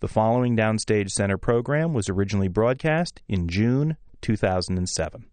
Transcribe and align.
The 0.00 0.08
following 0.08 0.56
Downstage 0.56 1.10
Center 1.10 1.36
program 1.36 1.92
was 1.92 2.08
originally 2.08 2.48
broadcast 2.48 3.20
in 3.28 3.48
June 3.48 3.98
2007. 4.22 5.26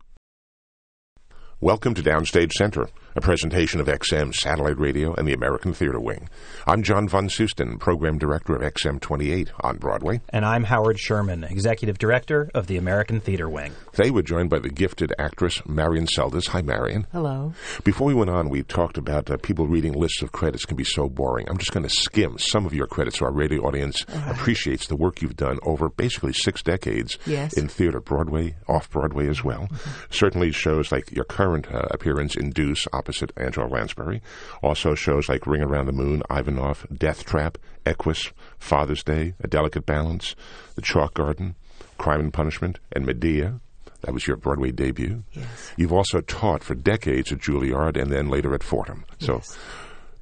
Welcome 1.61 1.93
to 1.93 2.03
Downstage 2.03 2.51
Center, 2.51 2.89
a 3.17 3.21
presentation 3.21 3.79
of 3.79 3.87
XM 3.87 4.31
Satellite 4.31 4.77
Radio 4.77 5.11
and 5.15 5.27
the 5.27 5.33
American 5.33 5.73
Theater 5.73 5.99
Wing. 5.99 6.29
I'm 6.67 6.83
John 6.83 7.09
Von 7.09 7.29
Soosten, 7.29 7.79
Program 7.79 8.19
Director 8.19 8.55
of 8.55 8.61
XM 8.61 9.01
28 9.01 9.51
on 9.61 9.77
Broadway. 9.77 10.21
And 10.29 10.45
I'm 10.45 10.65
Howard 10.65 10.99
Sherman, 10.99 11.43
Executive 11.43 11.97
Director 11.97 12.51
of 12.53 12.67
the 12.67 12.77
American 12.77 13.19
Theater 13.19 13.49
Wing. 13.49 13.73
Today 13.91 14.11
we're 14.11 14.21
joined 14.21 14.51
by 14.51 14.59
the 14.59 14.69
gifted 14.69 15.15
actress 15.17 15.65
Marion 15.65 16.05
Seldes. 16.05 16.49
Hi, 16.49 16.61
Marion. 16.61 17.07
Hello. 17.11 17.53
Before 17.83 18.05
we 18.05 18.13
went 18.13 18.29
on, 18.29 18.49
we 18.49 18.61
talked 18.61 18.99
about 18.99 19.31
uh, 19.31 19.37
people 19.37 19.65
reading 19.65 19.93
lists 19.93 20.21
of 20.21 20.31
credits 20.31 20.65
can 20.65 20.77
be 20.77 20.83
so 20.83 21.09
boring. 21.09 21.49
I'm 21.49 21.57
just 21.57 21.71
going 21.71 21.87
to 21.87 21.89
skim 21.89 22.37
some 22.37 22.67
of 22.67 22.73
your 22.75 22.85
credits 22.85 23.17
so 23.17 23.25
our 23.25 23.31
radio 23.31 23.63
audience 23.63 24.05
right. 24.09 24.29
appreciates 24.29 24.85
the 24.85 24.95
work 24.95 25.23
you've 25.23 25.35
done 25.35 25.57
over 25.63 25.89
basically 25.89 26.33
six 26.33 26.61
decades 26.61 27.17
yes. 27.25 27.53
in 27.57 27.67
theater, 27.67 27.99
Broadway, 27.99 28.57
off 28.67 28.91
Broadway 28.91 29.27
as 29.27 29.43
well. 29.43 29.61
Mm-hmm. 29.61 30.01
Certainly 30.11 30.51
shows 30.51 30.91
like 30.91 31.11
your 31.11 31.25
current 31.25 31.73
uh, 31.73 31.87
appearance 31.89 32.35
in 32.35 32.51
Deuce 32.51 32.87
opposite 33.07 33.31
Angela 33.37 33.67
Lansbury. 33.67 34.21
Also 34.61 34.93
shows 34.93 35.29
like 35.29 35.47
Ring 35.47 35.61
Around 35.61 35.85
the 35.85 35.93
Moon, 35.93 36.23
Ivanov, 36.29 36.85
Death 36.93 37.23
Trap, 37.23 37.57
Equus, 37.85 38.33
Father's 38.59 39.01
Day, 39.01 39.33
A 39.41 39.47
Delicate 39.47 39.85
Balance, 39.85 40.35
The 40.75 40.81
Chalk 40.81 41.13
Garden, 41.13 41.55
Crime 41.97 42.19
and 42.19 42.33
Punishment, 42.33 42.79
and 42.91 43.05
Medea. 43.05 43.61
That 44.01 44.13
was 44.13 44.27
your 44.27 44.35
Broadway 44.35 44.71
debut. 44.71 45.23
Yes. 45.31 45.71
You've 45.77 45.93
also 45.93 46.19
taught 46.19 46.63
for 46.63 46.75
decades 46.75 47.31
at 47.31 47.39
Juilliard 47.39 47.99
and 47.99 48.11
then 48.11 48.27
later 48.27 48.53
at 48.53 48.61
Fordham. 48.61 49.05
So, 49.19 49.35
yes. 49.35 49.57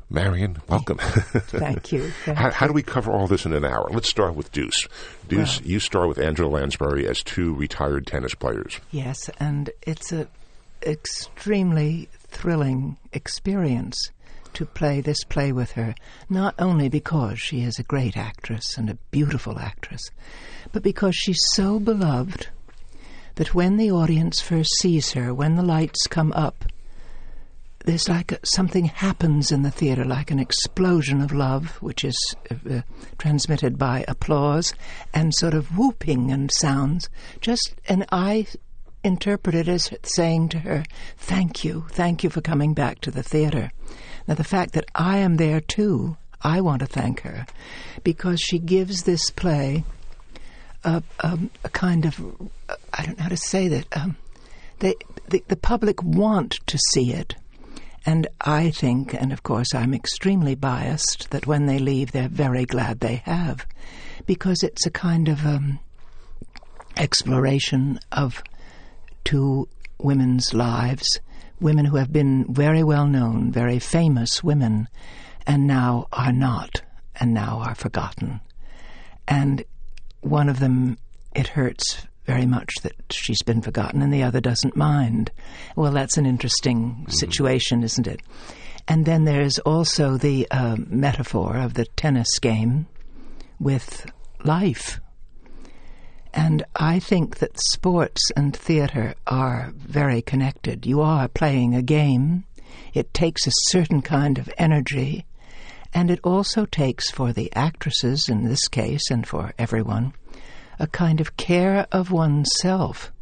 Marion, 0.08 0.61
welcome. 0.70 0.99
Thank 0.99 1.91
you. 1.91 2.09
Thank 2.25 2.38
how, 2.38 2.52
how, 2.52 2.67
do 2.67 2.73
we 2.73 2.83
cover 2.83 3.11
all 3.11 3.25
this 3.25 3.45
in 3.47 3.53
an 3.53 3.66
hour? 3.66 3.89
Let's 3.89 4.08
start 4.08 4.36
with 4.36 4.52
Deuce. 4.52 4.88
Deuce, 5.27 5.59
well, 5.59 5.70
you 5.70 5.80
start 5.80 6.08
with 6.08 6.20
Angela 6.20 6.47
Lansbury 6.47 7.08
as 7.08 7.23
two 7.23 7.56
retired 7.56 8.06
tennis 8.06 8.36
players. 8.36 8.80
Yes, 8.91 9.31
and 9.39 9.72
it's 9.81 10.13
a 10.13 10.28
extremely 10.86 12.09
thrilling 12.36 12.97
experience 13.14 14.11
to 14.53 14.66
play 14.66 15.02
this 15.02 15.23
play 15.23 15.52
with 15.52 15.72
her, 15.72 15.95
not 16.30 16.55
only 16.59 16.89
because 16.89 17.39
she 17.39 17.61
is 17.61 17.80
a 17.80 17.83
great 17.83 18.17
actress 18.17 18.78
and 18.78 18.89
a 18.89 18.97
beautiful 19.11 19.59
actress, 19.59 20.09
but 20.72 20.83
because 20.83 21.16
she's 21.16 21.41
so 21.53 21.80
beloved 21.80 22.47
that 23.36 23.53
when 23.53 23.78
the 23.78 23.91
audience 23.91 24.39
first 24.39 24.72
sees 24.80 25.11
her, 25.11 25.33
when 25.33 25.56
the 25.56 25.63
lights 25.63 26.08
come 26.08 26.31
up, 26.33 26.66
there's 27.86 28.09
like 28.09 28.31
a, 28.31 28.39
something 28.44 28.86
happens 28.86 29.52
in 29.52 29.61
the 29.61 29.72
theater, 29.72 30.03
like 30.03 30.31
an 30.31 30.39
explosion 30.39 31.22
of 31.22 31.31
love, 31.31 31.81
which 31.81 32.03
is 32.03 32.36
uh, 32.50 32.81
transmitted 33.17 33.78
by 33.78 34.03
applause 34.08 34.73
and 35.13 35.33
sort 35.36 35.53
of 35.53 35.78
whooping 35.78 36.31
and 36.31 36.52
sounds. 36.52 37.09
Just, 37.41 37.75
and 37.88 38.06
I 38.11 38.47
interpret 39.06 39.56
it 39.56 39.67
as 39.67 39.92
saying 40.03 40.50
to 40.50 40.59
her, 40.59 40.84
Thank 41.17 41.64
you, 41.64 41.86
thank 41.92 42.23
you 42.23 42.30
for 42.30 42.42
coming 42.42 42.73
back 42.73 43.00
to 43.02 43.12
the 43.12 43.23
theater. 43.23 43.72
Now, 44.28 44.34
the 44.34 44.44
fact 44.44 44.73
that 44.73 44.86
I 44.95 45.17
am 45.17 45.38
there 45.38 45.62
too, 45.62 46.17
I 46.42 46.62
want 46.62 46.80
to 46.80 46.88
thank 46.88 47.22
her 47.22 47.45
because 48.03 48.39
she 48.42 48.59
gives 48.59 49.03
this 49.03 49.30
play 49.30 49.84
a, 50.84 51.02
a, 51.20 51.39
a 51.64 51.70
kind 51.70 52.06
of, 52.06 52.20
I 52.94 53.06
don't 53.06 53.17
know 53.17 53.23
how 53.23 53.30
to 53.30 53.38
say 53.38 53.67
that. 53.67 53.97
Um, 53.97 54.17
they, 54.80 54.95
the, 55.30 55.44
the 55.47 55.56
public 55.56 56.03
want 56.03 56.59
to 56.67 56.78
see 56.92 57.14
it. 57.14 57.36
And 58.06 58.28
I 58.42 58.69
think, 58.69 59.14
and 59.14 59.31
of 59.34 59.44
course 59.44 59.73
I'm 59.73 59.94
extremely 59.94 60.53
biased, 60.53 61.31
that 61.31 61.47
when 61.47 61.66
they 61.66 61.80
leave, 61.80 62.12
they're 62.12 62.28
very 62.28 62.66
glad 62.66 63.00
they 63.00 63.22
have, 63.25 63.66
because 64.25 64.62
it's 64.62 64.86
a 64.86 64.92
kind 64.92 65.28
of 65.28 65.45
um, 65.45 65.80
exploration 66.97 68.00
of 68.12 68.44
two 69.26 69.68
women's 69.98 70.54
lives, 70.54 71.20
women 71.59 71.86
who 71.86 71.97
have 71.97 72.13
been 72.13 72.46
very 72.53 72.84
well 72.84 73.08
known, 73.08 73.52
very 73.52 73.80
famous 73.80 74.44
women, 74.44 74.88
and 75.46 75.68
now 75.68 76.08
are 76.13 76.31
not, 76.31 76.81
and 77.19 77.34
now 77.34 77.59
are 77.59 77.75
forgotten. 77.75 78.40
And 79.28 79.64
one 80.22 80.47
of 80.47 80.59
them, 80.59 80.97
it 81.35 81.47
hurts 81.47 82.08
very 82.25 82.46
much 82.46 82.74
that 82.81 82.96
she's 83.12 83.41
been 83.41 83.62
forgotten, 83.62 84.02
and 84.02 84.14
the 84.14 84.24
other 84.24 84.41
doesn't 84.41 84.75
mind. 84.75 85.31
Well, 85.75 85.91
that's 85.91 86.18
an 86.18 86.25
interesting 86.25 86.78
mm-hmm. 86.78 87.12
situation, 87.12 87.84
isn't 87.84 88.08
it? 88.08 88.22
And 88.88 89.06
then 89.06 89.25
there's 89.25 89.59
also 89.59 90.18
the 90.18 90.47
uh, 90.52 90.78
metaphor 90.88 91.58
of 91.58 91.74
the 91.74 91.85
tennis 91.85 92.40
game 92.40 92.88
with 93.59 94.06
life 94.44 95.00
and 96.35 96.66
I 96.75 97.00
think 97.00 97.38
that 97.38 97.59
sports 97.59 98.29
and 98.35 98.53
theatre 98.53 99.16
are 99.25 99.72
very 99.73 100.22
connected. 100.22 100.85
You 100.85 101.01
are 101.01 101.29
playing 101.29 101.73
a 101.73 101.81
game. 101.81 102.44
It 102.94 103.13
takes 103.13 103.47
a 103.47 103.51
certain 103.69 104.01
kind 104.01 104.38
of 104.38 104.50
energy. 104.57 105.25
And 105.94 106.12
it 106.12 106.19
also 106.25 106.66
takes 106.66 107.09
for 107.09 107.31
the 107.31 107.51
actresses 107.56 108.28
in 108.28 108.44
this 108.44 108.68
case 108.68 109.09
and 109.09 109.25
for 109.25 109.53
everyone 109.57 110.13
a 110.78 110.88
kind 110.88 111.22
of 111.22 111.38
care 111.38 111.88
of 111.94 112.12
oneself 112.12 113.13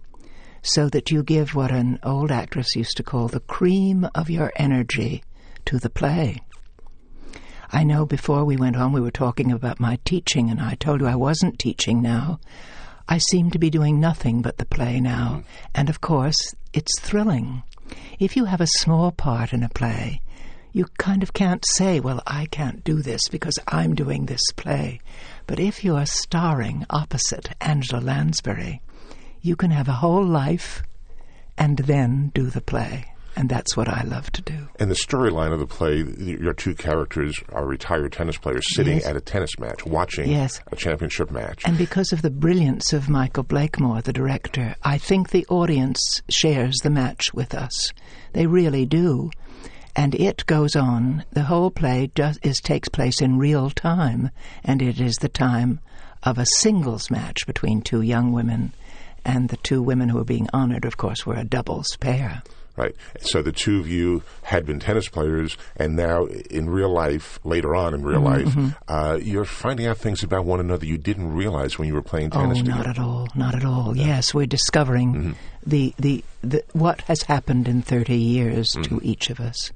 so 0.64 0.90
that 0.90 1.12
you 1.12 1.22
give 1.22 1.54
what 1.54 1.72
an 1.72 2.00
old 2.02 2.32
actress 2.32 2.76
used 2.76 2.98
to 2.98 3.04
call 3.04 3.28
the 3.28 3.42
cream 3.42 4.08
of 4.16 4.30
your 4.30 4.52
energy 4.56 5.24
to 5.66 5.78
the 5.78 5.90
play. 5.90 6.40
I 7.72 7.84
know 7.84 8.08
before 8.08 8.44
we 8.44 8.58
went 8.58 8.76
on 8.76 8.92
we 8.92 9.02
were 9.02 9.12
talking 9.12 9.52
about 9.52 9.80
my 9.80 10.00
teaching, 10.04 10.50
and 10.50 10.60
I 10.60 10.76
told 10.76 11.02
you 11.02 11.08
I 11.08 11.16
wasn't 11.16 11.60
teaching 11.60 12.02
now. 12.02 12.40
I 13.08 13.18
seem 13.18 13.52
to 13.52 13.60
be 13.60 13.70
doing 13.70 14.00
nothing 14.00 14.42
but 14.42 14.58
the 14.58 14.66
play 14.66 15.00
now. 15.00 15.42
Mm. 15.42 15.44
And 15.76 15.90
of 15.90 16.02
course, 16.02 16.56
it's 16.74 17.00
thrilling. 17.00 17.64
If 18.20 18.36
you 18.36 18.46
have 18.46 18.62
a 18.62 18.68
small 18.68 19.12
part 19.12 19.54
in 19.54 19.64
a 19.64 19.70
play, 19.70 20.22
you 20.72 20.86
kind 20.98 21.22
of 21.22 21.34
can't 21.34 21.64
say, 21.68 22.00
well, 22.00 22.22
I 22.26 22.48
can't 22.48 22.84
do 22.84 23.02
this 23.02 23.28
because 23.28 23.60
I'm 23.68 23.94
doing 23.94 24.26
this 24.26 24.52
play. 24.56 25.00
But 25.46 25.60
if 25.60 25.84
you 25.84 25.96
are 25.96 26.06
starring 26.06 26.86
opposite 26.90 27.50
Angela 27.62 28.02
Lansbury, 28.02 28.82
you 29.42 29.56
can 29.56 29.72
have 29.72 29.88
a 29.88 29.94
whole 29.94 30.26
life 30.26 30.82
and 31.58 31.78
then 31.78 32.32
do 32.34 32.50
the 32.50 32.62
play 32.62 33.13
and 33.36 33.50
that's 33.50 33.76
what 33.76 33.88
I 33.88 34.04
love 34.04 34.32
to 34.34 34.42
do. 34.42 34.68
And 34.80 34.92
the 34.92 34.96
storyline 34.96 35.54
of 35.54 35.60
the 35.60 35.68
play, 35.68 36.04
your 36.18 36.54
two 36.54 36.76
characters 36.76 37.36
are 37.52 37.66
retired 37.66 38.14
tennis 38.14 38.38
players 38.38 38.66
sitting 38.76 38.98
yes. 38.98 39.08
at 39.08 39.16
a 39.16 39.22
tennis 39.22 39.58
match, 39.60 39.86
watching 39.86 40.30
yes. 40.30 40.62
a 40.72 40.76
championship 40.76 41.32
match. 41.32 41.64
And 41.66 41.78
because 41.78 42.14
of 42.14 42.22
the 42.22 42.30
brilliance 42.30 42.94
of 42.94 43.10
Michael 43.10 43.44
Blakemore, 43.44 44.02
the 44.02 44.14
director, 44.14 44.76
I 44.84 44.98
think 44.98 45.30
the 45.30 45.46
audience 45.48 46.22
shares 46.30 46.78
the 46.84 46.90
match 46.90 47.34
with 47.34 47.54
us. 47.54 47.92
They 48.34 48.48
really 48.48 48.86
do. 48.86 49.32
And 49.96 50.16
it 50.16 50.46
goes 50.46 50.76
on. 50.76 51.24
The 51.32 51.44
whole 51.44 51.70
play 51.70 52.12
does, 52.16 52.40
is, 52.42 52.60
takes 52.60 52.90
place 52.90 53.22
in 53.22 53.38
real 53.38 53.70
time, 53.70 54.32
and 54.64 54.82
it 54.82 55.00
is 55.00 55.16
the 55.18 55.30
time 55.30 55.80
of 56.24 56.38
a 56.38 56.46
singles 56.58 57.12
match 57.12 57.46
between 57.46 57.82
two 57.82 58.02
young 58.02 58.32
women. 58.32 58.74
And 59.26 59.50
the 59.50 59.58
two 59.58 59.82
women 59.82 60.10
who 60.10 60.20
are 60.20 60.26
being 60.26 60.50
honored, 60.52 60.86
of 60.86 60.98
course, 60.98 61.26
were 61.26 61.36
a 61.36 61.44
doubles 61.44 61.96
pair. 61.98 62.42
Right. 62.76 62.96
So 63.22 63.44
the 63.44 63.52
two 63.52 63.80
of 63.80 63.88
you 63.88 64.24
had 64.42 64.66
been 64.66 64.80
tennis 64.80 65.08
players, 65.08 65.58
and 65.76 65.96
now 65.96 66.26
in 66.26 66.70
real 66.70 66.90
life, 66.90 67.40
later 67.44 67.76
on 67.76 67.94
in 67.94 68.04
real 68.04 68.20
mm-hmm. 68.20 68.26
life, 68.26 68.56
mm-hmm. 68.56 68.70
uh, 68.88 69.16
you're 69.18 69.46
finding 69.46 69.86
out 69.86 70.00
things 70.00 70.24
about 70.24 70.46
one 70.46 70.60
another 70.60 70.86
you 70.86 70.98
didn't 70.98 71.34
realize 71.34 71.78
when 71.78 71.88
you 71.88 71.94
were 71.94 72.02
playing 72.02 72.32
tennis. 72.32 72.58
Oh, 72.58 72.62
together. 72.62 72.78
not 72.78 72.88
at 72.88 73.00
all, 73.00 73.28
not 73.36 73.54
at 73.54 73.64
all. 73.64 73.96
Yeah. 73.96 74.08
Yes, 74.08 74.34
we're 74.34 74.48
discovering 74.48 75.14
mm-hmm. 75.14 75.32
the, 75.66 75.94
the 76.00 76.24
the 76.42 76.64
what 76.74 77.02
has 77.02 77.22
happened 77.24 77.68
in 77.68 77.84
thirty 77.84 78.18
years 78.18 78.72
mm-hmm. 78.72 78.98
to 78.98 79.06
each 79.06 79.30
of 79.30 79.40
us. 79.40 79.72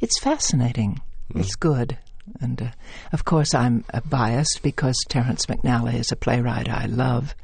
It's 0.00 0.18
fascinating. 0.18 1.02
Mm-hmm. 1.30 1.40
It's 1.40 1.56
good. 1.56 1.98
And 2.40 2.62
uh, 2.62 2.68
of 3.12 3.26
course, 3.26 3.54
I'm 3.54 3.84
uh, 3.92 4.00
biased 4.00 4.60
because 4.62 4.96
Terrence 5.08 5.44
McNally 5.44 5.94
is 5.94 6.10
a 6.10 6.16
playwright 6.16 6.70
I 6.70 6.86
love, 6.86 7.34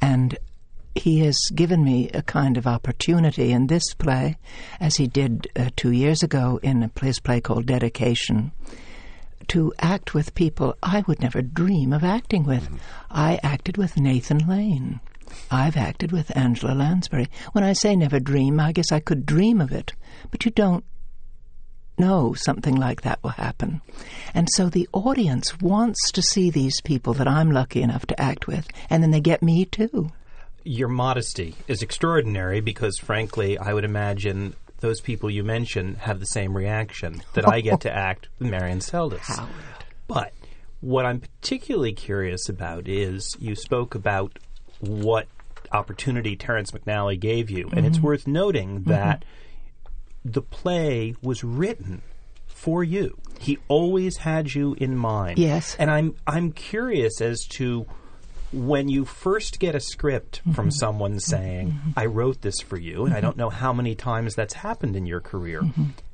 and 0.00 0.38
he 0.98 1.20
has 1.20 1.38
given 1.54 1.84
me 1.84 2.08
a 2.10 2.22
kind 2.22 2.56
of 2.56 2.66
opportunity 2.66 3.52
in 3.52 3.66
this 3.66 3.94
play, 3.94 4.36
as 4.80 4.96
he 4.96 5.06
did 5.06 5.48
uh, 5.54 5.70
two 5.76 5.90
years 5.90 6.22
ago 6.22 6.58
in 6.62 6.82
a 6.82 6.90
his 7.00 7.20
play 7.20 7.40
called 7.40 7.66
Dedication, 7.66 8.52
to 9.48 9.72
act 9.78 10.14
with 10.14 10.34
people 10.34 10.76
I 10.82 11.04
would 11.06 11.20
never 11.20 11.42
dream 11.42 11.92
of 11.92 12.02
acting 12.02 12.44
with. 12.44 12.64
Mm-hmm. 12.64 12.76
I 13.10 13.38
acted 13.42 13.76
with 13.76 13.98
Nathan 13.98 14.38
Lane. 14.38 15.00
I've 15.50 15.76
acted 15.76 16.12
with 16.12 16.36
Angela 16.36 16.72
Lansbury. 16.72 17.28
When 17.52 17.62
I 17.62 17.72
say 17.72 17.94
never 17.94 18.18
dream, 18.18 18.58
I 18.58 18.72
guess 18.72 18.90
I 18.90 19.00
could 19.00 19.26
dream 19.26 19.60
of 19.60 19.72
it, 19.72 19.92
but 20.30 20.44
you 20.44 20.50
don't 20.50 20.84
know 21.98 22.34
something 22.34 22.74
like 22.74 23.02
that 23.02 23.22
will 23.22 23.30
happen. 23.30 23.80
And 24.34 24.48
so 24.52 24.68
the 24.68 24.88
audience 24.92 25.58
wants 25.60 26.10
to 26.12 26.22
see 26.22 26.50
these 26.50 26.80
people 26.82 27.14
that 27.14 27.28
I'm 27.28 27.50
lucky 27.50 27.82
enough 27.82 28.06
to 28.06 28.20
act 28.20 28.46
with, 28.46 28.66
and 28.88 29.02
then 29.02 29.10
they 29.10 29.20
get 29.20 29.42
me 29.42 29.64
too 29.64 30.10
your 30.66 30.88
modesty 30.88 31.54
is 31.68 31.80
extraordinary 31.82 32.60
because, 32.60 32.98
frankly, 32.98 33.56
I 33.56 33.72
would 33.72 33.84
imagine 33.84 34.54
those 34.80 35.00
people 35.00 35.30
you 35.30 35.44
mention 35.44 35.94
have 35.94 36.20
the 36.20 36.26
same 36.26 36.56
reaction 36.56 37.22
that 37.34 37.48
I 37.48 37.60
get 37.60 37.82
to 37.82 37.94
act 37.94 38.28
with 38.38 38.50
Marion 38.50 38.80
Seldes. 38.80 39.20
Howard. 39.20 39.50
But 40.08 40.32
What 40.80 41.06
I'm 41.06 41.20
particularly 41.20 41.92
curious 41.92 42.48
about 42.48 42.86
is 42.88 43.36
you 43.40 43.54
spoke 43.54 43.94
about 43.94 44.38
what 44.80 45.26
opportunity 45.72 46.36
Terrence 46.36 46.70
McNally 46.72 47.18
gave 47.18 47.50
you, 47.50 47.70
and 47.72 47.86
it's 47.86 47.96
mm-hmm. 47.96 48.06
worth 48.06 48.26
noting 48.26 48.80
mm-hmm. 48.80 48.90
that 48.90 49.24
the 50.24 50.42
play 50.42 51.14
was 51.22 51.42
written 51.42 52.02
for 52.46 52.84
you. 52.84 53.16
He 53.38 53.58
always 53.68 54.18
had 54.18 54.54
you 54.54 54.74
in 54.74 54.96
mind. 54.96 55.38
Yes. 55.38 55.76
And 55.78 55.90
I'm 55.90 56.16
I'm 56.26 56.52
curious 56.52 57.20
as 57.20 57.46
to 57.52 57.86
when 58.52 58.88
you 58.88 59.04
first 59.04 59.58
get 59.58 59.74
a 59.74 59.80
script 59.80 60.40
from 60.54 60.68
mm-hmm. 60.68 60.70
someone 60.70 61.12
mm-hmm. 61.12 61.18
saying, 61.18 61.68
mm-hmm. 61.72 61.90
"I 61.96 62.06
wrote 62.06 62.42
this 62.42 62.60
for 62.60 62.78
you," 62.78 63.04
and 63.04 63.14
I 63.14 63.20
don't 63.20 63.36
know 63.36 63.50
how 63.50 63.72
many 63.72 63.94
times 63.94 64.34
that's 64.34 64.54
happened 64.54 64.96
in 64.96 65.06
your 65.06 65.20
career. 65.20 65.62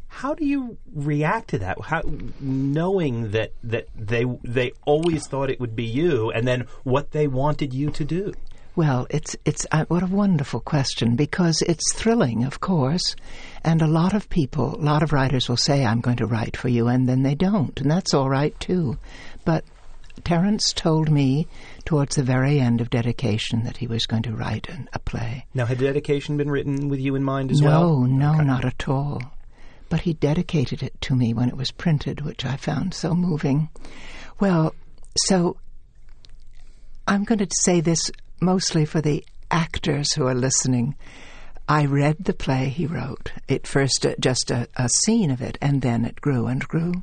How 0.08 0.34
do 0.34 0.44
you 0.44 0.76
react 0.94 1.49
to 1.49 1.58
that? 1.61 1.81
How, 1.81 2.02
knowing 2.38 3.31
that, 3.31 3.52
that 3.64 3.88
they 3.96 4.25
they 4.44 4.73
always 4.84 5.26
thought 5.26 5.50
it 5.50 5.58
would 5.58 5.75
be 5.75 5.84
you, 5.84 6.31
and 6.31 6.46
then 6.46 6.67
what 6.84 7.12
they 7.12 7.26
wanted 7.26 7.73
you 7.73 7.90
to 7.90 8.05
do. 8.05 8.32
Well, 8.75 9.06
it's 9.11 9.37
it's 9.44 9.67
uh, 9.70 9.84
what 9.88 10.02
a 10.02 10.06
wonderful 10.06 10.61
question 10.61 11.14
because 11.14 11.62
it's 11.62 11.93
thrilling, 11.94 12.44
of 12.44 12.61
course, 12.61 13.17
and 13.62 13.82
a 13.82 13.87
lot 13.87 14.14
of 14.14 14.31
people, 14.31 14.75
a 14.75 14.84
lot 14.84 15.02
of 15.02 15.12
writers 15.12 15.49
will 15.49 15.58
say, 15.58 15.84
"I'm 15.84 16.00
going 16.00 16.17
to 16.19 16.26
write 16.26 16.56
for 16.56 16.69
you," 16.69 16.88
and 16.88 17.06
then 17.06 17.23
they 17.23 17.34
don't, 17.34 17.79
and 17.81 17.90
that's 17.90 18.14
all 18.14 18.31
right 18.31 18.58
too. 18.61 18.99
But 19.44 19.64
Terrence 20.25 20.73
told 20.73 21.11
me 21.11 21.49
towards 21.82 22.17
the 22.17 22.23
very 22.23 22.61
end 22.61 22.81
of 22.81 22.90
dedication 22.90 23.64
that 23.64 23.76
he 23.76 23.87
was 23.87 24.06
going 24.06 24.23
to 24.23 24.34
write 24.34 24.69
an, 24.69 24.88
a 24.93 24.99
play. 24.99 25.46
Now, 25.55 25.67
had 25.67 25.79
dedication 25.79 26.37
been 26.37 26.50
written 26.50 26.88
with 26.88 27.00
you 27.00 27.14
in 27.14 27.25
mind 27.25 27.50
as 27.50 27.61
no, 27.61 27.69
well? 27.69 28.00
no, 28.00 28.34
no, 28.34 28.43
not 28.43 28.64
at 28.64 28.88
all. 28.88 29.20
But 29.88 30.00
he 30.00 30.14
dedicated 30.14 30.82
it 30.82 30.99
to 31.02 31.14
me 31.14 31.34
when 31.34 31.49
it 31.49 31.56
was 31.56 31.70
printed, 31.70 32.23
which 32.23 32.44
I 32.44 32.56
found 32.56 32.94
so 32.94 33.14
moving. 33.14 33.69
Well, 34.40 34.75
so 35.17 35.56
I'm 37.06 37.25
going 37.25 37.38
to 37.38 37.49
say 37.50 37.81
this 37.81 38.11
mostly 38.40 38.84
for 38.84 39.00
the 39.00 39.25
actors 39.50 40.12
who 40.12 40.26
are 40.26 40.34
listening. 40.34 40.96
I 41.69 41.84
read 41.84 42.25
the 42.25 42.32
play 42.32 42.69
he 42.69 42.87
wrote. 42.87 43.32
It 43.49 43.67
first 43.67 44.05
uh, 44.06 44.14
just 44.19 44.50
a, 44.50 44.69
a 44.76 44.88
scene 44.88 45.31
of 45.31 45.40
it, 45.40 45.58
and 45.61 45.82
then 45.82 46.05
it 46.05 46.20
grew 46.20 46.46
and 46.46 46.67
grew. 46.67 47.02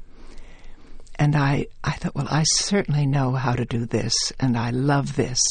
And 1.20 1.36
I, 1.36 1.68
I 1.84 1.92
thought, 1.92 2.16
well, 2.16 2.30
I 2.32 2.44
certainly 2.44 3.06
know 3.06 3.34
how 3.34 3.54
to 3.54 3.66
do 3.66 3.86
this, 3.86 4.14
and 4.40 4.58
I 4.58 4.70
love 4.70 5.18
this. 5.18 5.42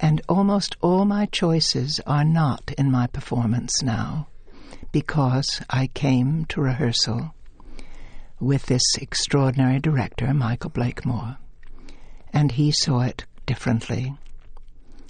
And 0.00 0.20
almost 0.28 0.76
all 0.80 1.04
my 1.04 1.26
choices 1.26 2.00
are 2.08 2.24
not 2.24 2.72
in 2.76 2.90
my 2.90 3.06
performance 3.06 3.84
now 3.84 4.26
because 4.90 5.62
I 5.70 5.86
came 5.86 6.44
to 6.46 6.60
rehearsal 6.60 7.32
with 8.40 8.66
this 8.66 8.82
extraordinary 9.00 9.78
director, 9.78 10.34
Michael 10.34 10.70
Blakemore, 10.70 11.38
and 12.32 12.50
he 12.50 12.72
saw 12.72 13.02
it 13.02 13.24
differently. 13.46 14.12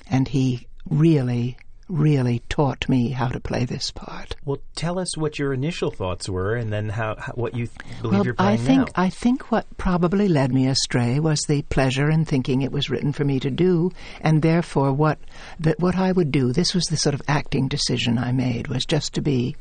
And 0.07 0.29
he 0.29 0.69
really, 0.91 1.57
really 1.93 2.41
taught 2.49 2.89
me 2.89 3.11
how 3.11 3.29
to 3.29 3.39
play 3.39 3.65
this 3.65 3.91
part. 3.91 4.35
Well, 4.45 4.59
tell 4.75 4.99
us 4.99 5.17
what 5.17 5.39
your 5.39 5.53
initial 5.53 5.91
thoughts 5.91 6.29
were, 6.29 6.55
and 6.57 6.73
then 6.73 6.89
how, 6.89 7.17
how 7.19 7.33
what 7.35 7.55
you 7.55 7.67
th- 7.67 8.01
believe 8.01 8.13
Well, 8.13 8.25
you're 8.25 8.35
I 8.39 8.57
playing 8.57 8.67
think 8.67 8.97
now. 8.97 9.03
I 9.03 9.11
think 9.11 9.51
what 9.53 9.77
probably 9.77 10.29
led 10.29 10.53
me 10.53 10.67
astray 10.69 11.21
was 11.21 11.41
the 11.43 11.63
pleasure 11.63 12.11
in 12.11 12.25
thinking 12.25 12.63
it 12.63 12.73
was 12.73 12.89
written 12.91 13.13
for 13.13 13.25
me 13.25 13.39
to 13.41 13.51
do, 13.51 13.91
and 14.21 14.41
therefore 14.41 14.93
what 14.93 15.19
that 15.61 15.79
what 15.79 15.97
I 15.97 16.13
would 16.13 16.33
do. 16.33 16.53
This 16.53 16.75
was 16.75 16.85
the 16.85 16.97
sort 16.97 17.15
of 17.15 17.23
acting 17.29 17.69
decision 17.69 18.19
I 18.19 18.33
made 18.33 18.69
was 18.69 18.85
just 18.85 19.13
to 19.15 19.21
be 19.21 19.55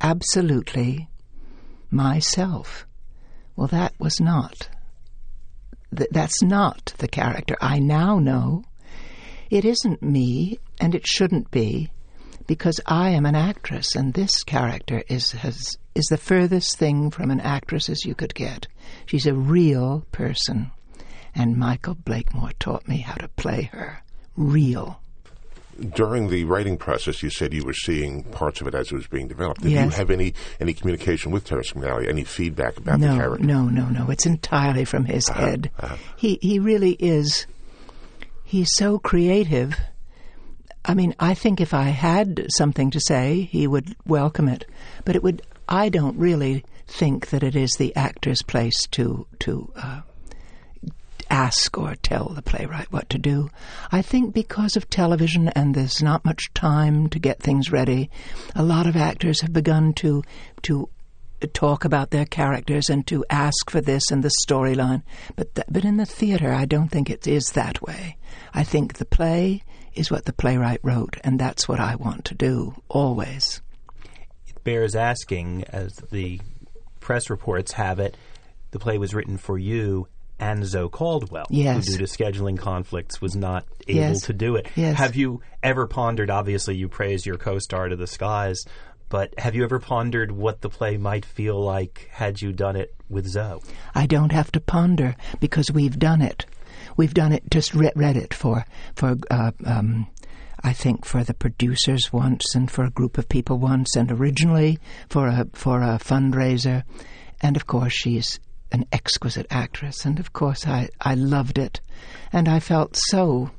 absolutely 0.00 1.08
myself. 1.90 2.86
Well, 3.56 3.68
that 3.68 3.92
was 3.98 4.20
not. 4.20 4.68
Th- 5.94 6.08
that's 6.10 6.42
not 6.42 6.94
the 6.98 7.08
character. 7.08 7.56
I 7.60 7.78
now 7.78 8.18
know 8.18 8.64
it 9.52 9.66
isn't 9.66 10.02
me, 10.02 10.58
and 10.80 10.94
it 10.94 11.06
shouldn't 11.06 11.50
be, 11.50 11.90
because 12.46 12.80
I 12.86 13.10
am 13.10 13.26
an 13.26 13.34
actress, 13.34 13.94
and 13.94 14.14
this 14.14 14.42
character 14.42 15.04
is 15.08 15.32
has 15.32 15.76
is 15.94 16.06
the 16.06 16.16
furthest 16.16 16.78
thing 16.78 17.10
from 17.10 17.30
an 17.30 17.38
actress 17.38 17.90
as 17.90 18.06
you 18.06 18.14
could 18.14 18.34
get. 18.34 18.66
She's 19.04 19.26
a 19.26 19.34
real 19.34 20.06
person, 20.10 20.70
and 21.34 21.58
Michael 21.58 21.94
Blakemore 21.94 22.52
taught 22.58 22.88
me 22.88 22.96
how 22.98 23.12
to 23.16 23.28
play 23.28 23.68
her 23.74 24.02
real. 24.38 24.98
During 25.94 26.30
the 26.30 26.44
writing 26.44 26.78
process, 26.78 27.22
you 27.22 27.28
said 27.28 27.52
you 27.52 27.64
were 27.64 27.74
seeing 27.74 28.24
parts 28.24 28.62
of 28.62 28.66
it 28.68 28.74
as 28.74 28.90
it 28.90 28.94
was 28.94 29.06
being 29.06 29.28
developed. 29.28 29.60
Did 29.60 29.72
you 29.72 29.88
have 29.90 30.10
any, 30.10 30.32
any 30.60 30.72
communication 30.72 31.30
with 31.30 31.44
Terrence 31.44 31.72
McNally, 31.72 32.08
any 32.08 32.24
feedback 32.24 32.78
about 32.78 33.00
the 33.00 33.06
character? 33.06 33.44
no, 33.44 33.64
no, 33.64 33.86
no. 33.86 34.08
It's 34.08 34.24
entirely 34.24 34.86
from 34.86 35.04
his 35.04 35.28
uh-huh, 35.28 35.40
head. 35.40 35.70
Uh-huh. 35.78 35.96
He 36.16 36.38
he 36.40 36.58
really 36.58 36.92
is. 36.92 37.46
He's 38.52 38.76
so 38.76 38.98
creative. 38.98 39.80
I 40.84 40.92
mean, 40.92 41.14
I 41.18 41.32
think 41.32 41.58
if 41.58 41.72
I 41.72 41.84
had 41.84 42.48
something 42.50 42.90
to 42.90 43.00
say, 43.00 43.48
he 43.50 43.66
would 43.66 43.96
welcome 44.06 44.46
it. 44.46 44.66
But 45.06 45.16
it 45.16 45.22
would. 45.22 45.40
I 45.70 45.88
don't 45.88 46.18
really 46.18 46.62
think 46.86 47.30
that 47.30 47.42
it 47.42 47.56
is 47.56 47.70
the 47.78 47.96
actor's 47.96 48.42
place 48.42 48.86
to 48.88 49.26
to 49.38 49.72
uh, 49.74 50.02
ask 51.30 51.78
or 51.78 51.94
tell 51.94 52.28
the 52.28 52.42
playwright 52.42 52.92
what 52.92 53.08
to 53.08 53.16
do. 53.16 53.48
I 53.90 54.02
think 54.02 54.34
because 54.34 54.76
of 54.76 54.90
television 54.90 55.48
and 55.48 55.74
there's 55.74 56.02
not 56.02 56.22
much 56.22 56.52
time 56.52 57.08
to 57.08 57.18
get 57.18 57.40
things 57.40 57.72
ready, 57.72 58.10
a 58.54 58.62
lot 58.62 58.86
of 58.86 58.96
actors 58.96 59.40
have 59.40 59.54
begun 59.54 59.94
to 59.94 60.22
to 60.64 60.90
talk 61.46 61.84
about 61.84 62.10
their 62.10 62.24
characters 62.26 62.88
and 62.90 63.06
to 63.08 63.24
ask 63.30 63.70
for 63.70 63.80
this 63.80 64.10
and 64.10 64.22
the 64.22 64.30
storyline. 64.46 65.02
But 65.36 65.54
th- 65.54 65.66
but 65.70 65.84
in 65.84 65.96
the 65.96 66.06
theater, 66.06 66.52
I 66.52 66.64
don't 66.64 66.88
think 66.88 67.08
it 67.10 67.26
is 67.26 67.46
that 67.54 67.80
way. 67.82 68.16
I 68.54 68.64
think 68.64 68.94
the 68.94 69.04
play 69.04 69.62
is 69.94 70.10
what 70.10 70.24
the 70.24 70.32
playwright 70.32 70.80
wrote, 70.82 71.16
and 71.22 71.38
that's 71.38 71.68
what 71.68 71.80
I 71.80 71.96
want 71.96 72.24
to 72.26 72.34
do 72.34 72.74
always. 72.88 73.60
It 74.46 74.62
bears 74.64 74.94
asking, 74.94 75.64
as 75.68 75.94
the 76.10 76.40
press 77.00 77.28
reports 77.30 77.72
have 77.72 77.98
it, 77.98 78.16
the 78.70 78.78
play 78.78 78.96
was 78.98 79.14
written 79.14 79.36
for 79.36 79.58
you 79.58 80.08
and 80.38 80.64
Zoe 80.64 80.88
Caldwell, 80.88 81.46
Yes. 81.50 81.86
who 81.86 81.98
due 81.98 82.06
to 82.06 82.12
scheduling 82.12 82.58
conflicts 82.58 83.20
was 83.20 83.36
not 83.36 83.64
able 83.86 84.00
Yes. 84.00 84.22
to 84.22 84.32
do 84.32 84.56
it. 84.56 84.66
Yes. 84.74 84.96
Have 84.98 85.14
you 85.14 85.40
ever 85.62 85.86
pondered? 85.86 86.30
Obviously, 86.30 86.74
you 86.74 86.88
praise 86.88 87.24
your 87.26 87.36
co-star 87.36 87.88
to 87.88 87.94
the 87.96 88.06
skies, 88.08 88.64
but 89.12 89.38
have 89.38 89.54
you 89.54 89.62
ever 89.62 89.78
pondered 89.78 90.32
what 90.32 90.62
the 90.62 90.70
play 90.70 90.96
might 90.96 91.26
feel 91.26 91.62
like 91.62 92.08
had 92.12 92.40
you 92.40 92.50
done 92.50 92.76
it 92.76 92.94
with 93.10 93.26
Zoe? 93.26 93.60
I 93.94 94.06
don't 94.06 94.32
have 94.32 94.50
to 94.52 94.60
ponder 94.60 95.16
because 95.38 95.70
we've 95.70 95.98
done 95.98 96.22
it. 96.22 96.46
We've 96.96 97.12
done 97.12 97.32
it. 97.32 97.42
Just 97.50 97.74
re- 97.74 97.92
read 97.94 98.16
it 98.16 98.32
for 98.32 98.64
for 98.96 99.18
uh, 99.30 99.52
um, 99.66 100.06
I 100.64 100.72
think 100.72 101.04
for 101.04 101.22
the 101.24 101.34
producers 101.34 102.10
once 102.10 102.54
and 102.54 102.70
for 102.70 102.84
a 102.84 102.90
group 102.90 103.18
of 103.18 103.28
people 103.28 103.58
once, 103.58 103.94
and 103.96 104.10
originally 104.10 104.78
for 105.10 105.28
a 105.28 105.46
for 105.52 105.82
a 105.82 105.98
fundraiser, 105.98 106.84
and 107.42 107.54
of 107.54 107.66
course 107.66 107.92
she's 107.92 108.40
an 108.72 108.86
exquisite 108.92 109.46
actress, 109.50 110.06
and 110.06 110.20
of 110.20 110.32
course 110.32 110.66
I 110.66 110.88
I 111.02 111.16
loved 111.16 111.58
it, 111.58 111.82
and 112.32 112.48
I 112.48 112.60
felt 112.60 112.96
so. 112.96 113.50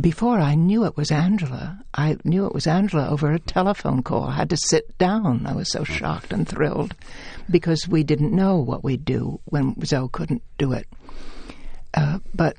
Before 0.00 0.38
I 0.38 0.54
knew 0.54 0.86
it 0.86 0.96
was 0.96 1.10
Angela, 1.10 1.84
I 1.92 2.16
knew 2.24 2.46
it 2.46 2.54
was 2.54 2.66
Angela 2.66 3.10
over 3.10 3.30
a 3.30 3.38
telephone 3.38 4.02
call. 4.02 4.24
I 4.24 4.36
had 4.36 4.50
to 4.50 4.56
sit 4.56 4.96
down. 4.96 5.46
I 5.46 5.54
was 5.54 5.70
so 5.70 5.84
shocked 5.84 6.32
and 6.32 6.48
thrilled 6.48 6.94
because 7.50 7.86
we 7.86 8.02
didn't 8.02 8.34
know 8.34 8.56
what 8.56 8.82
we'd 8.82 9.04
do 9.04 9.40
when 9.44 9.76
Zoe 9.84 10.08
couldn't 10.10 10.42
do 10.56 10.72
it. 10.72 10.86
Uh, 11.92 12.20
but 12.34 12.56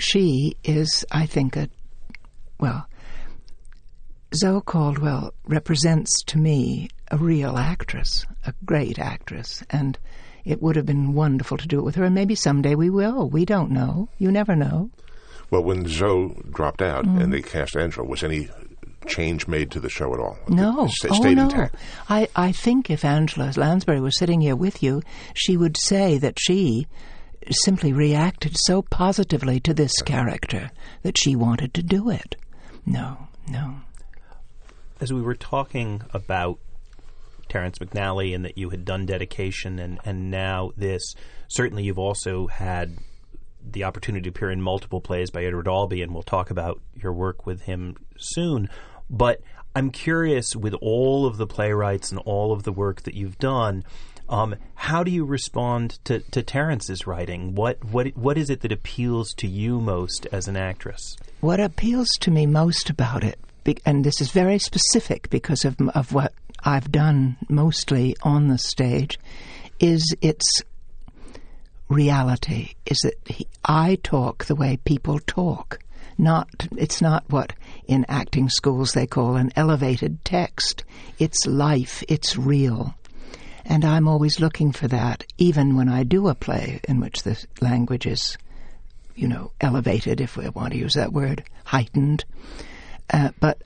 she 0.00 0.56
is, 0.64 1.04
I 1.12 1.26
think, 1.26 1.56
a 1.56 1.68
well. 2.58 2.88
Zoe 4.34 4.60
Caldwell 4.60 5.32
represents 5.46 6.22
to 6.24 6.38
me 6.38 6.88
a 7.10 7.16
real 7.16 7.56
actress, 7.56 8.26
a 8.44 8.52
great 8.64 8.98
actress, 8.98 9.62
and 9.70 9.96
it 10.44 10.60
would 10.60 10.74
have 10.74 10.86
been 10.86 11.14
wonderful 11.14 11.56
to 11.56 11.68
do 11.68 11.78
it 11.78 11.84
with 11.84 11.94
her. 11.94 12.04
And 12.04 12.16
maybe 12.16 12.34
someday 12.34 12.74
we 12.74 12.90
will. 12.90 13.30
We 13.30 13.44
don't 13.44 13.70
know. 13.70 14.08
You 14.18 14.32
never 14.32 14.56
know. 14.56 14.90
Well, 15.50 15.62
when 15.62 15.86
Zoe 15.88 16.34
dropped 16.50 16.82
out 16.82 17.04
Mm. 17.06 17.22
and 17.22 17.32
they 17.32 17.42
cast 17.42 17.76
Angela, 17.76 18.06
was 18.06 18.22
any 18.22 18.48
change 19.06 19.46
made 19.48 19.70
to 19.70 19.80
the 19.80 19.88
show 19.88 20.12
at 20.12 20.20
all? 20.20 20.36
No. 20.48 20.84
It 20.84 20.90
sta- 20.90 21.08
oh, 21.10 21.14
stayed 21.20 21.36
no. 21.36 21.44
intact. 21.44 21.76
I, 22.08 22.28
I 22.36 22.52
think 22.52 22.90
if 22.90 23.04
Angela 23.04 23.52
Lansbury 23.56 24.00
was 24.00 24.18
sitting 24.18 24.40
here 24.40 24.56
with 24.56 24.82
you, 24.82 25.02
she 25.34 25.56
would 25.56 25.76
say 25.78 26.18
that 26.18 26.38
she 26.38 26.86
simply 27.50 27.92
reacted 27.94 28.56
so 28.58 28.82
positively 28.82 29.58
to 29.60 29.72
this 29.72 30.02
character 30.02 30.70
that 31.02 31.16
she 31.16 31.34
wanted 31.34 31.72
to 31.74 31.82
do 31.82 32.10
it. 32.10 32.36
No, 32.84 33.28
no. 33.50 33.76
as 35.00 35.12
we 35.12 35.22
were 35.22 35.34
talking 35.36 36.02
about 36.12 36.58
Terrence 37.48 37.78
McNally 37.78 38.34
and 38.34 38.44
that 38.44 38.58
you 38.58 38.68
had 38.70 38.84
done 38.84 39.06
dedication 39.06 39.78
and, 39.78 39.98
and 40.04 40.30
now 40.30 40.72
this, 40.76 41.14
certainly 41.48 41.84
you've 41.84 41.98
also 41.98 42.48
had 42.48 42.98
the 43.64 43.84
opportunity 43.84 44.22
to 44.24 44.30
appear 44.30 44.50
in 44.50 44.62
multiple 44.62 45.00
plays 45.00 45.30
by 45.30 45.44
Edward 45.44 45.68
Albee, 45.68 46.02
and 46.02 46.12
we'll 46.12 46.22
talk 46.22 46.50
about 46.50 46.80
your 46.94 47.12
work 47.12 47.46
with 47.46 47.62
him 47.62 47.96
soon. 48.16 48.68
But 49.10 49.40
I'm 49.74 49.90
curious, 49.90 50.56
with 50.56 50.74
all 50.74 51.26
of 51.26 51.36
the 51.36 51.46
playwrights 51.46 52.10
and 52.10 52.20
all 52.20 52.52
of 52.52 52.62
the 52.62 52.72
work 52.72 53.02
that 53.02 53.14
you've 53.14 53.38
done, 53.38 53.84
Um, 54.30 54.56
how 54.74 55.02
do 55.04 55.10
you 55.10 55.24
respond 55.24 55.98
to, 56.04 56.20
to 56.32 56.42
Terrence's 56.42 57.06
writing? 57.06 57.54
What 57.54 57.82
what 57.82 58.14
what 58.14 58.36
is 58.36 58.50
it 58.50 58.60
that 58.60 58.72
appeals 58.72 59.32
to 59.38 59.46
you 59.46 59.80
most 59.80 60.26
as 60.30 60.48
an 60.48 60.56
actress? 60.56 61.16
What 61.40 61.60
appeals 61.60 62.08
to 62.20 62.30
me 62.30 62.44
most 62.44 62.90
about 62.90 63.24
it, 63.24 63.38
and 63.86 64.04
this 64.04 64.20
is 64.20 64.30
very 64.30 64.58
specific 64.58 65.30
because 65.30 65.64
of 65.64 65.76
of 65.94 66.12
what 66.12 66.34
I've 66.62 66.92
done 66.92 67.38
mostly 67.48 68.16
on 68.22 68.48
the 68.48 68.58
stage, 68.58 69.18
is 69.80 70.04
its 70.20 70.62
reality. 71.88 72.74
Is 72.86 72.98
that 73.00 73.14
he, 73.26 73.46
I 73.64 73.98
talk 74.02 74.44
the 74.44 74.54
way 74.54 74.78
people 74.84 75.18
talk. 75.20 75.78
Not 76.16 76.48
it's 76.76 77.00
not 77.00 77.24
what 77.28 77.52
in 77.86 78.04
acting 78.08 78.48
schools 78.48 78.92
they 78.92 79.06
call 79.06 79.36
an 79.36 79.52
elevated 79.54 80.24
text. 80.24 80.84
It's 81.18 81.46
life. 81.46 82.02
It's 82.08 82.36
real. 82.36 82.94
And 83.64 83.84
I'm 83.84 84.08
always 84.08 84.40
looking 84.40 84.72
for 84.72 84.88
that, 84.88 85.24
even 85.36 85.76
when 85.76 85.90
I 85.90 86.02
do 86.02 86.28
a 86.28 86.34
play 86.34 86.80
in 86.88 87.00
which 87.00 87.22
the 87.22 87.44
language 87.60 88.06
is, 88.06 88.38
you 89.14 89.28
know, 89.28 89.52
elevated, 89.60 90.22
if 90.22 90.38
we 90.38 90.48
want 90.48 90.72
to 90.72 90.78
use 90.78 90.94
that 90.94 91.12
word, 91.12 91.44
heightened. 91.64 92.24
Uh, 93.10 93.30
but 93.40 93.62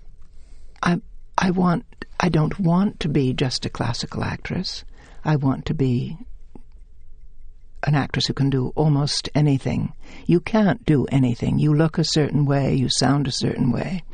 I, 0.83 1.01
I 1.39 1.53
want, 1.53 1.85
I 2.19 2.31
don't 2.31 2.59
want 2.59 2.99
to 3.01 3.09
be 3.09 3.33
just 3.33 3.65
a 3.65 3.71
classical 3.71 4.25
actress. 4.25 4.85
I 5.25 5.37
want 5.37 5.67
to 5.67 5.75
be 5.75 6.19
an 7.85 7.95
actress 7.95 8.27
who 8.27 8.35
can 8.35 8.51
do 8.51 8.73
almost 8.77 9.29
anything. 9.35 9.93
You 10.27 10.41
can't 10.41 10.85
do 10.85 11.07
anything. 11.07 11.59
You 11.59 11.75
look 11.75 11.99
a 11.99 12.05
certain 12.05 12.47
way, 12.47 12.75
you 12.75 12.89
sound 12.89 13.27
a 13.27 13.33
certain 13.33 13.73
way. 13.73 14.05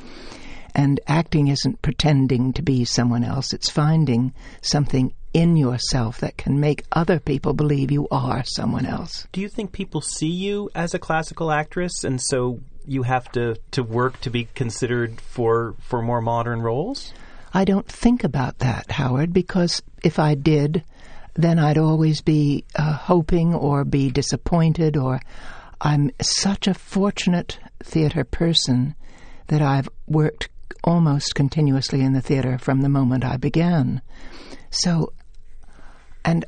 And 0.75 1.01
acting 1.07 1.49
isn't 1.49 1.83
pretending 1.83 2.53
to 2.55 2.63
be 2.63 2.85
someone 2.85 3.25
else, 3.25 3.53
it's 3.53 3.71
finding 3.71 4.33
something 4.63 5.13
in 5.35 5.57
yourself 5.57 6.21
that 6.21 6.37
can 6.37 6.61
make 6.61 6.85
other 6.93 7.19
people 7.19 7.53
believe 7.53 7.91
you 7.91 8.09
are 8.11 8.43
someone 8.45 8.87
else. 8.87 9.27
Do 9.33 9.41
you 9.41 9.49
think 9.49 9.73
people 9.73 10.01
see 10.01 10.31
you 10.31 10.71
as 10.75 10.95
a 10.95 10.99
classical 10.99 11.51
actress, 11.51 12.05
and 12.05 12.21
so 12.21 12.61
you 12.87 13.03
have 13.03 13.31
to, 13.33 13.57
to 13.73 13.83
work 13.83 14.21
to 14.23 14.31
be 14.31 14.49
considered 14.55 15.21
for 15.21 15.75
for 15.81 16.01
more 16.01 16.21
modern 16.21 16.63
roles? 16.63 17.13
I 17.53 17.65
don't 17.65 17.87
think 17.87 18.25
about 18.25 18.59
that, 18.59 18.91
Howard, 18.91 19.33
because 19.33 19.83
if 20.03 20.19
I 20.19 20.35
did, 20.35 20.85
then 21.39 21.61
I'd 21.61 21.79
always 21.79 22.21
be 22.21 22.65
uh, 22.75 22.93
hoping 22.93 23.55
or 23.55 23.85
be 23.85 24.11
disappointed, 24.11 24.97
or 24.97 25.21
I'm 25.81 26.11
such 26.21 26.67
a 26.67 26.75
fortunate 26.75 27.61
theater 27.81 28.25
person 28.25 28.97
that 29.47 29.63
I've 29.63 29.89
worked 30.09 30.49
almost 30.83 31.37
continuously 31.37 32.01
in 32.01 32.13
the 32.13 32.21
theater 32.21 32.59
from 32.59 32.81
the 32.81 32.89
moment 32.89 33.25
I 33.25 33.37
began. 33.37 34.03
So, 34.71 35.13
and 36.25 36.45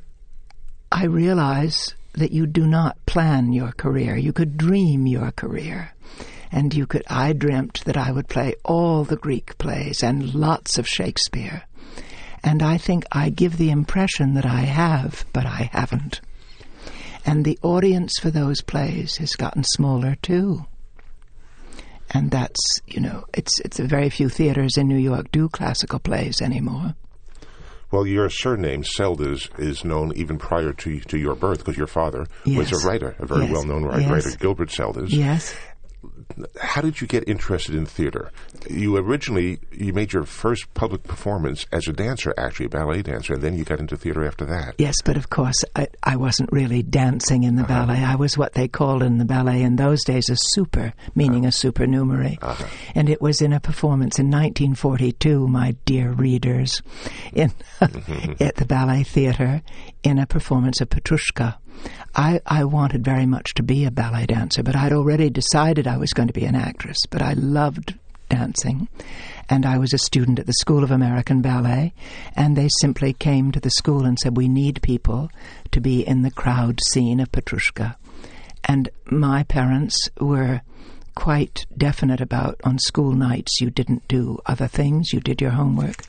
I 0.90 1.04
realize 1.04 1.94
that 2.14 2.32
you 2.32 2.48
do 2.48 2.66
not 2.66 3.06
plan 3.06 3.52
your 3.52 3.70
career. 3.70 4.16
You 4.16 4.32
could 4.32 4.56
dream 4.56 5.06
your 5.06 5.30
career. 5.30 5.94
And 6.50 6.74
you 6.74 6.88
could, 6.88 7.04
I 7.06 7.32
dreamt 7.32 7.84
that 7.84 7.96
I 7.96 8.10
would 8.10 8.28
play 8.28 8.56
all 8.64 9.04
the 9.04 9.16
Greek 9.16 9.56
plays 9.56 10.02
and 10.02 10.34
lots 10.34 10.78
of 10.78 10.88
Shakespeare. 10.88 11.62
And 12.42 12.62
I 12.62 12.78
think 12.78 13.04
I 13.12 13.28
give 13.30 13.56
the 13.58 13.70
impression 13.70 14.34
that 14.34 14.46
I 14.46 14.60
have, 14.60 15.24
but 15.32 15.46
I 15.46 15.68
haven't. 15.72 16.20
And 17.26 17.44
the 17.44 17.58
audience 17.62 18.18
for 18.18 18.30
those 18.30 18.62
plays 18.62 19.16
has 19.18 19.32
gotten 19.36 19.62
smaller 19.64 20.16
too. 20.22 20.64
And 22.12 22.30
that's, 22.30 22.80
you 22.86 23.00
know, 23.00 23.24
it's, 23.34 23.60
it's 23.60 23.78
very 23.78 24.10
few 24.10 24.28
theaters 24.28 24.76
in 24.76 24.88
New 24.88 24.96
York 24.96 25.30
do 25.30 25.48
classical 25.48 25.98
plays 25.98 26.40
anymore. 26.42 26.94
Well, 27.92 28.06
your 28.06 28.30
surname 28.30 28.82
Seldes 28.84 29.48
is 29.58 29.84
known 29.84 30.12
even 30.16 30.38
prior 30.38 30.72
to 30.72 31.00
to 31.00 31.18
your 31.18 31.34
birth 31.34 31.58
because 31.58 31.76
your 31.76 31.88
father 31.88 32.26
was 32.46 32.72
a 32.72 32.86
writer, 32.86 33.16
a 33.18 33.26
very 33.26 33.46
Yes. 33.46 33.52
well-known 33.52 33.82
writer, 33.84 34.00
Yes. 34.02 34.10
writer, 34.26 34.36
Gilbert 34.38 34.68
Seldes. 34.70 35.10
Yes. 35.10 35.54
How 36.60 36.80
did 36.80 37.00
you 37.00 37.06
get 37.06 37.28
interested 37.28 37.74
in 37.74 37.86
theater? 37.86 38.30
You 38.68 38.96
originally 38.96 39.58
you 39.72 39.92
made 39.92 40.12
your 40.12 40.24
first 40.24 40.72
public 40.74 41.04
performance 41.04 41.66
as 41.72 41.88
a 41.88 41.92
dancer, 41.92 42.34
actually 42.36 42.66
a 42.66 42.70
ballet 42.70 43.02
dancer, 43.02 43.34
and 43.34 43.42
then 43.42 43.56
you 43.56 43.64
got 43.64 43.80
into 43.80 43.96
theater 43.96 44.24
after 44.24 44.44
that. 44.46 44.74
Yes, 44.78 44.96
but 45.04 45.16
of 45.16 45.30
course, 45.30 45.64
I, 45.76 45.88
I 46.02 46.16
wasn't 46.16 46.52
really 46.52 46.82
dancing 46.82 47.44
in 47.44 47.56
the 47.56 47.62
uh-huh. 47.62 47.86
ballet. 47.86 48.04
I 48.04 48.16
was 48.16 48.36
what 48.36 48.54
they 48.54 48.68
called 48.68 49.02
in 49.02 49.18
the 49.18 49.24
ballet 49.24 49.62
in 49.62 49.76
those 49.76 50.04
days 50.04 50.28
a 50.28 50.36
super, 50.36 50.92
meaning 51.14 51.44
a 51.44 51.48
uh-huh. 51.48 51.52
supernumerary. 51.52 52.38
Uh-huh. 52.40 52.66
And 52.94 53.08
it 53.08 53.20
was 53.20 53.40
in 53.40 53.52
a 53.52 53.60
performance 53.60 54.18
in 54.18 54.26
1942, 54.26 55.48
my 55.48 55.76
dear 55.84 56.10
readers, 56.12 56.82
in 57.32 57.50
mm-hmm. 57.80 58.32
at 58.42 58.56
the 58.56 58.66
Ballet 58.66 59.04
Theatre 59.04 59.62
in 60.02 60.18
a 60.18 60.26
performance 60.26 60.80
of 60.80 60.88
Petrushka. 60.88 61.56
I, 62.14 62.40
I 62.46 62.64
wanted 62.64 63.04
very 63.04 63.26
much 63.26 63.54
to 63.54 63.62
be 63.62 63.84
a 63.84 63.90
ballet 63.90 64.26
dancer, 64.26 64.62
but 64.62 64.76
I'd 64.76 64.92
already 64.92 65.30
decided 65.30 65.86
I 65.86 65.96
was 65.96 66.12
going 66.12 66.28
to 66.28 66.34
be 66.34 66.44
an 66.44 66.54
actress. 66.56 66.98
But 67.08 67.22
I 67.22 67.34
loved 67.34 67.94
dancing, 68.28 68.88
and 69.48 69.66
I 69.66 69.78
was 69.78 69.92
a 69.92 69.98
student 69.98 70.38
at 70.38 70.46
the 70.46 70.52
School 70.54 70.82
of 70.82 70.90
American 70.90 71.42
Ballet, 71.42 71.92
and 72.34 72.56
they 72.56 72.68
simply 72.80 73.12
came 73.12 73.52
to 73.52 73.60
the 73.60 73.70
school 73.70 74.04
and 74.04 74.18
said, 74.18 74.36
We 74.36 74.48
need 74.48 74.82
people 74.82 75.30
to 75.72 75.80
be 75.80 76.06
in 76.06 76.22
the 76.22 76.30
crowd 76.30 76.80
scene 76.88 77.20
of 77.20 77.30
Petrushka. 77.32 77.96
And 78.64 78.88
my 79.06 79.42
parents 79.44 79.96
were 80.20 80.62
quite 81.14 81.66
definite 81.76 82.20
about 82.20 82.60
on 82.64 82.78
school 82.78 83.12
nights 83.12 83.60
you 83.60 83.70
didn't 83.70 84.06
do 84.08 84.38
other 84.46 84.66
things, 84.66 85.12
you 85.12 85.20
did 85.20 85.40
your 85.40 85.50
homework. 85.50 86.04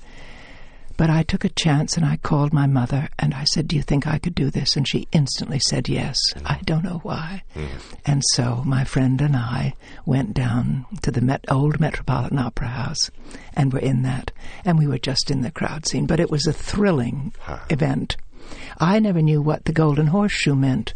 But 1.02 1.10
I 1.10 1.24
took 1.24 1.44
a 1.44 1.50
chance 1.50 1.98
and 1.98 2.06
I 2.06 2.18
called 2.18 2.54
my 2.54 2.68
mother 2.68 3.10
and 3.18 3.34
I 3.34 3.44
said, 3.44 3.68
Do 3.68 3.76
you 3.76 3.82
think 3.82 4.06
I 4.06 4.20
could 4.20 4.36
do 4.36 4.52
this? 4.52 4.76
And 4.76 4.88
she 4.88 5.08
instantly 5.12 5.58
said 5.58 5.90
yes. 5.90 6.16
I 6.46 6.60
don't 6.64 6.84
know 6.84 7.00
why. 7.02 7.42
Mm. 7.56 7.70
And 8.06 8.22
so 8.34 8.62
my 8.68 8.84
friend 8.84 9.20
and 9.20 9.36
I 9.36 9.74
went 10.06 10.36
down 10.36 10.86
to 11.02 11.10
the 11.10 11.22
Met- 11.22 11.46
old 11.50 11.80
Metropolitan 11.80 12.38
Opera 12.38 12.68
House 12.68 13.10
and 13.56 13.74
were 13.74 13.80
in 13.80 14.04
that. 14.04 14.32
And 14.64 14.78
we 14.78 14.86
were 14.86 15.00
just 15.00 15.32
in 15.32 15.42
the 15.42 15.50
crowd 15.50 15.88
scene. 15.88 16.06
But 16.06 16.20
it 16.20 16.30
was 16.30 16.46
a 16.46 16.54
thrilling 16.54 17.34
event. 17.72 18.16
I 18.78 19.00
never 19.00 19.24
knew 19.24 19.42
what 19.42 19.66
the 19.66 19.74
Golden 19.74 20.06
Horseshoe 20.06 20.54
meant 20.54 20.94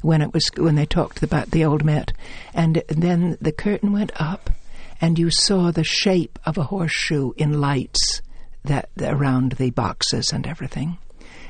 when 0.00 0.22
it 0.22 0.32
was 0.32 0.50
when 0.56 0.76
they 0.76 0.86
talked 0.86 1.22
about 1.22 1.50
the 1.50 1.66
old 1.66 1.84
Met, 1.84 2.14
and 2.54 2.82
then 2.88 3.36
the 3.42 3.52
curtain 3.52 3.92
went 3.92 4.12
up, 4.18 4.48
and 5.02 5.18
you 5.18 5.30
saw 5.30 5.70
the 5.70 5.84
shape 5.84 6.38
of 6.46 6.56
a 6.56 6.62
horseshoe 6.62 7.32
in 7.36 7.60
lights 7.60 8.22
that 8.64 8.88
around 9.00 9.52
the 9.52 9.70
boxes 9.70 10.32
and 10.32 10.46
everything. 10.46 10.98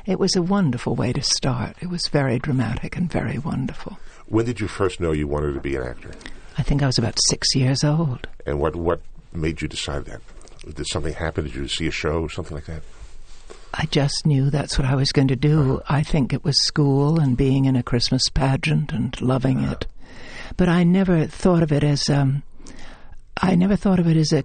It 0.06 0.18
was 0.18 0.36
a 0.36 0.42
wonderful 0.42 0.94
way 0.94 1.12
to 1.12 1.22
start. 1.22 1.76
It 1.80 1.88
was 1.88 2.08
very 2.08 2.38
dramatic 2.38 2.96
and 2.96 3.10
very 3.10 3.38
wonderful. 3.38 3.98
When 4.26 4.44
did 4.44 4.60
you 4.60 4.68
first 4.68 5.00
know 5.00 5.12
you 5.12 5.26
wanted 5.26 5.54
to 5.54 5.60
be 5.60 5.76
an 5.76 5.82
actor? 5.82 6.12
I 6.58 6.62
think 6.62 6.82
I 6.82 6.86
was 6.86 6.98
about 6.98 7.18
six 7.28 7.54
years 7.54 7.82
old. 7.84 8.28
And 8.46 8.60
what 8.60 8.76
what 8.76 9.00
made 9.32 9.62
you 9.62 9.68
decide 9.68 10.04
that? 10.06 10.20
Did 10.74 10.86
something 10.86 11.14
happen? 11.14 11.44
Did 11.44 11.54
you 11.54 11.68
see 11.68 11.86
a 11.86 11.90
show 11.90 12.20
or 12.22 12.30
something 12.30 12.54
like 12.54 12.66
that? 12.66 12.82
I 13.72 13.86
just 13.86 14.24
knew 14.24 14.50
that's 14.50 14.78
what 14.78 14.86
I 14.86 14.94
was 14.94 15.10
going 15.10 15.28
to 15.28 15.36
do. 15.36 15.82
I 15.88 16.02
think 16.02 16.32
it 16.32 16.44
was 16.44 16.64
school 16.64 17.18
and 17.18 17.36
being 17.36 17.64
in 17.64 17.74
a 17.74 17.82
Christmas 17.82 18.28
pageant 18.28 18.92
and 18.92 19.20
loving 19.20 19.60
it. 19.64 19.86
But 20.56 20.68
I 20.68 20.84
never 20.84 21.26
thought 21.26 21.62
of 21.62 21.72
it 21.72 21.82
as 21.82 22.08
um, 22.08 22.44
I 23.36 23.56
never 23.56 23.74
thought 23.74 23.98
of 23.98 24.06
it 24.06 24.16
as 24.16 24.32
a 24.32 24.44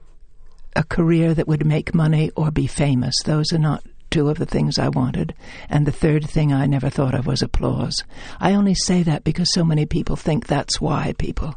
a 0.76 0.84
career 0.84 1.34
that 1.34 1.48
would 1.48 1.66
make 1.66 1.94
money 1.94 2.32
or 2.36 2.52
be 2.52 2.68
famous. 2.68 3.16
Those 3.24 3.52
are 3.54 3.60
not 3.60 3.84
two 4.10 4.30
of 4.30 4.38
the 4.38 4.46
things 4.46 4.80
I 4.80 4.90
wanted. 4.90 5.34
And 5.70 5.86
the 5.86 5.92
third 5.92 6.28
thing 6.30 6.52
I 6.52 6.66
never 6.66 6.90
thought 6.90 7.14
of 7.14 7.28
was 7.28 7.42
applause. 7.42 8.04
I 8.40 8.54
only 8.54 8.74
say 8.74 9.04
that 9.04 9.24
because 9.24 9.54
so 9.54 9.64
many 9.64 9.86
people 9.86 10.16
think 10.16 10.48
that's 10.48 10.82
why 10.82 11.14
people 11.18 11.56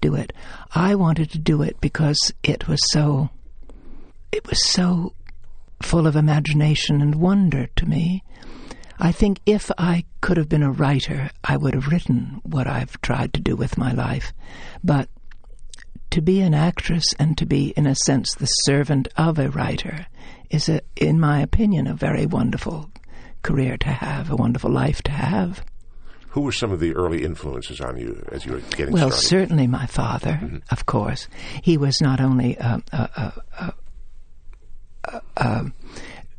do 0.00 0.14
it. 0.14 0.32
I 0.74 0.94
wanted 0.94 1.30
to 1.32 1.38
do 1.38 1.62
it 1.62 1.80
because 1.80 2.32
it 2.42 2.68
was 2.68 2.80
so 2.90 3.30
it 4.32 4.48
was 4.48 4.64
so 4.64 5.14
full 5.82 6.06
of 6.06 6.14
imagination 6.16 7.00
and 7.00 7.16
wonder 7.16 7.68
to 7.76 7.86
me. 7.86 8.22
I 8.98 9.12
think 9.12 9.40
if 9.46 9.70
I 9.78 10.04
could 10.20 10.36
have 10.36 10.48
been 10.48 10.62
a 10.62 10.70
writer, 10.70 11.30
I 11.42 11.56
would 11.56 11.74
have 11.74 11.88
written 11.88 12.40
what 12.44 12.66
I've 12.66 13.00
tried 13.00 13.32
to 13.34 13.40
do 13.40 13.56
with 13.56 13.78
my 13.78 13.92
life. 13.92 14.32
But 14.84 15.08
to 16.10 16.20
be 16.20 16.40
an 16.40 16.54
actress 16.54 17.04
and 17.18 17.36
to 17.38 17.46
be, 17.46 17.68
in 17.76 17.86
a 17.86 17.94
sense, 17.94 18.34
the 18.34 18.46
servant 18.46 19.08
of 19.16 19.38
a 19.38 19.50
writer 19.50 20.06
is, 20.50 20.68
a, 20.68 20.80
in 20.96 21.20
my 21.20 21.40
opinion, 21.40 21.86
a 21.86 21.94
very 21.94 22.26
wonderful 22.26 22.90
career 23.42 23.76
to 23.78 23.88
have, 23.88 24.30
a 24.30 24.36
wonderful 24.36 24.70
life 24.70 25.02
to 25.02 25.12
have. 25.12 25.64
Who 26.30 26.42
were 26.42 26.52
some 26.52 26.70
of 26.70 26.78
the 26.80 26.94
early 26.94 27.24
influences 27.24 27.80
on 27.80 27.96
you 27.96 28.24
as 28.30 28.46
you 28.46 28.52
were 28.52 28.60
getting 28.76 28.94
Well, 28.94 29.10
started? 29.10 29.34
Well, 29.34 29.46
certainly 29.48 29.66
my 29.66 29.86
father, 29.86 30.32
mm-hmm. 30.32 30.58
of 30.70 30.86
course. 30.86 31.28
He 31.62 31.76
was 31.76 32.00
not 32.00 32.20
only 32.20 32.56
a, 32.56 32.80
a, 32.92 32.96
a, 32.96 33.42
a, 33.58 33.72
a, 35.04 35.22
a 35.36 35.72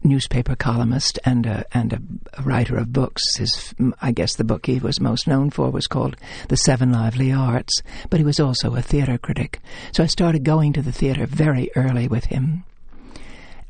newspaper 0.03 0.55
columnist 0.55 1.19
and 1.25 1.45
a, 1.45 1.65
and 1.73 1.93
a, 1.93 2.01
a 2.39 2.43
writer 2.43 2.77
of 2.77 2.93
books. 2.93 3.37
His, 3.37 3.73
I 4.01 4.11
guess 4.11 4.35
the 4.35 4.43
book 4.43 4.65
he 4.65 4.79
was 4.79 4.99
most 4.99 5.27
known 5.27 5.49
for 5.49 5.69
was 5.69 5.87
called 5.87 6.15
The 6.49 6.57
Seven 6.57 6.91
Lively 6.91 7.31
Arts, 7.31 7.81
but 8.09 8.19
he 8.19 8.25
was 8.25 8.39
also 8.39 8.75
a 8.75 8.81
theater 8.81 9.17
critic. 9.17 9.59
So 9.91 10.03
I 10.03 10.07
started 10.07 10.43
going 10.43 10.73
to 10.73 10.81
the 10.81 10.91
theater 10.91 11.25
very 11.25 11.69
early 11.75 12.07
with 12.07 12.25
him. 12.25 12.63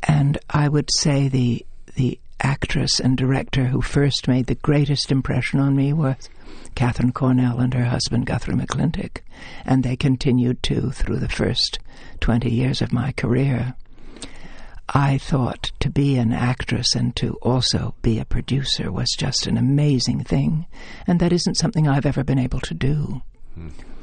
And 0.04 0.38
I 0.50 0.68
would 0.68 0.90
say 0.92 1.28
the 1.28 1.66
the 1.96 2.20
actress 2.40 3.00
and 3.00 3.18
director 3.18 3.66
who 3.66 3.82
first 3.82 4.28
made 4.28 4.48
the 4.48 4.56
greatest 4.56 5.12
impression 5.12 5.60
on 5.60 5.76
me 5.76 5.94
was 5.94 6.30
Katharine 6.76 7.12
Cornell 7.12 7.60
and 7.60 7.74
her 7.74 7.86
husband 7.86 8.26
Guthrie 8.26 8.56
McClintic, 8.56 9.18
and 9.66 9.84
they 9.84 9.96
continued 9.96 10.64
to 10.64 10.92
through 10.92 11.18
the 11.18 11.30
first 11.30 11.80
20 12.22 12.50
years 12.50 12.82
of 12.82 12.94
my 12.94 13.12
career. 13.12 13.76
I 14.94 15.18
thought 15.18 15.72
to 15.80 15.90
be 15.90 16.18
an 16.18 16.34
actress 16.34 16.96
and 16.96 17.16
to 17.16 17.36
also 17.42 17.96
be 18.02 18.20
a 18.20 18.26
producer 18.26 18.92
was 18.92 19.10
just 19.18 19.48
an 19.48 19.58
amazing 19.58 20.24
thing, 20.26 20.66
and 21.08 21.20
that 21.20 21.32
isn't 21.34 21.56
something 21.56 21.88
I've 21.88 22.06
ever 22.06 22.24
been 22.24 22.40
able 22.40 22.60
to 22.62 22.74
do. 22.74 23.22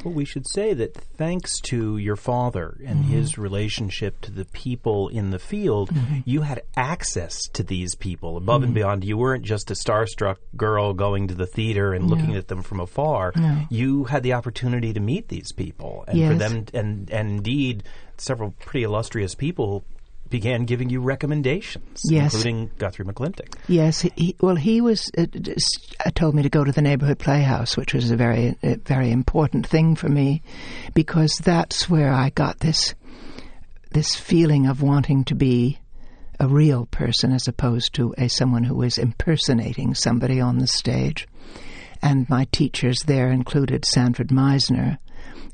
Well, 0.04 0.14
we 0.14 0.24
should 0.24 0.46
say 0.48 0.74
that 0.74 0.94
thanks 0.94 1.58
to 1.62 1.96
your 1.98 2.14
father 2.16 2.78
and 2.86 3.00
Mm-hmm. 3.00 3.12
his 3.12 3.36
relationship 3.36 4.20
to 4.22 4.30
the 4.30 4.44
people 4.44 5.08
in 5.08 5.30
the 5.30 5.38
field, 5.40 5.90
you 6.24 6.42
had 6.42 6.62
access 6.76 7.48
to 7.54 7.62
these 7.64 7.94
people 7.96 8.36
above 8.36 8.60
Mm-hmm. 8.60 8.64
and 8.66 8.74
beyond. 8.74 9.04
You 9.04 9.16
weren't 9.18 9.44
just 9.44 9.70
a 9.70 9.74
starstruck 9.74 10.36
girl 10.56 10.94
going 10.94 11.26
to 11.28 11.34
the 11.34 11.46
theater 11.46 11.92
and 11.94 12.08
looking 12.08 12.36
at 12.36 12.46
them 12.48 12.62
from 12.62 12.78
afar. 12.80 13.32
No. 13.36 13.62
You 13.70 14.04
had 14.04 14.22
the 14.22 14.34
opportunity 14.34 14.92
to 14.92 15.00
meet 15.00 15.28
these 15.28 15.52
people, 15.52 16.04
and 16.06 16.28
for 16.32 16.34
them, 16.38 16.64
and 16.72 17.10
and 17.10 17.30
indeed, 17.30 17.82
several 18.18 18.52
pretty 18.60 18.84
illustrious 18.84 19.34
people 19.34 19.82
began 20.30 20.64
giving 20.64 20.90
you 20.90 21.00
recommendations, 21.00 22.00
Yes. 22.04 22.34
including 22.34 22.70
Guthrie 22.78 23.04
McClintic. 23.04 23.54
Yes, 23.68 24.00
he, 24.00 24.36
well, 24.40 24.56
he 24.56 24.80
was 24.80 25.10
uh, 25.16 25.26
uh, 26.04 26.10
told 26.14 26.34
me 26.34 26.42
to 26.42 26.48
go 26.48 26.64
to 26.64 26.72
the 26.72 26.82
neighborhood 26.82 27.18
playhouse, 27.18 27.76
which 27.76 27.94
was 27.94 28.10
a 28.10 28.16
very, 28.16 28.56
a 28.62 28.76
very 28.76 29.10
important 29.10 29.66
thing 29.66 29.96
for 29.96 30.08
me, 30.08 30.42
because 30.94 31.36
that's 31.42 31.88
where 31.88 32.12
I 32.12 32.30
got 32.30 32.58
this, 32.60 32.94
this 33.92 34.14
feeling 34.14 34.66
of 34.66 34.82
wanting 34.82 35.24
to 35.24 35.34
be 35.34 35.78
a 36.40 36.46
real 36.46 36.86
person 36.86 37.32
as 37.32 37.48
opposed 37.48 37.94
to 37.94 38.14
a 38.16 38.28
someone 38.28 38.64
who 38.64 38.80
is 38.82 38.98
impersonating 38.98 39.94
somebody 39.94 40.40
on 40.40 40.58
the 40.58 40.66
stage. 40.68 41.26
And 42.00 42.28
my 42.28 42.46
teachers 42.52 43.00
there 43.06 43.32
included 43.32 43.84
Sanford 43.84 44.28
Meisner, 44.28 44.98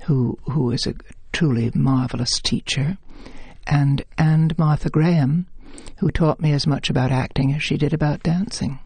who 0.03 0.39
who 0.43 0.71
is 0.73 0.87
a 0.87 0.93
truly 1.33 1.71
marvelous 1.75 2.39
teacher, 2.39 2.99
and 3.67 4.05
and 4.19 4.57
Martha 4.59 4.91
Graham, 4.91 5.47
who 5.99 6.11
taught 6.11 6.41
me 6.41 6.53
as 6.53 6.67
much 6.67 6.91
about 6.91 7.13
acting 7.13 7.53
as 7.53 7.63
she 7.63 7.77
did 7.77 7.93
about 7.93 8.23
dancing, 8.23 8.79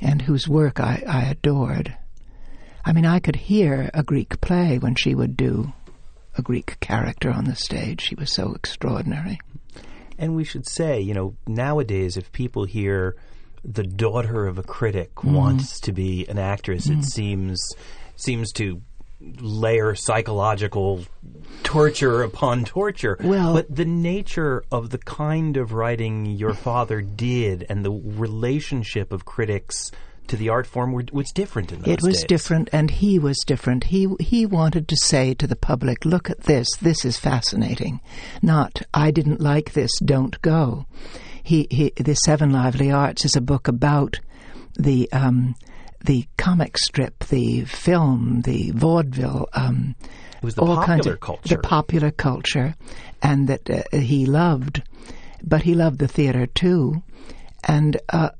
and 0.00 0.22
whose 0.22 0.48
work 0.48 0.80
I, 0.80 1.02
I 1.08 1.22
adored. 1.24 1.96
I 2.84 2.92
mean, 2.92 3.06
I 3.06 3.20
could 3.20 3.36
hear 3.36 3.90
a 3.94 4.02
Greek 4.02 4.40
play 4.40 4.78
when 4.78 4.94
she 4.96 5.14
would 5.14 5.36
do 5.36 5.72
a 6.36 6.42
Greek 6.42 6.78
character 6.80 7.30
on 7.30 7.44
the 7.44 7.54
stage. 7.54 8.00
She 8.00 8.14
was 8.14 8.32
so 8.32 8.54
extraordinary. 8.54 9.38
And 10.18 10.34
we 10.34 10.44
should 10.44 10.68
say, 10.68 11.00
you 11.00 11.14
know, 11.14 11.36
nowadays, 11.46 12.16
if 12.16 12.32
people 12.32 12.64
hear 12.64 13.16
the 13.64 13.82
daughter 13.84 14.46
of 14.46 14.58
a 14.58 14.62
critic 14.62 15.14
Mm-hmm. 15.14 15.34
wants 15.34 15.78
to 15.80 15.92
be 15.92 16.26
an 16.28 16.38
actress, 16.38 16.88
it 16.88 17.04
seems 17.04 17.60
seems 18.16 18.52
to 18.52 18.80
layer 19.40 19.94
psychological 19.94 21.04
torture 21.62 22.22
upon 22.22 22.64
torture. 22.64 23.16
Well- 23.22 23.54
but 23.54 23.74
the 23.74 23.84
nature 23.84 24.64
of 24.70 24.90
the 24.90 24.98
kind 24.98 25.56
of 25.56 25.72
writing 25.72 26.26
your 26.26 26.54
father 26.54 27.00
did 27.00 27.66
and 27.68 27.84
the 27.84 27.92
relationship 27.92 29.12
of 29.12 29.24
critics 29.24 29.90
to 30.28 30.36
the 30.36 30.48
art 30.48 30.66
form 30.66 30.92
were, 30.92 31.04
was 31.12 31.30
different 31.32 31.72
in 31.72 31.80
those 31.80 31.88
It 31.94 32.02
was 32.02 32.14
days. 32.18 32.24
different, 32.24 32.68
and 32.72 32.90
he 32.90 33.18
was 33.18 33.36
different. 33.46 33.84
He 33.84 34.08
he 34.20 34.46
wanted 34.46 34.86
to 34.88 34.96
say 34.96 35.34
to 35.34 35.46
the 35.48 35.56
public, 35.56 36.04
"Look 36.04 36.30
at 36.30 36.42
this. 36.44 36.68
This 36.80 37.04
is 37.04 37.18
fascinating." 37.18 38.00
Not, 38.40 38.82
"I 38.94 39.10
didn't 39.10 39.40
like 39.40 39.72
this. 39.72 39.90
Don't 39.98 40.40
go." 40.40 40.86
He, 41.42 41.66
he 41.70 41.92
the 41.96 42.14
Seven 42.14 42.52
Lively 42.52 42.90
Arts 42.92 43.24
is 43.24 43.34
a 43.34 43.40
book 43.40 43.66
about 43.66 44.20
the 44.78 45.10
um, 45.12 45.56
the 46.04 46.26
comic 46.36 46.78
strip, 46.78 47.18
the 47.26 47.64
film, 47.64 48.42
the 48.42 48.70
vaudeville. 48.72 49.48
Um, 49.52 49.94
It 50.36 50.42
was 50.42 50.54
the 50.54 50.62
all 50.62 50.82
kinds 50.82 51.06
of, 51.06 51.20
culture. 51.20 51.56
The 51.56 51.62
popular 51.62 52.10
culture, 52.10 52.74
and 53.22 53.48
that 53.48 53.70
uh, 53.70 53.82
he 53.96 54.26
loved, 54.26 54.82
but 55.42 55.62
he 55.62 55.74
loved 55.74 55.98
the 55.98 56.08
theater 56.08 56.46
too. 56.46 57.02
And 57.64 57.96
uh, 58.08 58.30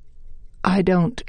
I 0.64 0.83
don't, 0.83 1.22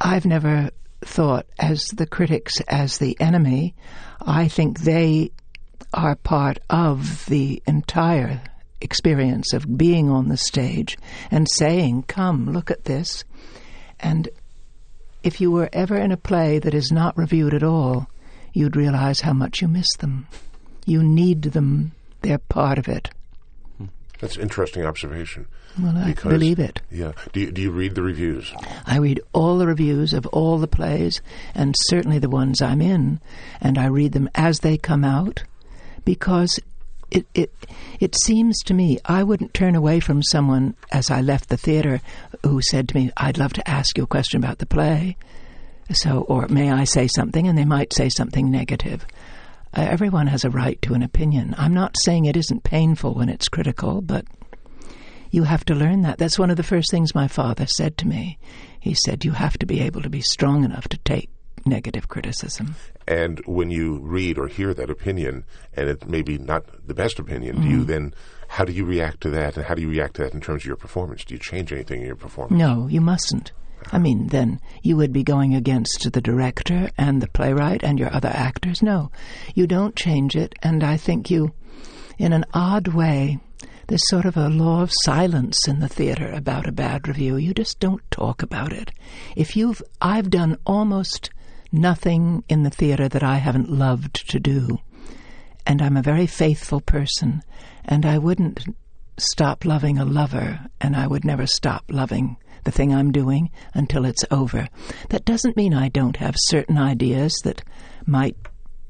I've 0.00 0.26
never 0.26 0.70
thought 1.02 1.46
as 1.58 1.84
the 1.86 2.06
critics 2.06 2.54
as 2.66 2.98
the 2.98 3.16
enemy. 3.20 3.74
I 4.20 4.48
think 4.48 4.80
they 4.80 5.30
are 5.94 6.16
part 6.16 6.58
of 6.68 7.24
the 7.26 7.62
entire 7.66 8.42
experience 8.80 9.52
of 9.52 9.76
being 9.78 10.08
on 10.10 10.28
the 10.28 10.36
stage 10.36 10.98
and 11.30 11.48
saying, 11.48 12.02
Come, 12.04 12.52
look 12.52 12.70
at 12.70 12.84
this. 12.84 13.24
And 14.00 14.28
if 15.22 15.40
you 15.40 15.50
were 15.50 15.68
ever 15.72 15.96
in 15.96 16.12
a 16.12 16.16
play 16.16 16.58
that 16.58 16.74
is 16.74 16.90
not 16.92 17.16
reviewed 17.18 17.54
at 17.54 17.62
all, 17.62 18.08
you'd 18.52 18.76
realize 18.76 19.20
how 19.20 19.32
much 19.32 19.60
you 19.60 19.68
miss 19.68 19.88
them. 19.98 20.26
You 20.86 21.02
need 21.02 21.42
them, 21.42 21.92
they're 22.22 22.38
part 22.38 22.78
of 22.78 22.88
it. 22.88 23.10
Hmm. 23.78 23.86
That's 24.20 24.36
an 24.36 24.42
interesting 24.42 24.84
observation. 24.84 25.46
Well, 25.80 25.96
I 25.96 26.06
Because- 26.06 26.32
believe 26.32 26.58
it. 26.58 26.80
Yeah. 26.90 27.12
Do 27.32 27.40
you, 27.40 27.52
do 27.52 27.62
you 27.62 27.70
read 27.70 27.94
the 27.94 28.02
reviews? 28.02 28.52
I 28.86 28.96
read 28.98 29.20
all 29.32 29.58
the 29.58 29.66
reviews 29.66 30.12
of 30.12 30.26
all 30.28 30.58
the 30.58 30.66
plays, 30.66 31.20
and 31.54 31.74
certainly 31.88 32.18
the 32.18 32.30
ones 32.30 32.60
I'm 32.62 32.80
in, 32.80 33.20
and 33.60 33.78
I 33.78 33.86
read 33.86 34.12
them 34.12 34.28
as 34.34 34.60
they 34.60 34.76
come 34.76 35.04
out, 35.04 35.44
because 36.04 36.58
it 37.10 37.26
it 37.34 37.52
it 38.00 38.14
seems 38.14 38.58
to 38.64 38.74
me 38.74 38.98
I 39.04 39.22
wouldn't 39.22 39.54
turn 39.54 39.74
away 39.74 40.00
from 40.00 40.22
someone 40.22 40.74
as 40.92 41.10
I 41.10 41.20
left 41.20 41.48
the 41.48 41.56
theater 41.56 42.00
who 42.44 42.60
said 42.62 42.88
to 42.88 42.96
me, 42.96 43.10
"I'd 43.16 43.38
love 43.38 43.52
to 43.54 43.68
ask 43.68 43.96
you 43.96 44.04
a 44.04 44.08
question 44.08 44.42
about 44.42 44.58
the 44.58 44.66
play." 44.66 45.16
So, 45.92 46.20
or 46.22 46.46
may 46.48 46.70
I 46.70 46.84
say 46.84 47.06
something? 47.06 47.46
And 47.46 47.56
they 47.56 47.64
might 47.64 47.94
say 47.94 48.10
something 48.10 48.50
negative. 48.50 49.06
Uh, 49.74 49.82
everyone 49.82 50.26
has 50.26 50.44
a 50.44 50.50
right 50.50 50.80
to 50.82 50.94
an 50.94 51.02
opinion. 51.02 51.54
I'm 51.56 51.74
not 51.74 51.96
saying 52.04 52.24
it 52.24 52.36
isn't 52.36 52.62
painful 52.62 53.14
when 53.14 53.28
it's 53.28 53.48
critical, 53.48 54.00
but 54.00 54.26
you 55.30 55.44
have 55.44 55.64
to 55.66 55.74
learn 55.74 56.02
that. 56.02 56.18
That's 56.18 56.38
one 56.38 56.50
of 56.50 56.56
the 56.56 56.62
first 56.62 56.90
things 56.90 57.14
my 57.14 57.28
father 57.28 57.66
said 57.66 57.98
to 57.98 58.08
me. 58.08 58.38
He 58.80 58.94
said, 58.94 59.24
You 59.24 59.32
have 59.32 59.58
to 59.58 59.66
be 59.66 59.80
able 59.80 60.02
to 60.02 60.10
be 60.10 60.22
strong 60.22 60.64
enough 60.64 60.88
to 60.88 60.98
take 60.98 61.30
negative 61.66 62.08
criticism. 62.08 62.76
And 63.08 63.40
when 63.46 63.70
you 63.70 64.00
read 64.00 64.36
or 64.36 64.48
hear 64.48 64.74
that 64.74 64.90
opinion, 64.90 65.44
and 65.72 65.88
it 65.88 66.06
may 66.06 66.20
be 66.20 66.36
not 66.36 66.86
the 66.86 66.92
best 66.92 67.18
opinion, 67.18 67.62
do 67.62 67.66
you 67.66 67.78
mm-hmm. 67.78 67.86
then, 67.86 68.14
how 68.48 68.66
do 68.66 68.72
you 68.72 68.84
react 68.84 69.22
to 69.22 69.30
that? 69.30 69.56
And 69.56 69.64
how 69.64 69.74
do 69.74 69.80
you 69.80 69.88
react 69.88 70.16
to 70.16 70.24
that 70.24 70.34
in 70.34 70.42
terms 70.42 70.62
of 70.62 70.66
your 70.66 70.76
performance? 70.76 71.24
Do 71.24 71.32
you 71.32 71.40
change 71.40 71.72
anything 71.72 72.02
in 72.02 72.06
your 72.06 72.16
performance? 72.16 72.58
No, 72.58 72.86
you 72.86 73.00
mustn't. 73.00 73.52
I 73.92 73.98
mean, 73.98 74.26
then 74.26 74.60
you 74.82 74.98
would 74.98 75.14
be 75.14 75.22
going 75.22 75.54
against 75.54 76.12
the 76.12 76.20
director 76.20 76.90
and 76.98 77.22
the 77.22 77.28
playwright 77.28 77.82
and 77.82 77.98
your 77.98 78.12
other 78.12 78.28
actors. 78.28 78.82
No, 78.82 79.10
you 79.54 79.66
don't 79.66 79.96
change 79.96 80.36
it. 80.36 80.54
And 80.62 80.84
I 80.84 80.98
think 80.98 81.30
you, 81.30 81.54
in 82.18 82.34
an 82.34 82.44
odd 82.52 82.88
way, 82.88 83.38
there's 83.86 84.06
sort 84.10 84.26
of 84.26 84.36
a 84.36 84.50
law 84.50 84.82
of 84.82 84.92
silence 84.92 85.66
in 85.66 85.80
the 85.80 85.88
theater 85.88 86.30
about 86.30 86.68
a 86.68 86.72
bad 86.72 87.08
review. 87.08 87.36
You 87.36 87.54
just 87.54 87.80
don't 87.80 88.02
talk 88.10 88.42
about 88.42 88.74
it. 88.74 88.90
If 89.34 89.56
you've, 89.56 89.80
I've 89.98 90.28
done 90.28 90.58
almost 90.66 91.30
nothing 91.72 92.44
in 92.48 92.62
the 92.62 92.70
theater 92.70 93.08
that 93.08 93.22
I 93.22 93.36
haven't 93.36 93.70
loved 93.70 94.28
to 94.30 94.40
do. 94.40 94.78
And 95.66 95.82
I'm 95.82 95.96
a 95.96 96.02
very 96.02 96.26
faithful 96.26 96.80
person. 96.80 97.42
And 97.84 98.06
I 98.06 98.18
wouldn't 98.18 98.64
stop 99.18 99.64
loving 99.64 99.98
a 99.98 100.04
lover, 100.04 100.60
and 100.80 100.94
I 100.96 101.06
would 101.06 101.24
never 101.24 101.46
stop 101.46 101.84
loving 101.88 102.36
the 102.64 102.70
thing 102.70 102.94
I'm 102.94 103.12
doing 103.12 103.50
until 103.74 104.04
it's 104.04 104.24
over. 104.30 104.68
That 105.10 105.24
doesn't 105.24 105.56
mean 105.56 105.74
I 105.74 105.88
don't 105.88 106.16
have 106.16 106.34
certain 106.36 106.78
ideas 106.78 107.34
that 107.44 107.62
might 108.06 108.36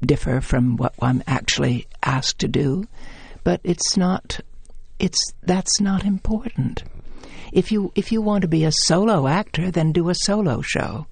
differ 0.01 0.41
from 0.41 0.77
what 0.77 0.93
I'm 1.01 1.23
actually 1.27 1.87
asked 2.03 2.39
to 2.39 2.47
do, 2.47 2.85
but 3.43 3.61
it's 3.63 3.97
not 3.97 4.39
it's 4.99 5.21
that's 5.43 5.79
not 5.79 6.05
important. 6.05 6.83
If 7.51 7.71
you 7.71 7.91
if 7.95 8.11
you 8.11 8.21
want 8.21 8.43
to 8.43 8.47
be 8.47 8.65
a 8.65 8.71
solo 8.71 9.27
actor, 9.27 9.71
then 9.71 9.91
do 9.91 10.09
a 10.09 10.15
solo 10.15 10.61
show. 10.61 11.07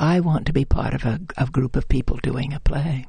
I 0.00 0.20
want 0.20 0.46
to 0.46 0.54
be 0.54 0.64
part 0.64 0.94
of 0.94 1.04
a, 1.04 1.20
a 1.36 1.46
group 1.46 1.76
of 1.76 1.86
people 1.86 2.16
doing 2.22 2.54
a 2.54 2.60
play. 2.60 3.04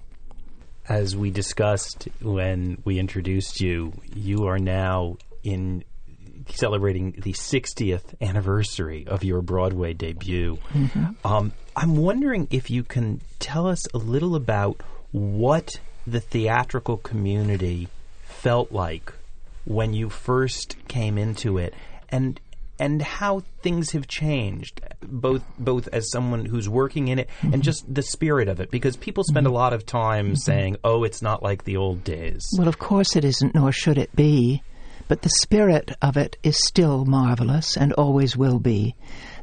As 0.90 1.16
we 1.16 1.32
discussed 1.32 2.10
when 2.22 2.82
we 2.84 3.00
introduced 3.00 3.62
you, 3.62 3.94
you 4.14 4.48
are 4.48 4.60
now 4.60 5.16
in 5.42 5.86
celebrating 6.50 7.12
the 7.12 7.32
60th 7.32 8.20
anniversary 8.20 9.08
of 9.08 9.24
your 9.24 9.42
Broadway 9.42 9.94
debut. 9.94 10.58
Um, 11.24 11.54
I'm 11.78 11.96
wondering 11.96 12.50
if 12.52 12.70
you 12.70 12.84
can 12.84 13.22
tell 13.40 13.68
us 13.68 13.88
a 13.94 13.98
little 13.98 14.36
about 14.36 14.82
what 15.12 15.80
the 16.06 16.20
theatrical 16.20 16.98
community 16.98 17.88
felt 18.24 18.74
like 18.74 19.14
when 19.64 19.94
you 19.94 20.10
first 20.10 20.76
came 20.90 21.18
into 21.18 21.58
it, 21.58 21.74
and 22.10 22.40
and 22.82 23.00
how 23.00 23.44
things 23.62 23.92
have 23.92 24.08
changed, 24.08 24.82
both 25.04 25.44
both 25.60 25.88
as 25.94 26.10
someone 26.10 26.46
who's 26.46 26.68
working 26.68 27.10
in 27.10 27.20
it 27.20 27.30
and 27.44 27.52
mm-hmm. 27.52 27.62
just 27.62 27.86
the 27.94 28.02
spirit 28.02 28.48
of 28.48 28.60
it, 28.60 28.72
because 28.72 28.98
people 28.98 29.24
spend 29.24 29.46
a 29.46 29.50
mm-hmm. 29.50 29.56
lot 29.58 29.72
of 29.72 29.86
time 29.86 30.30
mm-hmm. 30.30 30.36
saying, 30.36 30.78
"Oh, 30.84 31.04
it's 31.04 31.22
not 31.22 31.44
like 31.44 31.64
the 31.64 31.78
old 31.78 32.04
days." 32.04 32.44
Well, 32.58 32.68
of 32.68 32.80
course 32.80 33.16
it 33.16 33.24
isn't, 33.24 33.54
nor 33.54 33.72
should 33.72 34.00
it 34.00 34.14
be. 34.16 34.64
but 35.08 35.22
the 35.22 35.30
spirit 35.42 35.92
of 36.02 36.16
it 36.16 36.38
is 36.42 36.58
still 36.66 37.06
marvelous 37.06 37.78
and 37.78 37.92
always 37.94 38.38
will 38.38 38.60
be. 38.60 38.96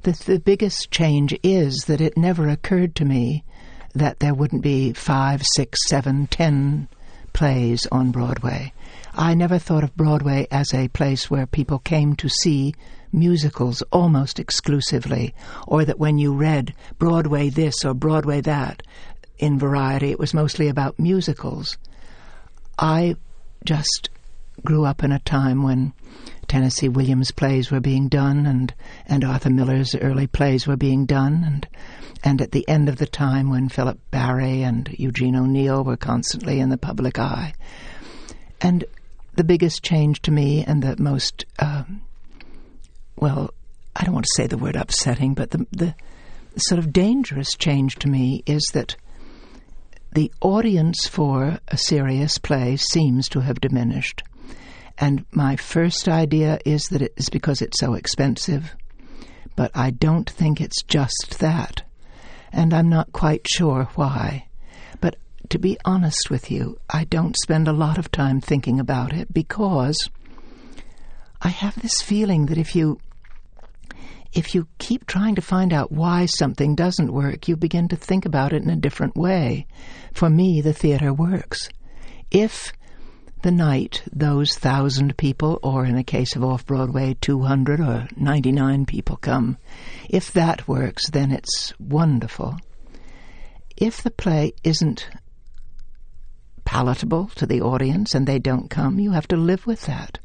The, 0.02 0.12
the 0.26 0.40
biggest 0.40 0.90
change 0.90 1.38
is 1.42 1.84
that 1.88 2.00
it 2.00 2.16
never 2.16 2.48
occurred 2.48 2.94
to 2.96 3.04
me 3.04 3.44
that 3.94 4.18
there 4.18 4.34
wouldn't 4.34 4.62
be 4.62 4.94
five, 4.94 5.42
six, 5.44 5.78
seven, 5.86 6.26
ten 6.26 6.88
plays 7.34 7.86
on 7.92 8.10
Broadway. 8.10 8.72
I 9.14 9.34
never 9.34 9.58
thought 9.58 9.84
of 9.84 9.96
Broadway 9.96 10.46
as 10.50 10.72
a 10.72 10.88
place 10.88 11.30
where 11.30 11.46
people 11.46 11.78
came 11.78 12.16
to 12.16 12.28
see 12.28 12.74
musicals 13.12 13.82
almost 13.92 14.38
exclusively, 14.38 15.34
or 15.66 15.84
that 15.84 15.98
when 15.98 16.18
you 16.18 16.34
read 16.34 16.74
Broadway 16.98 17.50
this 17.50 17.84
or 17.84 17.94
Broadway 17.94 18.40
that 18.42 18.82
in 19.38 19.58
Variety, 19.58 20.10
it 20.10 20.18
was 20.18 20.34
mostly 20.34 20.68
about 20.68 20.98
musicals. 20.98 21.78
I 22.78 23.16
just 23.64 24.10
grew 24.64 24.84
up 24.84 25.04
in 25.04 25.12
a 25.12 25.20
time 25.20 25.62
when 25.62 25.92
Tennessee 26.48 26.88
Williams 26.88 27.30
plays 27.30 27.70
were 27.70 27.80
being 27.80 28.08
done 28.08 28.46
and, 28.46 28.74
and 29.06 29.24
Arthur 29.24 29.50
Miller's 29.50 29.94
early 29.94 30.26
plays 30.26 30.66
were 30.66 30.76
being 30.76 31.06
done 31.06 31.44
and 31.44 31.68
and 32.24 32.40
at 32.40 32.50
the 32.50 32.68
end 32.68 32.88
of 32.88 32.96
the 32.96 33.06
time 33.06 33.48
when 33.48 33.68
Philip 33.68 33.98
Barry 34.10 34.62
and 34.62 34.88
Eugene 34.98 35.36
O'Neill 35.36 35.84
were 35.84 35.96
constantly 35.96 36.58
in 36.58 36.68
the 36.68 36.76
public 36.76 37.16
eye. 37.18 37.54
And 38.60 38.84
the 39.36 39.44
biggest 39.44 39.84
change 39.84 40.22
to 40.22 40.32
me 40.32 40.64
and 40.64 40.82
the 40.82 41.00
most 41.00 41.44
um, 41.60 42.02
well, 43.20 43.50
I 43.96 44.04
don't 44.04 44.14
want 44.14 44.26
to 44.26 44.36
say 44.36 44.46
the 44.46 44.58
word 44.58 44.76
upsetting, 44.76 45.34
but 45.34 45.50
the, 45.50 45.66
the 45.72 45.94
sort 46.56 46.78
of 46.78 46.92
dangerous 46.92 47.50
change 47.56 47.96
to 47.96 48.08
me 48.08 48.42
is 48.46 48.62
that 48.72 48.96
the 50.12 50.32
audience 50.40 51.06
for 51.06 51.58
a 51.68 51.76
serious 51.76 52.38
play 52.38 52.76
seems 52.76 53.28
to 53.30 53.40
have 53.40 53.60
diminished. 53.60 54.22
And 54.96 55.24
my 55.30 55.56
first 55.56 56.08
idea 56.08 56.58
is 56.64 56.84
that 56.86 57.02
it 57.02 57.14
is 57.16 57.28
because 57.28 57.62
it's 57.62 57.78
so 57.78 57.94
expensive. 57.94 58.74
But 59.54 59.70
I 59.74 59.90
don't 59.90 60.28
think 60.28 60.60
it's 60.60 60.82
just 60.82 61.38
that. 61.38 61.82
And 62.52 62.72
I'm 62.72 62.88
not 62.88 63.12
quite 63.12 63.46
sure 63.48 63.88
why. 63.94 64.46
But 65.00 65.16
to 65.50 65.58
be 65.58 65.78
honest 65.84 66.30
with 66.30 66.50
you, 66.50 66.78
I 66.90 67.04
don't 67.04 67.36
spend 67.36 67.68
a 67.68 67.72
lot 67.72 67.98
of 67.98 68.10
time 68.10 68.40
thinking 68.40 68.80
about 68.80 69.12
it 69.12 69.32
because 69.32 70.08
I 71.40 71.48
have 71.48 71.80
this 71.80 72.00
feeling 72.02 72.46
that 72.46 72.58
if 72.58 72.74
you 72.74 72.98
if 74.38 74.54
you 74.54 74.68
keep 74.78 75.04
trying 75.04 75.34
to 75.34 75.42
find 75.42 75.72
out 75.72 75.90
why 75.90 76.24
something 76.24 76.76
doesn't 76.76 77.12
work, 77.12 77.48
you 77.48 77.56
begin 77.56 77.88
to 77.88 77.96
think 77.96 78.24
about 78.24 78.52
it 78.52 78.62
in 78.62 78.70
a 78.70 78.76
different 78.76 79.16
way. 79.16 79.66
For 80.12 80.30
me, 80.30 80.60
the 80.60 80.72
theater 80.72 81.12
works. 81.12 81.68
If 82.30 82.72
the 83.42 83.50
night 83.50 84.04
those 84.12 84.54
thousand 84.54 85.16
people, 85.16 85.58
or 85.60 85.84
in 85.84 85.96
the 85.96 86.04
case 86.04 86.36
of 86.36 86.44
off 86.44 86.64
Broadway, 86.64 87.16
200 87.20 87.80
or 87.80 88.06
99 88.16 88.86
people 88.86 89.16
come, 89.16 89.58
if 90.08 90.32
that 90.34 90.68
works, 90.68 91.10
then 91.10 91.32
it's 91.32 91.74
wonderful. 91.80 92.58
If 93.76 94.04
the 94.04 94.12
play 94.12 94.52
isn't 94.62 95.08
palatable 96.64 97.26
to 97.34 97.44
the 97.44 97.60
audience 97.60 98.14
and 98.14 98.24
they 98.24 98.38
don't 98.38 98.70
come, 98.70 99.00
you 99.00 99.10
have 99.10 99.26
to 99.28 99.36
live 99.36 99.66
with 99.66 99.86
that 99.86 100.20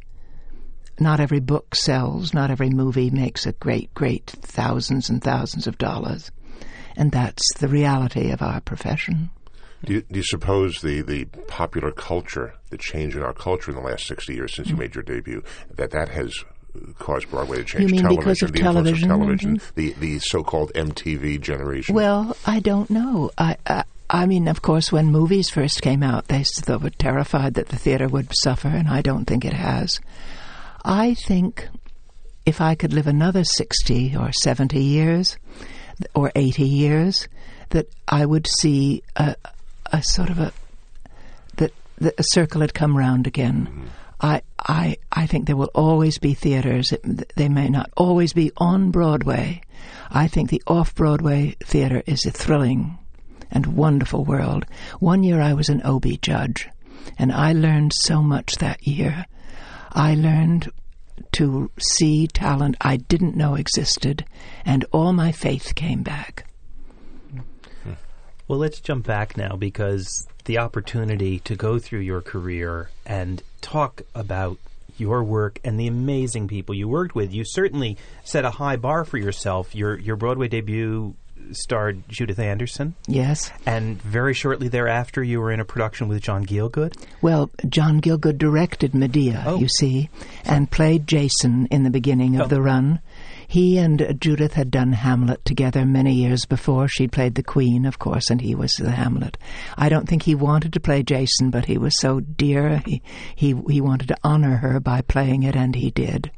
not 1.00 1.20
every 1.20 1.40
book 1.40 1.76
sells, 1.76 2.34
not 2.34 2.52
every 2.52 2.70
movie 2.70 3.10
makes 3.10 3.46
a 3.46 3.54
great, 3.54 3.94
great 3.94 4.28
thousands 4.28 5.10
and 5.10 5.24
thousands 5.24 5.68
of 5.68 5.78
dollars. 5.78 6.32
And 6.96 7.12
that's 7.12 7.44
the 7.56 7.68
reality 7.68 8.32
of 8.32 8.42
our 8.42 8.62
profession. 8.62 9.30
Do 9.84 9.94
you, 9.94 10.02
do 10.02 10.20
you 10.20 10.24
suppose 10.24 10.82
the, 10.82 11.02
the 11.02 11.26
popular 11.48 11.92
culture, 11.92 12.54
the 12.70 12.78
change 12.78 13.16
in 13.16 13.24
our 13.24 13.34
culture 13.34 13.72
in 13.72 13.78
the 13.78 13.84
last 13.84 14.06
60 14.08 14.34
years 14.34 14.56
since 14.56 14.68
mm. 14.68 14.72
you 14.72 14.78
made 14.78 14.96
your 14.96 15.04
debut, 15.04 15.44
that 15.76 15.92
that 15.92 16.10
has 16.10 16.34
caused 17.00 17.30
Broadway 17.30 17.58
to 17.58 17.64
change 17.64 17.92
you 17.92 17.96
mean 17.98 18.02
television, 18.02 18.24
because 18.24 18.42
of 18.44 18.52
the 18.54 18.60
television, 18.60 19.12
of 19.12 19.18
television, 19.18 19.58
mm-hmm. 19.58 19.76
the, 19.76 19.94
the 19.94 20.20
so-called 20.20 20.72
MTV 20.74 21.42
generation? 21.42 21.96
Well, 21.96 22.38
I 22.46 22.60
don't 22.60 22.90
know. 22.90 23.32
I, 23.38 23.58
I, 23.66 23.84
I 24.10 24.26
mean, 24.26 24.48
of 24.48 24.62
course, 24.62 24.92
when 24.92 25.08
movies 25.08 25.50
first 25.50 25.82
came 25.82 26.04
out, 26.04 26.28
they, 26.28 26.44
they 26.66 26.78
were 26.78 26.90
terrified 26.92 27.56
that 27.56 27.70
the 27.70 27.78
theater 27.78 28.08
would 28.08 28.30
suffer, 28.36 28.68
and 28.68 28.88
I 28.88 29.02
don't 29.02 29.26
think 29.26 29.44
it 29.44 29.54
has. 29.54 30.00
I 30.84 31.14
think 31.14 31.68
if 32.46 32.60
I 32.60 32.76
could 32.76 32.94
live 32.94 33.08
another 33.08 33.44
60 33.44 34.16
or 34.18 34.32
70 34.34 34.82
years 34.82 35.38
or 36.14 36.32
80 36.36 36.64
years, 36.64 37.28
that 37.70 37.88
I 38.08 38.26
would 38.26 38.48
see 38.48 39.04
a, 39.16 39.36
a 39.92 40.04
sort 40.04 40.30
of 40.30 40.40
a 40.40 40.54
that, 41.58 41.72
that 42.00 42.20
a 42.20 42.24
circle 42.24 42.62
had 42.62 42.74
come 42.74 42.98
round 42.98 43.28
again. 43.28 43.68
Mm-hmm. 43.68 43.88
I, 44.22 44.42
I, 44.58 44.98
I 45.12 45.28
think 45.28 45.48
there 45.48 45.58
will 45.58 45.72
always 45.76 46.18
be 46.18 46.34
theaters. 46.34 46.94
They 47.36 47.50
may 47.50 47.68
not 47.68 47.90
always 47.98 48.32
be 48.32 48.52
on 48.56 48.92
Broadway. 48.92 49.62
I 50.10 50.28
think 50.28 50.50
the 50.50 50.64
off 50.66 50.96
Broadway 50.96 51.58
theater 51.64 52.04
is 52.06 52.26
a 52.26 52.32
thrilling 52.32 52.98
and 53.52 53.76
wonderful 53.76 54.24
world. 54.24 54.66
One 55.00 55.24
year 55.24 55.42
I 55.42 55.54
was 55.54 55.68
an 55.68 55.82
Obie 55.84 56.18
judge, 56.18 56.70
and 57.18 57.32
I 57.34 57.52
learned 57.54 57.92
so 57.94 58.22
much 58.22 58.58
that 58.58 58.88
year. 58.88 59.26
I 59.94 60.16
learned 60.16 60.72
to 61.34 61.72
see 61.80 62.28
talent 62.28 62.76
I 62.82 62.98
didn't 62.98 63.36
know 63.36 63.56
existed, 63.56 64.26
and 64.66 64.86
all 64.92 65.14
my 65.14 65.32
faith 65.32 65.76
came 65.76 66.04
back. 66.04 66.46
Well, 68.48 68.60
let's 68.60 68.82
jump 68.82 69.06
back 69.08 69.38
now 69.38 69.56
because 69.56 70.28
the 70.46 70.58
opportunity 70.58 71.40
to 71.40 71.56
go 71.56 71.80
through 71.80 72.02
your 72.02 72.22
career 72.22 72.90
and 73.06 73.42
talk 73.62 74.02
about 74.14 74.58
your 74.98 75.24
work 75.24 75.60
and 75.64 75.80
the 75.80 75.88
amazing 75.88 76.48
people 76.48 76.76
you 76.76 76.88
worked 76.88 77.16
with. 77.16 77.34
You 77.34 77.46
certainly 77.46 77.98
set 78.24 78.46
a 78.46 78.52
high 78.52 78.76
bar 78.76 79.06
for 79.06 79.18
yourself. 79.18 79.74
Your 79.74 79.98
your 79.98 80.16
Broadway 80.16 80.48
debut 80.48 81.16
starred 81.52 82.08
Judith 82.08 82.40
Anderson. 82.40 82.96
Yes. 83.08 83.52
And 83.66 84.02
very 84.02 84.34
shortly 84.34 84.68
thereafter, 84.68 85.24
you 85.24 85.40
were 85.40 85.52
in 85.52 85.60
a 85.60 85.66
production 85.66 86.08
with 86.08 86.22
John 86.22 86.46
Gielgud. 86.46 86.96
Well, 87.22 87.52
John 87.70 88.02
Gielgud 88.02 88.38
directed 88.38 88.94
Medea, 88.94 89.44
oh. 89.46 89.60
you 89.60 89.68
see, 89.68 90.10
and 90.46 90.70
played 90.70 91.08
Jason 91.08 91.68
in 91.72 91.84
the 91.84 91.90
beginning 91.90 92.36
of 92.36 92.44
oh. 92.44 92.48
the 92.48 92.62
run. 92.62 93.00
He 93.48 93.78
and 93.78 94.18
Judith 94.20 94.54
had 94.54 94.72
done 94.72 94.94
Hamlet 94.94 95.46
together 95.46 95.86
many 95.86 96.16
years 96.16 96.46
before. 96.46 96.88
She 96.88 97.08
played 97.08 97.36
the 97.36 97.44
Queen, 97.44 97.86
of 97.86 98.00
course, 98.00 98.30
and 98.30 98.42
he 98.42 98.56
was 98.56 98.74
the 98.74 98.90
Hamlet. 98.90 99.38
I 99.78 99.90
don't 99.90 100.10
think 100.10 100.24
he 100.24 100.34
wanted 100.34 100.74
to 100.74 100.80
play 100.80 101.04
Jason, 101.04 101.52
but 101.52 101.66
he 101.66 101.78
was 101.78 101.94
so 102.00 102.20
dear. 102.20 102.82
He, 102.86 103.04
he, 103.36 103.54
he 103.70 103.80
wanted 103.80 104.08
to 104.08 104.18
honor 104.24 104.56
her 104.58 104.80
by 104.80 105.02
playing 105.02 105.44
it, 105.44 105.56
and 105.56 105.76
he 105.76 105.92
did. 105.92 106.32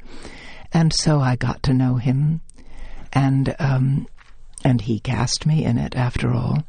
And 0.72 0.92
so 0.92 1.18
I 1.18 1.36
got 1.36 1.62
to 1.62 1.72
know 1.72 1.94
him. 1.94 2.42
And 3.12 3.56
um, 3.58 4.06
and 4.64 4.80
he 4.80 5.00
cast 5.00 5.46
me 5.46 5.64
in 5.64 5.78
it 5.78 5.94
after 5.94 6.32
all. 6.32 6.64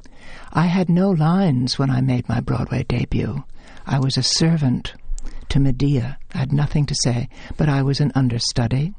I 0.53 0.65
had 0.65 0.89
no 0.89 1.09
lines 1.09 1.77
when 1.77 1.89
I 1.89 2.01
made 2.01 2.27
my 2.29 2.39
Broadway 2.39 2.83
debut. 2.83 3.43
I 3.85 3.99
was 3.99 4.17
a 4.17 4.23
servant 4.23 4.93
to 5.49 5.59
Medea. 5.59 6.17
I 6.33 6.39
had 6.39 6.51
nothing 6.51 6.85
to 6.87 6.95
say, 6.95 7.29
but 7.55 7.69
I 7.69 7.81
was 7.81 7.99
an 7.99 8.11
understudy. 8.15 8.93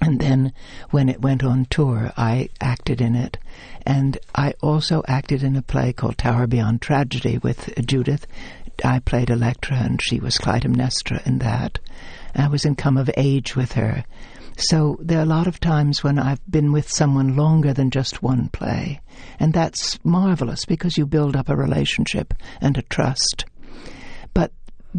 And 0.00 0.20
then 0.20 0.52
when 0.90 1.08
it 1.08 1.20
went 1.20 1.42
on 1.42 1.66
tour, 1.66 2.12
I 2.16 2.50
acted 2.60 3.00
in 3.00 3.14
it. 3.14 3.36
And 3.84 4.18
I 4.34 4.54
also 4.60 5.02
acted 5.08 5.42
in 5.42 5.56
a 5.56 5.62
play 5.62 5.92
called 5.92 6.18
Tower 6.18 6.46
Beyond 6.46 6.80
Tragedy 6.82 7.38
with 7.38 7.74
Judith. 7.84 8.26
I 8.84 9.00
played 9.00 9.28
Electra, 9.28 9.76
and 9.76 10.00
she 10.00 10.20
was 10.20 10.38
Clytemnestra 10.38 11.26
in 11.26 11.38
that. 11.38 11.80
I 12.34 12.46
was 12.48 12.64
in 12.64 12.76
Come 12.76 12.96
of 12.96 13.10
Age 13.16 13.56
with 13.56 13.72
her. 13.72 14.04
So 14.60 14.98
there 15.00 15.20
are 15.20 15.22
a 15.22 15.24
lot 15.24 15.46
of 15.46 15.60
times 15.60 16.02
when 16.02 16.18
I've 16.18 16.44
been 16.50 16.72
with 16.72 16.90
someone 16.90 17.36
longer 17.36 17.72
than 17.72 17.92
just 17.92 18.24
one 18.24 18.48
play. 18.48 19.00
And 19.38 19.52
that's 19.52 20.04
marvelous 20.04 20.64
because 20.64 20.98
you 20.98 21.06
build 21.06 21.36
up 21.36 21.48
a 21.48 21.54
relationship 21.54 22.34
and 22.60 22.76
a 22.76 22.82
trust. 22.82 23.44
But 24.34 24.50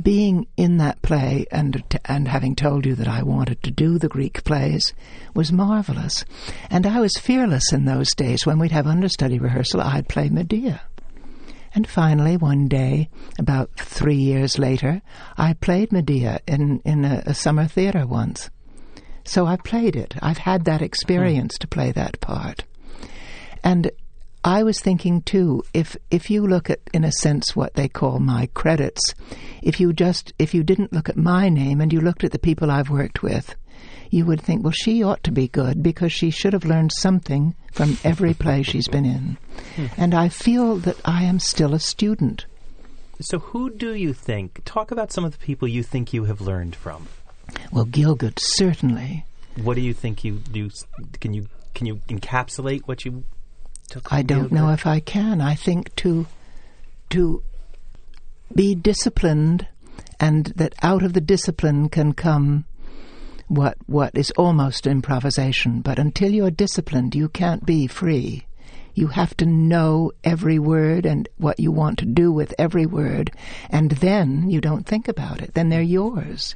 being 0.02 0.48
in 0.56 0.78
that 0.78 1.02
play 1.02 1.46
and 1.52 1.84
and 2.06 2.26
having 2.30 2.56
told 2.56 2.86
you 2.86 2.96
that 2.96 3.10
I 3.10 3.24
wanted 3.24 3.62
to 3.64 3.72
do 3.72 3.98
the 3.98 4.08
Greek 4.08 4.46
plays 4.46 4.94
was 5.36 5.52
marvelous. 5.52 6.24
And 6.70 6.86
I 6.88 7.02
was 7.02 7.18
fearless 7.18 7.74
in 7.74 7.84
those 7.84 8.16
days. 8.16 8.46
When 8.46 8.60
we'd 8.60 8.72
have 8.72 8.88
understudy 8.88 9.40
rehearsal, 9.40 9.82
I'd 9.82 10.08
play 10.08 10.30
Medea. 10.30 10.82
And 11.76 11.86
finally, 11.86 12.38
one 12.38 12.70
day, 12.70 13.10
about 13.38 13.72
three 13.76 14.16
years 14.16 14.58
later, 14.58 15.02
I 15.38 15.54
played 15.54 15.92
Medea 15.92 16.40
in, 16.48 16.80
in 16.86 17.04
a, 17.04 17.24
a 17.26 17.34
summer 17.34 17.68
theater 17.68 18.08
once. 18.08 18.50
So 19.30 19.46
I 19.46 19.58
played 19.58 19.96
it. 19.96 20.16
I've 20.24 20.40
had 20.40 20.66
that 20.66 20.82
experience 20.82 21.56
mm. 21.56 21.60
to 21.60 21.68
play 21.68 21.92
that 21.92 22.20
part. 22.20 22.64
And 23.64 23.92
I 24.44 24.64
was 24.64 24.82
thinking 24.82 25.22
too, 25.22 25.62
if 25.72 25.96
if 26.10 26.32
you 26.32 26.48
look 26.48 26.72
at 26.72 26.80
in 26.96 27.04
a 27.04 27.12
sense 27.12 27.56
what 27.56 27.76
they 27.76 27.88
call 27.88 28.18
my 28.18 28.48
credits, 28.56 29.14
if 29.62 29.80
you 29.80 29.94
just 29.94 30.34
if 30.40 30.56
you 30.56 30.64
didn't 30.64 30.94
look 30.94 31.10
at 31.10 31.16
my 31.16 31.48
name 31.48 31.80
and 31.80 31.94
you 31.94 32.02
looked 32.02 32.24
at 32.24 32.32
the 32.32 32.40
people 32.40 32.72
I've 32.72 32.90
worked 32.90 33.22
with, 33.22 33.54
you 34.10 34.26
would 34.26 34.42
think, 34.42 34.64
well, 34.64 34.74
she 34.76 35.04
ought 35.04 35.24
to 35.26 35.32
be 35.32 35.48
good 35.48 35.84
because 35.84 36.12
she 36.12 36.32
should 36.32 36.54
have 36.54 36.66
learned 36.66 36.92
something 36.92 37.54
from 37.72 38.00
every 38.04 38.34
play 38.34 38.64
she's 38.64 38.88
been 38.88 39.06
in. 39.06 39.38
Hmm. 39.76 39.86
And 39.98 40.16
I 40.16 40.30
feel 40.30 40.78
that 40.78 40.98
I 41.06 41.26
am 41.26 41.38
still 41.38 41.76
a 41.76 41.80
student. 41.80 42.48
So, 43.22 43.38
who 43.38 43.70
do 43.70 43.94
you 43.94 44.14
think? 44.14 44.64
Talk 44.66 44.90
about 44.90 45.12
some 45.12 45.26
of 45.26 45.34
the 45.34 45.46
people 45.46 45.68
you 45.68 45.84
think 45.84 46.14
you 46.14 46.24
have 46.24 46.42
learned 46.42 46.76
from. 46.76 47.08
Well, 47.72 47.86
Gielgud 47.86 48.40
certainly. 48.40 49.26
What 49.56 49.76
do 49.76 49.82
you 49.82 49.94
think 49.94 50.24
you 50.24 50.38
do? 50.52 50.70
Can 51.20 51.34
you 51.34 51.48
can 51.74 51.86
you 51.86 51.96
encapsulate 52.08 52.82
what 52.86 53.06
you 53.06 53.24
took? 53.90 54.12
I 54.12 54.22
don't 54.22 54.50
Gielgud? 54.50 54.52
know 54.52 54.70
if 54.72 54.86
I 54.86 55.00
can. 55.00 55.42
I 55.42 55.56
think 55.56 55.96
to 55.98 56.28
to 57.12 57.44
be 58.54 58.76
disciplined, 58.76 59.68
and 60.20 60.48
that 60.56 60.74
out 60.82 61.04
of 61.04 61.14
the 61.14 61.22
discipline 61.22 61.90
can 61.90 62.14
come 62.14 62.66
what 63.48 63.78
what 63.88 64.16
is 64.16 64.32
almost 64.32 64.88
improvisation. 64.88 65.82
But 65.82 66.00
until 66.00 66.32
you're 66.32 66.52
disciplined, 66.52 67.16
you 67.16 67.30
can't 67.30 67.66
be 67.66 67.88
free. 67.88 68.46
You 68.94 69.08
have 69.08 69.36
to 69.38 69.46
know 69.46 70.12
every 70.24 70.60
word 70.60 71.06
and 71.06 71.30
what 71.38 71.60
you 71.60 71.72
want 71.72 72.00
to 72.00 72.06
do 72.06 72.32
with 72.32 72.54
every 72.60 72.86
word, 72.86 73.32
and 73.70 73.92
then 73.92 74.50
you 74.50 74.60
don't 74.62 74.86
think 74.86 75.08
about 75.08 75.42
it. 75.42 75.54
Then 75.54 75.70
they're 75.70 75.82
yours. 75.82 76.56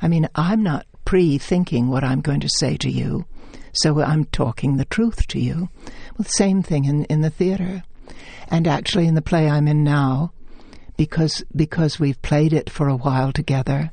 I 0.00 0.08
mean, 0.08 0.28
I'm 0.34 0.62
not 0.62 0.86
pre 1.04 1.38
thinking 1.38 1.88
what 1.88 2.04
I'm 2.04 2.20
going 2.20 2.40
to 2.40 2.48
say 2.48 2.76
to 2.78 2.90
you, 2.90 3.26
so 3.72 4.00
I'm 4.00 4.24
talking 4.26 4.76
the 4.76 4.84
truth 4.84 5.26
to 5.28 5.40
you. 5.40 5.68
Well, 5.84 6.24
the 6.24 6.24
same 6.24 6.62
thing 6.62 6.84
in, 6.84 7.04
in 7.04 7.20
the 7.20 7.30
theater. 7.30 7.82
And 8.48 8.66
actually, 8.66 9.06
in 9.06 9.14
the 9.14 9.22
play 9.22 9.48
I'm 9.48 9.68
in 9.68 9.82
now, 9.82 10.32
because, 10.96 11.42
because 11.54 11.98
we've 11.98 12.20
played 12.22 12.52
it 12.52 12.70
for 12.70 12.88
a 12.88 12.96
while 12.96 13.32
together, 13.32 13.90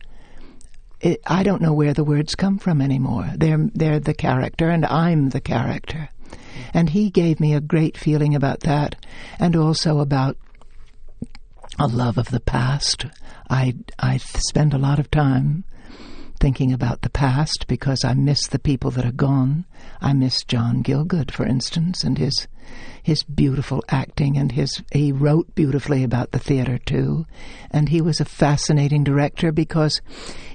it, 1.01 1.21
I 1.25 1.43
don't 1.43 1.61
know 1.61 1.73
where 1.73 1.93
the 1.93 2.03
words 2.03 2.35
come 2.35 2.59
from 2.59 2.81
anymore. 2.81 3.29
They're, 3.35 3.69
they're 3.73 3.99
the 3.99 4.13
character, 4.13 4.69
and 4.69 4.85
I'm 4.85 5.29
the 5.29 5.41
character. 5.41 6.09
And 6.73 6.89
he 6.89 7.09
gave 7.09 7.39
me 7.39 7.53
a 7.53 7.61
great 7.61 7.97
feeling 7.97 8.35
about 8.35 8.61
that, 8.61 8.95
and 9.39 9.55
also 9.55 9.99
about 9.99 10.37
a 11.79 11.87
love 11.87 12.17
of 12.17 12.29
the 12.29 12.39
past. 12.39 13.05
I, 13.49 13.75
I 13.99 14.17
spend 14.17 14.73
a 14.73 14.77
lot 14.77 14.99
of 14.99 15.11
time 15.11 15.65
thinking 16.43 16.73
about 16.73 17.03
the 17.03 17.09
past 17.09 17.67
because 17.69 18.03
I 18.03 18.13
miss 18.13 18.47
the 18.47 18.59
people 18.59 18.91
that 18.91 19.05
are 19.05 19.13
gone. 19.13 19.63
I 20.01 20.11
miss 20.11 20.43
John 20.43 20.83
Gielgud, 20.83 21.31
for 21.31 21.45
instance, 21.45 22.03
and 22.03 22.17
his 22.17 22.49
his 23.01 23.23
beautiful 23.23 23.81
acting 23.87 24.35
and 24.37 24.51
his 24.51 24.83
he 24.91 25.13
wrote 25.13 25.55
beautifully 25.55 26.03
about 26.03 26.31
the 26.33 26.39
theater 26.39 26.77
too. 26.77 27.25
And 27.71 27.87
he 27.87 28.01
was 28.01 28.19
a 28.19 28.25
fascinating 28.25 29.05
director 29.05 29.53
because 29.53 30.01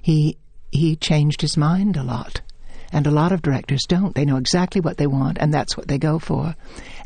he 0.03 0.37
he 0.71 0.95
changed 0.95 1.41
his 1.41 1.57
mind 1.57 1.97
a 1.97 2.03
lot. 2.03 2.43
And 2.93 3.07
a 3.07 3.11
lot 3.11 3.33
of 3.33 3.41
directors 3.41 3.87
don't. 3.89 4.15
They 4.15 4.27
know 4.27 4.37
exactly 4.37 4.83
what 4.83 4.99
they 4.99 5.07
want, 5.07 5.39
and 5.41 5.55
that's 5.55 5.75
what 5.75 5.89
they 5.89 5.97
go 5.97 6.19
for. 6.19 6.55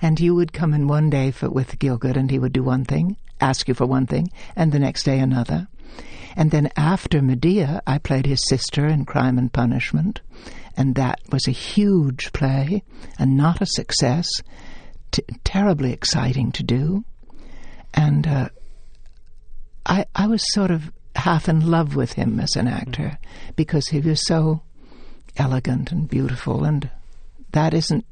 And 0.00 0.18
you 0.18 0.34
would 0.34 0.52
come 0.52 0.74
in 0.74 0.88
one 0.88 1.08
day 1.08 1.30
for, 1.30 1.48
with 1.48 1.78
Gielgud, 1.78 2.16
and 2.16 2.32
he 2.32 2.40
would 2.40 2.52
do 2.52 2.64
one 2.64 2.84
thing, 2.84 3.16
ask 3.40 3.68
you 3.68 3.74
for 3.74 3.86
one 3.86 4.08
thing, 4.08 4.26
and 4.56 4.72
the 4.72 4.80
next 4.80 5.04
day 5.04 5.20
another. 5.20 5.68
And 6.36 6.50
then 6.50 6.70
after 6.76 7.20
Medea, 7.22 7.82
I 7.86 7.98
played 7.98 8.26
his 8.26 8.46
sister 8.46 8.86
in 8.86 9.04
Crime 9.04 9.38
and 9.38 9.52
Punishment, 9.52 10.20
and 10.76 10.94
that 10.94 11.20
was 11.30 11.46
a 11.46 11.52
huge 11.52 12.32
play 12.32 12.82
and 13.18 13.36
not 13.36 13.60
a 13.60 13.66
success. 13.66 14.26
T- 15.10 15.22
terribly 15.44 15.92
exciting 15.92 16.52
to 16.52 16.62
do, 16.62 17.04
and 17.92 18.26
uh, 18.26 18.48
I 19.84 20.06
I 20.14 20.26
was 20.26 20.42
sort 20.54 20.70
of 20.70 20.90
half 21.16 21.48
in 21.48 21.70
love 21.70 21.94
with 21.94 22.14
him 22.14 22.40
as 22.40 22.56
an 22.56 22.66
actor 22.66 23.18
because 23.54 23.88
he 23.88 24.00
was 24.00 24.26
so 24.26 24.62
elegant 25.36 25.92
and 25.92 26.08
beautiful, 26.08 26.64
and 26.64 26.90
that 27.52 27.74
isn't 27.74 28.06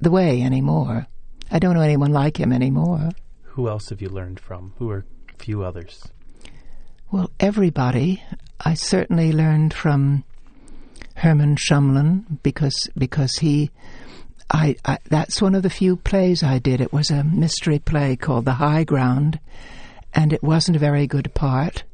the 0.00 0.10
way 0.10 0.42
anymore. 0.42 1.06
I 1.50 1.58
don't 1.60 1.74
know 1.74 1.80
anyone 1.82 2.12
like 2.12 2.40
him 2.40 2.52
anymore. 2.52 3.10
Who 3.42 3.68
else 3.68 3.90
have 3.90 4.00
you 4.00 4.08
learned 4.08 4.40
from? 4.40 4.74
Who 4.78 4.90
are 4.90 5.04
a 5.28 5.42
few 5.42 5.62
others? 5.62 6.08
Well, 7.12 7.30
everybody. 7.38 8.22
I 8.58 8.72
certainly 8.72 9.32
learned 9.32 9.74
from 9.74 10.24
Herman 11.16 11.56
Shumlin 11.56 12.42
because 12.42 12.88
because 12.96 13.34
he, 13.34 13.70
I, 14.50 14.76
I 14.86 14.96
that's 15.10 15.42
one 15.42 15.54
of 15.54 15.62
the 15.62 15.68
few 15.68 15.96
plays 15.96 16.42
I 16.42 16.58
did. 16.58 16.80
It 16.80 16.90
was 16.90 17.10
a 17.10 17.22
mystery 17.22 17.78
play 17.78 18.16
called 18.16 18.46
The 18.46 18.54
High 18.54 18.84
Ground, 18.84 19.40
and 20.14 20.32
it 20.32 20.42
wasn't 20.42 20.76
a 20.76 20.80
very 20.80 21.06
good 21.06 21.34
part. 21.34 21.84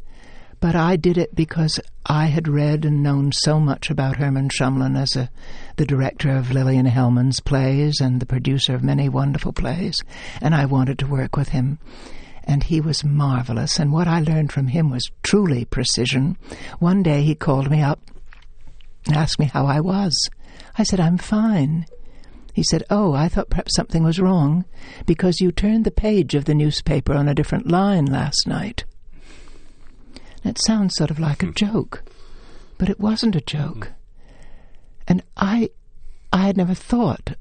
But 0.60 0.76
I 0.76 0.94
did 0.94 1.18
it 1.18 1.34
because 1.34 1.80
I 2.06 2.26
had 2.26 2.46
read 2.46 2.84
and 2.84 3.02
known 3.02 3.32
so 3.32 3.58
much 3.58 3.90
about 3.90 4.18
Herman 4.18 4.50
Shumlin 4.50 4.96
as 4.96 5.16
a, 5.16 5.30
the 5.74 5.86
director 5.86 6.30
of 6.30 6.52
Lillian 6.52 6.86
Hellman's 6.86 7.40
plays 7.40 8.00
and 8.00 8.20
the 8.20 8.26
producer 8.26 8.72
of 8.72 8.84
many 8.84 9.08
wonderful 9.08 9.52
plays, 9.52 10.00
and 10.40 10.54
I 10.54 10.66
wanted 10.66 11.00
to 11.00 11.08
work 11.08 11.36
with 11.36 11.48
him 11.48 11.80
and 12.48 12.64
he 12.64 12.80
was 12.80 13.04
marvelous. 13.04 13.78
And 13.78 13.92
what 13.92 14.08
I 14.08 14.20
learned 14.20 14.50
from 14.50 14.68
him 14.68 14.90
was 14.90 15.10
truly 15.22 15.66
precision. 15.66 16.38
One 16.78 17.02
day 17.02 17.22
he 17.22 17.34
called 17.34 17.70
me 17.70 17.82
up 17.82 18.00
and 19.06 19.14
asked 19.14 19.38
me 19.38 19.46
how 19.46 19.66
I 19.66 19.80
was. 19.80 20.30
I 20.78 20.82
said, 20.82 20.98
I'm 20.98 21.18
fine. 21.18 21.84
He 22.54 22.62
said, 22.64 22.84
Oh, 22.88 23.12
I 23.12 23.28
thought 23.28 23.50
perhaps 23.50 23.76
something 23.76 24.02
was 24.02 24.18
wrong 24.18 24.64
because 25.04 25.40
you 25.40 25.52
turned 25.52 25.84
the 25.84 25.90
page 25.90 26.34
of 26.34 26.46
the 26.46 26.54
newspaper 26.54 27.12
on 27.12 27.28
a 27.28 27.34
different 27.34 27.68
line 27.68 28.06
last 28.06 28.46
night. 28.46 28.84
It 30.42 30.58
sounds 30.58 30.96
sort 30.96 31.10
of 31.10 31.20
like 31.20 31.42
a 31.42 31.46
hmm. 31.46 31.52
joke, 31.52 32.02
but 32.78 32.88
it 32.88 32.98
wasn't 32.98 33.36
a 33.36 33.42
joke. 33.42 33.88
Hmm. 33.88 33.92
And 35.06 35.22
I, 35.36 35.70
I 36.32 36.46
had 36.46 36.56
never 36.56 36.74
thought 36.74 37.36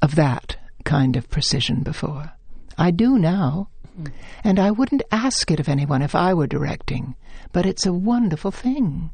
of 0.00 0.14
that 0.14 0.56
kind 0.84 1.16
of 1.16 1.30
precision 1.30 1.82
before. 1.82 2.32
I 2.78 2.92
do 2.92 3.18
now. 3.18 3.68
Mm. 3.98 4.12
And 4.44 4.58
I 4.58 4.70
wouldn't 4.70 5.02
ask 5.10 5.50
it 5.50 5.60
of 5.60 5.68
anyone 5.68 6.02
if 6.02 6.14
I 6.14 6.34
were 6.34 6.46
directing, 6.46 7.14
but 7.52 7.66
it's 7.66 7.86
a 7.86 7.92
wonderful 7.92 8.50
thing. 8.50 9.10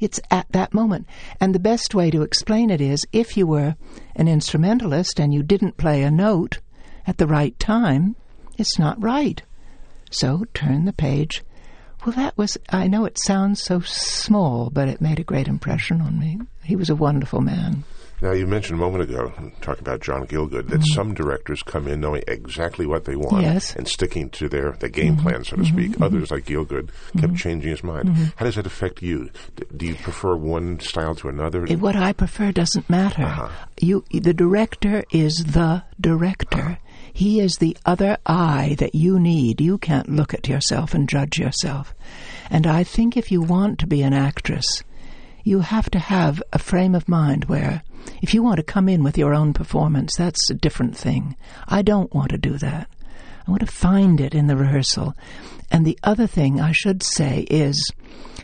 It's 0.00 0.20
at 0.30 0.50
that 0.52 0.72
moment. 0.72 1.06
And 1.40 1.54
the 1.54 1.58
best 1.58 1.94
way 1.94 2.10
to 2.10 2.22
explain 2.22 2.70
it 2.70 2.80
is 2.80 3.06
if 3.12 3.36
you 3.36 3.46
were 3.46 3.76
an 4.16 4.28
instrumentalist 4.28 5.20
and 5.20 5.34
you 5.34 5.42
didn't 5.42 5.76
play 5.76 6.02
a 6.02 6.10
note 6.10 6.58
at 7.06 7.18
the 7.18 7.26
right 7.26 7.58
time, 7.58 8.16
it's 8.56 8.78
not 8.78 9.02
right. 9.02 9.42
So 10.10 10.44
turn 10.54 10.86
the 10.86 10.92
page. 10.92 11.42
Well, 12.04 12.14
that 12.16 12.36
was, 12.38 12.56
I 12.70 12.88
know 12.88 13.04
it 13.04 13.18
sounds 13.18 13.62
so 13.62 13.80
small, 13.80 14.70
but 14.70 14.88
it 14.88 15.02
made 15.02 15.20
a 15.20 15.24
great 15.24 15.48
impression 15.48 16.00
on 16.00 16.18
me. 16.18 16.40
He 16.64 16.76
was 16.76 16.88
a 16.88 16.96
wonderful 16.96 17.42
man. 17.42 17.84
Now, 18.22 18.32
you 18.32 18.46
mentioned 18.46 18.78
a 18.78 18.82
moment 18.82 19.04
ago, 19.08 19.32
talking 19.62 19.80
about 19.80 20.00
John 20.00 20.26
Gielgud, 20.26 20.68
that 20.68 20.80
mm-hmm. 20.80 20.94
some 20.94 21.14
directors 21.14 21.62
come 21.62 21.88
in 21.88 22.00
knowing 22.00 22.22
exactly 22.28 22.86
what 22.86 23.04
they 23.06 23.16
want 23.16 23.42
Yes. 23.42 23.74
and 23.74 23.88
sticking 23.88 24.28
to 24.30 24.48
their, 24.48 24.72
their 24.72 24.90
game 24.90 25.14
mm-hmm. 25.16 25.26
plan, 25.26 25.44
so 25.44 25.56
to 25.56 25.64
speak. 25.64 25.92
Mm-hmm. 25.92 26.02
Others, 26.02 26.30
like 26.30 26.44
Gielgud, 26.44 26.90
kept 27.18 27.36
changing 27.36 27.70
his 27.70 27.82
mind. 27.82 28.32
How 28.36 28.44
does 28.44 28.56
that 28.56 28.66
affect 28.66 29.02
you? 29.02 29.30
D- 29.56 29.64
do 29.74 29.86
you 29.86 29.94
prefer 29.94 30.36
one 30.36 30.80
style 30.80 31.14
to 31.16 31.28
another? 31.28 31.64
It- 31.64 31.80
what 31.80 31.96
I 31.96 32.12
prefer 32.12 32.52
doesn't 32.52 32.90
matter. 32.90 33.22
Uh-huh. 33.22 33.48
You, 33.80 34.04
the 34.10 34.34
director 34.34 35.04
is 35.10 35.36
the 35.36 35.82
director. 36.00 36.60
Uh-huh. 36.60 36.76
He 37.12 37.40
is 37.40 37.56
the 37.56 37.76
other 37.84 38.18
eye 38.26 38.76
that 38.78 38.94
you 38.94 39.18
need. 39.18 39.60
You 39.60 39.78
can't 39.78 40.08
look 40.10 40.32
at 40.34 40.48
yourself 40.48 40.94
and 40.94 41.08
judge 41.08 41.38
yourself. 41.38 41.94
And 42.50 42.66
I 42.66 42.84
think 42.84 43.16
if 43.16 43.32
you 43.32 43.40
want 43.42 43.78
to 43.80 43.86
be 43.86 44.02
an 44.02 44.12
actress, 44.12 44.82
you 45.50 45.60
have 45.60 45.90
to 45.90 45.98
have 45.98 46.40
a 46.52 46.58
frame 46.58 46.94
of 46.94 47.08
mind 47.08 47.46
where 47.46 47.82
if 48.22 48.32
you 48.32 48.42
want 48.42 48.58
to 48.58 48.62
come 48.62 48.88
in 48.88 49.02
with 49.02 49.18
your 49.18 49.34
own 49.34 49.52
performance, 49.52 50.14
that's 50.16 50.48
a 50.48 50.54
different 50.54 50.96
thing. 50.96 51.36
I 51.66 51.82
don't 51.82 52.14
want 52.14 52.30
to 52.30 52.38
do 52.38 52.56
that. 52.58 52.88
I 53.46 53.50
want 53.50 53.60
to 53.60 53.66
find 53.66 54.20
it 54.20 54.32
in 54.32 54.46
the 54.46 54.56
rehearsal. 54.56 55.16
And 55.70 55.84
the 55.84 55.98
other 56.04 56.28
thing 56.28 56.60
I 56.60 56.70
should 56.70 57.02
say 57.02 57.40
is, 57.50 57.90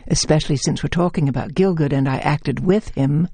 especially 0.07 0.57
since 0.57 0.83
we're 0.83 0.89
talking 0.89 1.29
about 1.29 1.53
Gielgud 1.53 1.93
and 1.93 2.09
I 2.09 2.17
acted 2.17 2.59
with 2.59 2.89
him, 2.89 3.29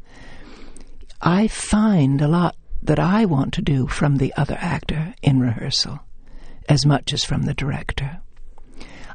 I 1.19 1.47
find 1.47 2.21
a 2.21 2.27
lot 2.27 2.55
that 2.83 2.99
I 2.99 3.25
want 3.25 3.53
to 3.55 3.61
do 3.63 3.87
from 3.87 4.17
the 4.17 4.33
other 4.35 4.57
actor 4.59 5.15
in 5.23 5.39
rehearsal, 5.39 5.99
as 6.69 6.85
much 6.85 7.11
as 7.11 7.23
from 7.23 7.43
the 7.43 7.55
director. 7.55 8.21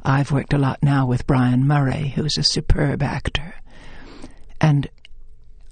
I've 0.02 0.32
worked 0.32 0.52
a 0.52 0.58
lot 0.58 0.82
now 0.82 1.06
with 1.06 1.26
Brian 1.26 1.66
Murray, 1.66 2.12
who's 2.16 2.38
a 2.38 2.42
superb 2.42 3.02
actor. 3.02 3.54
And 4.60 4.88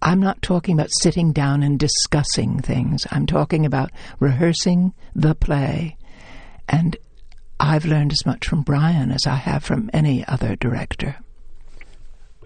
I'm 0.02 0.20
not 0.20 0.42
talking 0.42 0.74
about 0.78 0.90
sitting 1.00 1.32
down 1.32 1.62
and 1.62 1.78
discussing 1.78 2.60
things. 2.60 3.06
I'm 3.10 3.26
talking 3.26 3.66
about 3.66 3.90
rehearsing 4.20 4.92
the 5.14 5.34
play. 5.34 5.96
And 6.68 6.96
I've 7.58 7.84
learned 7.84 8.12
as 8.12 8.26
much 8.26 8.46
from 8.46 8.62
Brian 8.62 9.10
as 9.10 9.26
I 9.26 9.36
have 9.36 9.64
from 9.64 9.90
any 9.92 10.24
other 10.26 10.56
director. 10.56 11.16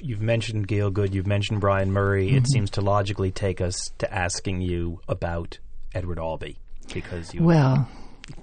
You've 0.00 0.22
mentioned 0.22 0.68
Gielgud. 0.68 1.12
You've 1.12 1.26
mentioned 1.26 1.61
Brian 1.61 1.92
Murray. 1.92 2.29
Mm-hmm. 2.29 2.38
It 2.38 2.50
seems 2.50 2.70
to 2.70 2.81
logically 2.81 3.31
take 3.31 3.61
us 3.61 3.90
to 3.98 4.12
asking 4.12 4.62
you 4.62 5.00
about 5.09 5.59
Edward 5.94 6.18
Albee 6.18 6.59
because 6.94 7.35
you 7.35 7.42
Well, 7.42 7.88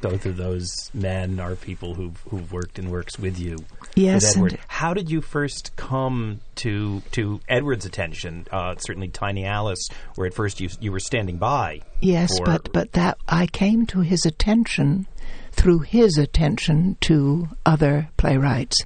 both 0.02 0.26
of 0.26 0.38
those 0.38 0.92
men 0.94 1.40
are 1.40 1.56
people 1.56 1.94
who've 1.96 2.18
who've 2.30 2.52
worked 2.52 2.78
and 2.80 2.92
works 2.92 3.18
with 3.18 3.40
you. 3.40 3.58
Yes, 3.96 4.36
with 4.38 4.54
Edward. 4.54 4.60
How 4.68 4.94
did 4.94 5.10
you 5.10 5.22
first 5.22 5.76
come 5.76 6.42
to 6.56 7.02
to 7.12 7.40
Edward's 7.48 7.86
attention? 7.86 8.46
Uh, 8.52 8.76
certainly, 8.78 9.08
Tiny 9.08 9.46
Alice, 9.46 9.88
where 10.16 10.28
at 10.28 10.34
first 10.34 10.60
you 10.60 10.70
you 10.80 10.92
were 10.92 11.00
standing 11.00 11.38
by. 11.38 11.82
Yes, 12.02 12.40
but 12.40 12.72
but 12.74 12.92
that 12.94 13.18
I 13.28 13.48
came 13.48 13.86
to 13.88 14.02
his 14.02 14.26
attention 14.26 15.08
through 15.52 15.80
his 15.80 16.18
attention 16.18 16.98
to 17.02 17.50
other 17.66 18.10
playwrights. 18.18 18.86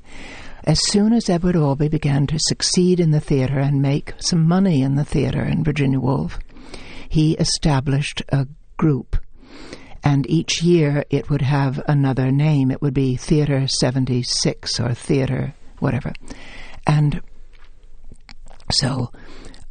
as 0.63 0.79
soon 0.91 1.11
as 1.11 1.29
Edward 1.29 1.55
Albee 1.55 1.89
began 1.89 2.27
to 2.27 2.37
succeed 2.39 2.99
in 2.99 3.11
the 3.11 3.19
theatre 3.19 3.59
and 3.59 3.81
make 3.81 4.13
some 4.19 4.47
money 4.47 4.81
in 4.81 4.95
the 4.95 5.03
theatre 5.03 5.43
in 5.43 5.63
Virginia 5.63 5.99
Woolf, 5.99 6.39
he 7.09 7.33
established 7.33 8.21
a 8.29 8.47
group. 8.77 9.17
And 10.03 10.29
each 10.29 10.63
year 10.63 11.05
it 11.09 11.29
would 11.29 11.41
have 11.41 11.81
another 11.87 12.31
name. 12.31 12.71
It 12.71 12.81
would 12.81 12.93
be 12.93 13.15
Theatre 13.15 13.67
76 13.67 14.79
or 14.79 14.93
Theatre 14.93 15.53
whatever. 15.81 16.13
And 16.87 17.21
so 18.71 19.11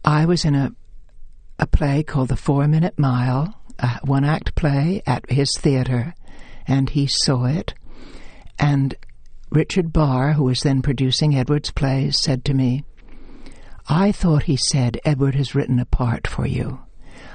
I 0.05 0.27
was 0.27 0.45
in 0.45 0.55
a, 0.55 0.73
a 1.59 1.67
play 1.67 2.03
called 2.03 2.29
The 2.29 2.37
Four 2.37 2.69
Minute 2.69 2.99
Mile, 2.99 3.55
a 3.79 4.01
one 4.05 4.25
act 4.25 4.55
play 4.55 5.03
at 5.07 5.31
his 5.31 5.51
theatre, 5.59 6.15
and 6.67 6.91
he 6.91 7.07
saw 7.07 7.47
it. 7.47 7.75
And 8.59 8.95
Richard 9.51 9.93
Barr, 9.93 10.35
who 10.35 10.45
was 10.45 10.61
then 10.61 10.83
producing 10.83 11.37
Edward's 11.37 11.71
plays, 11.71 12.21
said 12.21 12.45
to 12.45 12.55
me, 12.55 12.85
I 13.89 14.13
thought 14.13 14.45
he 14.45 14.57
said, 14.57 15.01
Edward 15.05 15.35
has 15.35 15.55
written 15.55 15.81
a 15.81 15.85
part 15.85 16.27
for 16.27 16.47
you. 16.47 16.81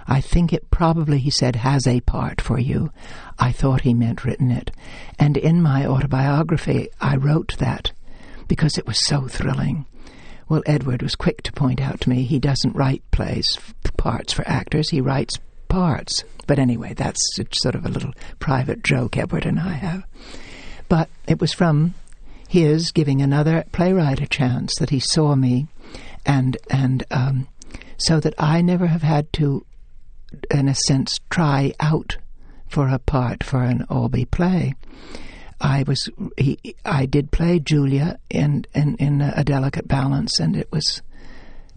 I 0.08 0.22
think 0.22 0.54
it 0.54 0.70
probably, 0.70 1.20
he 1.20 1.32
said, 1.32 1.56
has 1.58 1.88
a 1.88 2.02
part 2.02 2.40
for 2.40 2.60
you. 2.60 2.92
I 3.40 3.52
thought 3.52 3.82
he 3.82 3.94
meant 3.94 4.24
written 4.24 4.52
it. 4.52 4.72
And 5.18 5.36
in 5.36 5.62
my 5.62 5.86
autobiography, 5.86 6.90
I 7.02 7.16
wrote 7.16 7.58
that 7.58 7.92
because 8.48 8.78
it 8.78 8.86
was 8.86 9.00
so 9.06 9.28
thrilling. 9.28 9.86
Well, 10.48 10.62
Edward 10.68 11.02
was 11.02 11.16
quick 11.16 11.42
to 11.44 11.54
point 11.54 11.82
out 11.82 12.02
to 12.02 12.10
me 12.10 12.24
he 12.24 12.38
doesn't 12.38 12.76
write 12.76 13.04
plays, 13.12 13.58
parts 13.98 14.32
for 14.32 14.48
actors, 14.48 14.90
he 14.90 15.02
writes 15.02 15.40
parts. 15.70 16.24
But 16.46 16.60
anyway, 16.60 16.94
that's 16.94 17.20
sort 17.52 17.74
of 17.74 17.86
a 17.86 17.90
little 17.90 18.14
private 18.40 18.84
joke 18.84 19.18
Edward 19.18 19.46
and 19.46 19.60
I 19.60 19.74
have. 19.74 20.04
But 20.88 21.10
it 21.28 21.42
was 21.42 21.52
from 21.54 21.96
his 22.48 22.92
giving 22.92 23.22
another 23.22 23.66
playwright 23.72 24.22
a 24.22 24.28
chance 24.28 24.76
that 24.80 24.92
he 24.92 25.00
saw 25.00 25.36
me, 25.36 25.68
and 26.26 26.58
and 26.70 27.04
um, 27.10 27.48
so 27.98 28.20
that 28.20 28.36
I 28.38 28.62
never 28.62 28.88
have 28.88 29.02
had 29.02 29.34
to, 29.34 29.66
in 30.52 30.68
a 30.68 30.76
sense, 30.76 31.20
try 31.30 31.74
out 31.80 32.18
for 32.68 32.88
a 32.88 33.00
part 33.00 33.44
for 33.44 33.64
an 33.64 33.86
Albee 33.90 34.26
play. 34.26 34.76
I 35.62 35.84
was 35.88 36.10
he, 36.38 36.60
I 36.84 37.06
did 37.06 37.32
play 37.32 37.60
Julia 37.60 38.20
in, 38.30 38.66
in 38.74 38.96
in 38.98 39.22
a 39.22 39.44
delicate 39.44 39.88
balance, 39.88 40.40
and 40.40 40.56
it 40.56 40.72
was 40.72 41.02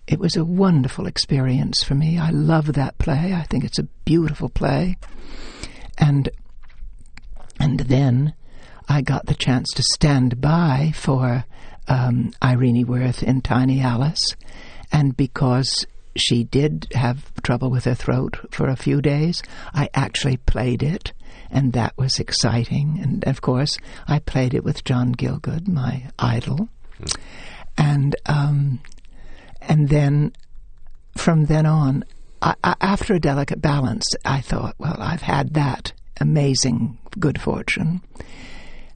it 0.07 0.19
was 0.19 0.37
a 0.37 0.45
wonderful 0.45 1.07
experience 1.07 1.83
for 1.85 1.95
me. 1.95 2.19
I 2.19 2.31
love 2.31 2.73
that 2.73 2.99
play. 2.99 3.33
I 3.35 3.45
think 3.45 3.65
it's 3.65 3.79
a 3.79 3.89
beautiful 4.05 4.49
play, 4.49 4.97
and 5.97 6.29
and 7.61 7.81
then 7.81 8.35
I 8.89 9.03
got 9.03 9.27
the 9.27 9.35
chance 9.35 9.69
to 9.75 9.83
stand 9.83 10.41
by 10.41 10.93
for 10.95 11.45
um, 11.87 12.33
Irene 12.43 12.87
Worth 12.87 13.23
in 13.23 13.43
Tiny 13.43 13.81
Alice, 13.81 14.35
and 14.91 15.17
because 15.17 15.87
she 16.21 16.45
did 16.45 16.89
have 16.95 17.33
trouble 17.43 17.71
with 17.71 17.85
her 17.85 17.95
throat 17.95 18.37
for 18.51 18.69
a 18.69 18.77
few 18.77 19.01
days, 19.01 19.43
I 19.73 19.89
actually 19.95 20.37
played 20.37 20.83
it, 20.83 21.13
and 21.51 21.73
that 21.73 21.97
was 21.97 22.19
exciting. 22.19 22.99
And 23.03 23.25
of 23.25 23.41
course, 23.41 23.79
I 24.07 24.19
played 24.19 24.55
it 24.55 24.65
with 24.65 24.85
John 24.85 25.15
Gielgud, 25.15 25.69
my 25.69 26.11
idol, 26.19 26.69
and 27.77 28.17
um, 28.27 28.81
and 29.63 29.89
then 29.89 30.33
from 31.17 31.47
then 31.47 31.67
on, 31.67 32.05
I, 32.41 32.55
I, 32.63 32.75
after 32.81 33.15
a 33.15 33.21
delicate 33.21 33.61
balance, 33.61 34.07
I 34.25 34.41
thought, 34.41 34.77
well, 34.79 34.97
I've 34.99 35.23
had 35.23 35.55
that 35.55 35.93
amazing 36.21 36.99
good 37.19 37.41
fortune 37.41 38.03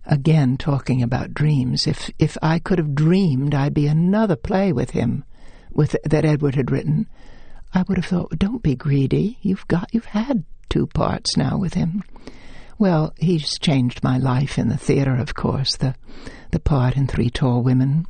again 0.07 0.57
talking 0.57 1.03
about 1.03 1.35
dreams. 1.35 1.87
If 1.87 2.11
if 2.19 2.37
I 2.43 2.59
could 2.59 2.79
have 2.79 2.95
dreamed 2.95 3.55
I'd 3.55 3.75
be 3.75 3.87
another 3.87 4.37
play 4.37 4.73
with 4.73 4.91
him, 4.91 5.25
with 5.75 5.97
that 6.05 6.25
Edward 6.25 6.55
had 6.55 6.71
written, 6.71 7.07
I 7.75 7.85
would 7.89 7.97
have 7.97 8.07
thought, 8.07 8.39
don't 8.39 8.63
be 8.63 8.75
greedy. 8.75 9.39
You've 9.43 9.67
got 9.69 9.93
you've 9.93 10.07
had 10.07 10.45
two 10.69 10.87
parts 10.87 11.37
now 11.37 11.59
with 11.59 11.75
him. 11.75 12.03
Well, 12.79 13.15
he's 13.19 13.59
changed 13.59 14.03
my 14.03 14.19
life 14.19 14.59
in 14.59 14.69
the 14.69 14.77
theatre, 14.77 15.17
of 15.17 15.35
course. 15.35 15.77
The 15.77 15.95
the 16.51 16.61
part 16.61 16.97
in 16.97 17.07
Three 17.07 17.31
Tall 17.31 17.63
Women, 17.63 18.07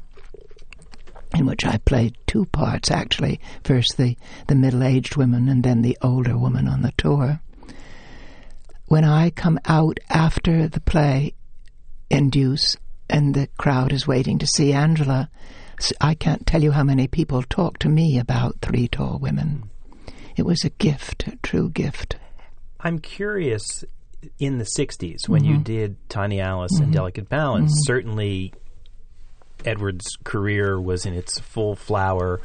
in 1.35 1.47
which 1.47 1.65
I 1.65 1.79
played 1.79 2.17
two 2.27 2.47
parts 2.47 2.91
actually. 2.91 3.41
First 3.65 3.97
the 3.97 4.17
the 4.49 4.55
middle 4.55 4.83
aged 4.83 5.17
woman, 5.17 5.49
and 5.49 5.63
then 5.63 5.83
the 5.83 5.99
older 6.03 6.37
woman 6.37 6.69
on 6.69 6.83
the 6.83 6.93
tour. 6.97 7.41
When 8.87 9.05
I 9.05 9.31
come 9.31 9.59
out 9.65 9.99
after 10.11 10.69
the 10.69 10.81
play, 10.81 11.35
in 12.13 12.29
Deuce, 12.29 12.77
and 13.09 13.35
the 13.35 13.49
crowd 13.57 13.91
is 13.93 14.07
waiting 14.07 14.39
to 14.39 14.47
see 14.47 14.73
Angela. 14.73 15.31
I 16.01 16.15
can't 16.15 16.47
tell 16.47 16.63
you 16.63 16.73
how 16.73 16.85
many 16.85 17.09
people 17.09 17.43
talk 17.43 17.79
to 17.79 17.89
me 17.89 18.19
about 18.19 18.57
Three 18.61 18.89
Tall 18.89 19.19
Women. 19.19 19.71
It 20.37 20.45
was 20.45 20.65
a 20.65 20.71
gift, 20.71 21.27
a 21.27 21.37
true 21.43 21.71
gift. 21.71 22.17
I'm 22.81 22.99
curious 22.99 23.85
in 24.39 24.59
the 24.59 24.65
60s 24.65 25.29
when 25.29 25.43
mm-hmm. 25.43 25.53
you 25.53 25.59
did 25.59 26.09
Tiny 26.09 26.41
Alice 26.41 26.73
mm-hmm. 26.75 26.85
and 26.85 26.93
Delicate 26.93 27.29
Balance, 27.29 27.73
mm-hmm. 27.73 27.87
certainly 27.87 28.53
Edward's 29.65 30.07
career 30.25 30.81
was 30.81 31.07
in 31.07 31.15
its 31.15 31.39
full 31.39 31.77
flower. 31.77 32.41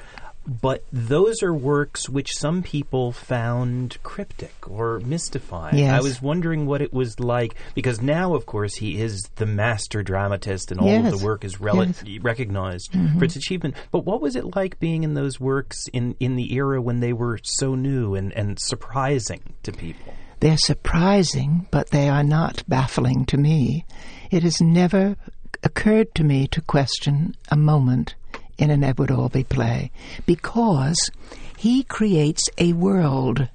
But 0.47 0.85
those 0.93 1.43
are 1.43 1.53
works 1.53 2.07
which 2.07 2.33
some 2.33 2.63
people 2.63 3.11
found 3.11 4.01
cryptic 4.01 4.53
or 4.69 5.01
mystifying. 5.01 5.77
Yes. 5.77 5.99
I 5.99 6.01
was 6.01 6.21
wondering 6.21 6.65
what 6.65 6.81
it 6.81 6.93
was 6.93 7.19
like 7.19 7.55
because 7.75 8.01
now, 8.01 8.33
of 8.33 8.45
course, 8.45 8.75
he 8.75 9.01
is 9.01 9.23
the 9.35 9.45
master 9.45 10.03
dramatist, 10.03 10.71
and 10.71 10.79
all 10.79 10.87
yes. 10.87 11.11
of 11.11 11.19
the 11.19 11.25
work 11.25 11.43
is 11.43 11.59
rel- 11.59 11.85
yes. 11.85 12.03
recognized 12.21 12.93
mm-hmm. 12.93 13.19
for 13.19 13.25
its 13.25 13.35
achievement. 13.35 13.75
But 13.91 14.05
what 14.05 14.21
was 14.21 14.37
it 14.37 14.55
like 14.55 14.79
being 14.79 15.03
in 15.03 15.15
those 15.15 15.37
works 15.37 15.87
in, 15.91 16.15
in 16.21 16.37
the 16.37 16.53
era 16.53 16.81
when 16.81 17.01
they 17.01 17.11
were 17.11 17.39
so 17.43 17.75
new 17.75 18.15
and, 18.15 18.31
and 18.31 18.57
surprising 18.57 19.41
to 19.63 19.73
people? 19.73 20.13
They're 20.39 20.55
surprising, 20.55 21.67
but 21.71 21.89
they 21.89 22.07
are 22.07 22.23
not 22.23 22.63
baffling 22.69 23.25
to 23.25 23.37
me. 23.37 23.85
It 24.31 24.43
has 24.43 24.61
never 24.61 25.17
occurred 25.63 26.15
to 26.15 26.23
me 26.23 26.47
to 26.47 26.61
question 26.61 27.35
a 27.49 27.57
moment 27.57 28.15
in 28.57 28.69
an 28.69 28.83
Edward 28.83 29.11
Albee 29.11 29.43
play 29.43 29.91
because 30.25 31.11
he 31.57 31.83
creates 31.83 32.43
a 32.57 32.73
world. 32.73 33.49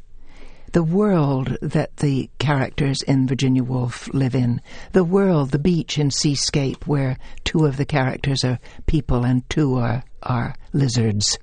The 0.72 0.82
world 0.82 1.58
that 1.60 1.98
the 1.98 2.30
characters 2.38 3.02
in 3.02 3.26
Virginia 3.26 3.62
Woolf 3.62 4.08
live 4.14 4.34
in. 4.34 4.60
The 4.92 5.04
world, 5.04 5.50
the 5.50 5.58
beach 5.58 5.98
and 5.98 6.12
Seascape, 6.12 6.86
where 6.86 7.18
two 7.44 7.66
of 7.66 7.76
the 7.76 7.84
characters 7.84 8.42
are 8.42 8.58
people 8.86 9.24
and 9.24 9.48
two 9.50 9.76
are, 9.76 10.02
are 10.22 10.54
lizards. 10.72 11.38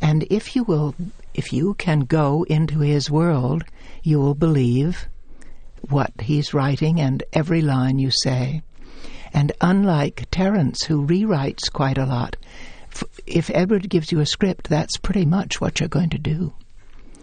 And 0.00 0.24
if 0.30 0.56
you 0.56 0.64
will, 0.64 0.94
if 1.32 1.52
you 1.52 1.74
can 1.74 2.00
go 2.00 2.44
into 2.44 2.80
his 2.80 3.10
world, 3.10 3.64
you 4.02 4.18
will 4.18 4.34
believe 4.34 5.08
what 5.88 6.12
he's 6.20 6.54
writing 6.54 7.00
and 7.00 7.22
every 7.32 7.62
line 7.62 7.98
you 7.98 8.10
say. 8.10 8.62
And 9.32 9.52
unlike 9.60 10.26
Terrence, 10.30 10.84
who 10.84 11.06
rewrites 11.06 11.70
quite 11.72 11.98
a 11.98 12.06
lot, 12.06 12.36
if 13.26 13.50
Edward 13.50 13.88
gives 13.88 14.12
you 14.12 14.20
a 14.20 14.26
script, 14.26 14.68
that's 14.68 14.96
pretty 14.96 15.24
much 15.24 15.60
what 15.60 15.80
you're 15.80 15.88
going 15.88 16.10
to 16.10 16.18
do. 16.18 16.54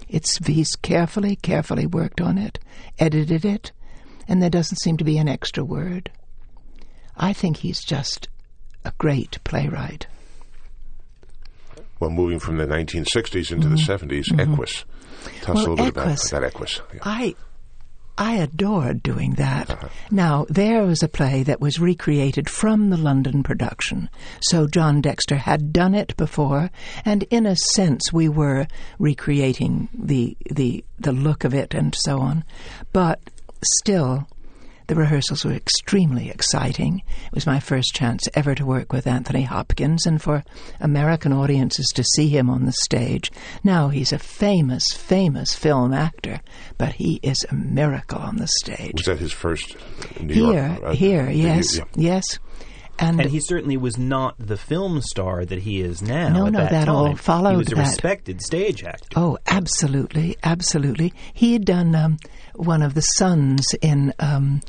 It's 0.07 0.37
he's 0.45 0.75
carefully, 0.75 1.35
carefully 1.37 1.85
worked 1.85 2.21
on 2.21 2.37
it, 2.37 2.59
edited 2.99 3.45
it, 3.45 3.71
and 4.27 4.41
there 4.41 4.49
doesn't 4.49 4.81
seem 4.81 4.97
to 4.97 5.03
be 5.03 5.17
an 5.17 5.27
extra 5.27 5.63
word. 5.63 6.11
I 7.15 7.33
think 7.33 7.57
he's 7.57 7.83
just 7.83 8.27
a 8.85 8.93
great 8.97 9.43
playwright. 9.43 10.07
Well, 11.99 12.09
moving 12.09 12.39
from 12.39 12.57
the 12.57 12.65
1960s 12.65 13.51
into 13.51 13.67
mm-hmm. 13.67 13.75
the 13.75 14.15
70s, 14.15 14.25
mm-hmm. 14.25 14.53
Equus. 14.53 14.85
Tell 15.41 15.55
well, 15.55 15.63
us 15.63 15.67
a 15.67 15.69
little 15.69 15.85
Equus, 15.87 15.93
bit 15.93 16.31
about 16.31 16.41
that 16.41 16.47
Equus. 16.47 16.81
Yeah. 16.93 16.99
I 17.03 17.35
I 18.17 18.35
adored 18.35 19.01
doing 19.01 19.33
that. 19.35 19.69
Uh-huh. 19.69 19.89
Now, 20.11 20.45
there 20.49 20.83
was 20.83 21.01
a 21.01 21.07
play 21.07 21.43
that 21.43 21.59
was 21.59 21.79
recreated 21.79 22.49
from 22.49 22.89
the 22.89 22.97
London 22.97 23.41
production. 23.41 24.09
So 24.41 24.67
John 24.67 25.01
Dexter 25.01 25.37
had 25.37 25.73
done 25.73 25.95
it 25.95 26.15
before, 26.15 26.69
and 27.03 27.23
in 27.23 27.45
a 27.45 27.55
sense 27.55 28.13
we 28.13 28.29
were 28.29 28.67
recreating 28.99 29.89
the 29.93 30.37
the 30.49 30.83
the 30.99 31.11
look 31.11 31.43
of 31.43 31.53
it 31.53 31.73
and 31.73 31.95
so 31.95 32.19
on. 32.19 32.43
But 32.91 33.19
still 33.79 34.27
the 34.87 34.95
rehearsals 34.95 35.45
were 35.45 35.53
extremely 35.53 36.29
exciting. 36.29 37.01
It 37.27 37.33
was 37.33 37.45
my 37.45 37.59
first 37.59 37.93
chance 37.93 38.27
ever 38.33 38.55
to 38.55 38.65
work 38.65 38.91
with 38.91 39.07
Anthony 39.07 39.43
Hopkins 39.43 40.05
and 40.05 40.21
for 40.21 40.43
American 40.79 41.33
audiences 41.33 41.87
to 41.95 42.03
see 42.03 42.27
him 42.27 42.49
on 42.49 42.65
the 42.65 42.73
stage. 42.73 43.31
Now 43.63 43.89
he's 43.89 44.11
a 44.11 44.19
famous, 44.19 44.85
famous 44.91 45.53
film 45.53 45.93
actor, 45.93 46.41
but 46.77 46.93
he 46.93 47.19
is 47.23 47.45
a 47.49 47.55
miracle 47.55 48.19
on 48.19 48.37
the 48.37 48.47
stage. 48.47 48.93
Was 48.93 49.05
that 49.05 49.19
his 49.19 49.31
first 49.31 49.75
New 50.19 50.33
here, 50.33 50.67
York? 50.67 50.83
Uh, 50.83 50.93
here, 50.93 51.29
yes, 51.29 51.77
yeah. 51.77 51.83
yes. 51.95 52.39
And, 52.99 53.19
and, 53.19 53.29
he 53.29 53.39
certainly 53.39 53.75
was 53.75 53.97
not 53.97 54.35
the 54.37 54.55
film 54.55 55.01
star 55.01 55.45
that 55.45 55.59
he 55.59 55.81
is 55.81 56.01
now. 56.01 56.29
No, 56.29 56.45
no, 56.45 56.59
that, 56.59 56.71
that 56.71 56.89
all 56.89 57.15
followed. 57.15 57.51
He 57.51 57.57
was 57.57 57.71
a 57.71 57.75
that. 57.75 57.87
respected 57.87 58.41
stage 58.41 58.83
actor. 58.83 59.07
Oh, 59.15 59.37
absolutely, 59.47 60.37
absolutely. 60.43 61.11
He 61.33 61.53
had 61.53 61.65
done 61.65 61.95
um, 61.95 62.17
one 62.53 62.83
of 62.83 62.93
the 62.93 63.01
sons 63.01 63.65
in 63.81 64.13
um, 64.19 64.61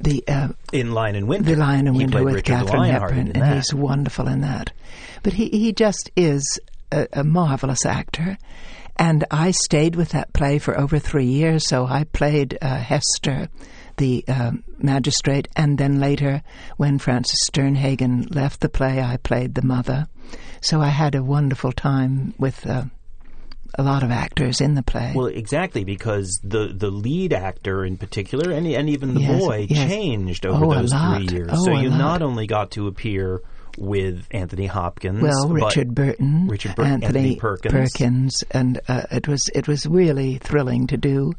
the 0.00 0.24
uh, 0.26 0.48
in 0.72 0.92
Lion 0.92 1.14
in 1.14 1.26
Winter. 1.26 1.54
The 1.54 1.56
Lion 1.56 1.86
and 1.86 1.96
he 1.96 2.04
Winter 2.04 2.24
with 2.24 2.34
Richard 2.36 2.66
Catherine 2.66 2.84
Hepburn, 2.84 3.32
and 3.32 3.54
he's 3.54 3.74
wonderful 3.74 4.28
in 4.28 4.40
that. 4.40 4.72
But 5.22 5.34
he 5.34 5.48
he 5.48 5.72
just 5.72 6.10
is 6.16 6.58
a, 6.90 7.06
a 7.12 7.24
marvelous 7.24 7.84
actor. 7.84 8.38
And 8.96 9.24
I 9.30 9.52
stayed 9.52 9.94
with 9.94 10.10
that 10.10 10.32
play 10.32 10.58
for 10.58 10.78
over 10.78 10.98
three 10.98 11.26
years. 11.26 11.68
So 11.68 11.86
I 11.86 12.04
played 12.04 12.58
uh, 12.60 12.78
Hester, 12.78 13.48
the 13.98 14.24
um, 14.28 14.64
magistrate, 14.78 15.48
and 15.56 15.76
then 15.78 16.00
later, 16.00 16.42
when 16.76 16.98
Frances 16.98 17.38
Sternhagen 17.50 18.34
left 18.34 18.60
the 18.60 18.68
play, 18.68 19.02
I 19.02 19.16
played 19.18 19.54
the 19.54 19.62
mother. 19.62 20.06
So 20.60 20.80
I 20.80 20.88
had 20.88 21.14
a 21.14 21.22
wonderful 21.22 21.72
time 21.72 22.34
with 22.38 22.66
uh, 22.66 22.84
a 23.78 23.82
lot 23.82 24.02
of 24.02 24.10
actors 24.10 24.60
in 24.60 24.74
the 24.74 24.82
play. 24.82 25.12
Well, 25.14 25.26
exactly 25.26 25.84
because 25.84 26.40
the 26.42 26.68
the 26.74 26.90
lead 26.90 27.32
actor 27.32 27.84
in 27.84 27.96
particular, 27.96 28.50
and 28.50 28.66
and 28.66 28.88
even 28.88 29.14
the 29.14 29.20
Yes, 29.20 29.40
boy, 29.40 29.66
yes. 29.68 29.88
changed 29.90 30.46
over 30.46 30.64
Oh, 30.64 30.74
those 30.74 30.92
three 30.92 31.36
years. 31.36 31.50
Oh, 31.52 31.64
so 31.64 31.72
you 31.78 31.90
lot. 31.90 31.98
not 31.98 32.22
only 32.22 32.46
got 32.46 32.70
to 32.72 32.86
appear 32.88 33.40
with 33.76 34.26
Anthony 34.32 34.66
Hopkins, 34.66 35.22
well, 35.22 35.48
Richard 35.48 35.94
Burton, 35.94 36.48
Richard 36.48 36.70
Anthony, 36.80 37.06
Anthony 37.06 37.36
Perkins. 37.36 38.42
and 38.50 38.80
uh, 38.88 39.02
it 39.12 39.28
was 39.28 39.48
it 39.54 39.68
was 39.68 39.86
really 39.86 40.38
thrilling 40.38 40.88
to 40.88 40.96
do, 40.96 41.32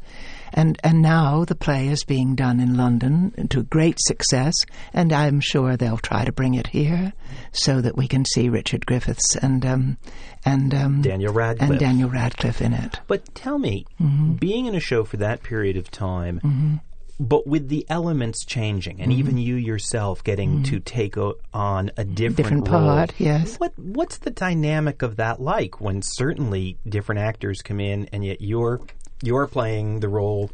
and 0.52 0.78
and 0.82 1.02
now 1.02 1.44
the 1.44 1.54
play 1.54 1.88
is 1.88 2.04
being 2.04 2.34
done 2.34 2.60
in 2.60 2.76
London 2.76 3.48
to 3.50 3.62
great 3.62 3.98
success, 4.00 4.54
and 4.92 5.12
I'm 5.12 5.40
sure 5.40 5.76
they'll 5.76 5.98
try 5.98 6.24
to 6.24 6.32
bring 6.32 6.54
it 6.54 6.66
here 6.68 7.12
so 7.52 7.80
that 7.80 7.96
we 7.96 8.08
can 8.08 8.24
see 8.24 8.48
Richard 8.48 8.86
Griffiths 8.86 9.36
and 9.36 9.64
um, 9.64 9.96
and 10.44 10.74
um, 10.74 11.02
Daniel 11.02 11.32
Radcliffe. 11.32 11.70
and 11.70 11.78
Daniel 11.78 12.08
Radcliffe 12.10 12.60
in 12.62 12.72
it. 12.72 13.00
But 13.06 13.34
tell 13.34 13.58
me, 13.58 13.86
Mm-hmm. 14.00 14.32
being 14.34 14.66
in 14.66 14.74
a 14.74 14.80
show 14.80 15.04
for 15.04 15.18
that 15.18 15.42
period 15.42 15.76
of 15.76 15.90
time, 15.90 16.80
but 17.18 17.46
with 17.46 17.68
the 17.68 17.84
elements 17.90 18.44
changing, 18.46 19.00
and 19.02 19.10
Mm-hmm. 19.12 19.18
even 19.20 19.38
you 19.38 19.56
yourself 19.56 20.24
getting 20.24 20.62
to 20.64 20.80
take 20.80 21.18
o- 21.18 21.36
on 21.52 21.90
a 21.98 22.04
different, 22.04 22.36
Different 22.64 22.64
part, 22.66 23.12
yes. 23.18 23.56
What 23.56 23.78
what's 23.78 24.18
the 24.18 24.30
dynamic 24.30 25.02
of 25.02 25.16
that 25.16 25.40
like 25.40 25.80
when 25.82 26.00
certainly 26.02 26.78
different 26.88 27.20
actors 27.20 27.60
come 27.62 27.78
in, 27.80 28.08
and 28.12 28.24
yet 28.24 28.40
you're 28.40 28.80
you're 29.22 29.46
playing 29.46 30.00
the 30.00 30.08
role 30.08 30.50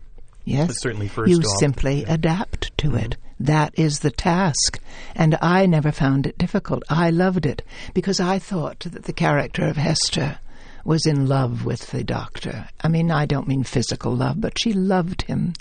Yes, 0.47 0.81
certainly 0.81 1.09
first 1.09 1.29
you 1.29 1.39
off. 1.39 1.45
Mm-hmm. 1.45 1.59
simply 1.59 2.05
adapt 2.05 2.77
to 2.79 2.95
it. 2.95 3.17
That 3.39 3.77
is 3.77 3.99
the 3.99 4.13
task, 4.13 4.81
and 5.15 5.37
I 5.43 5.67
never 5.67 5.91
found 5.93 6.27
it 6.27 6.39
difficult. 6.39 6.85
I 6.89 7.11
loved 7.11 7.45
it 7.45 7.63
because 7.95 8.21
I 8.21 8.39
thought 8.39 8.81
that 8.81 9.05
the 9.05 9.13
character 9.13 9.67
of 9.67 9.77
Hester 9.77 10.39
was 10.85 11.05
in 11.05 11.27
love 11.27 11.65
with 11.65 11.91
the 11.91 12.05
doctor. 12.05 12.69
I 12.81 12.89
mean, 12.89 13.11
I 13.11 13.27
don't 13.27 13.49
mean 13.49 13.65
physical 13.65 14.15
love, 14.15 14.41
but 14.41 14.59
she 14.59 14.73
loved 14.73 15.23
him, 15.23 15.53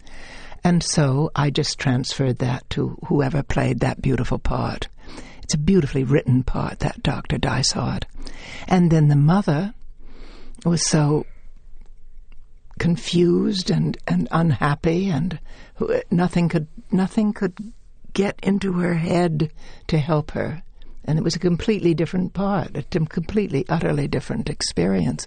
and 0.64 0.84
so 0.84 1.32
I 1.36 1.50
just 1.50 1.80
transferred 1.80 2.38
that 2.38 2.70
to 2.72 2.98
whoever 3.08 3.42
played 3.42 3.80
that 3.80 4.04
beautiful 4.04 4.38
part. 4.38 4.88
It's 5.42 5.56
a 5.56 5.60
beautifully 5.60 6.04
written 6.04 6.44
part, 6.44 6.80
that 6.80 7.04
Doctor 7.04 7.40
Dysart, 7.40 8.06
and 8.68 8.92
then 8.92 9.08
the 9.08 9.16
mother 9.16 9.74
was 10.64 10.88
so 10.88 11.26
confused 12.80 13.70
and, 13.70 13.98
and 14.08 14.28
unhappy 14.32 15.10
and 15.10 15.40
nothing 16.12 16.50
could 16.50 16.68
nothing 16.92 17.34
could 17.34 17.54
get 18.14 18.40
into 18.44 18.74
her 18.74 18.96
head 18.96 19.52
to 19.88 19.98
help 19.98 20.32
her 20.32 20.62
and 21.06 21.18
it 21.18 21.24
was 21.24 21.36
a 21.36 21.40
completely 21.40 21.94
different 21.94 22.34
part 22.34 22.76
a 22.76 22.84
completely 23.06 23.66
utterly 23.70 24.08
different 24.08 24.50
experience 24.50 25.26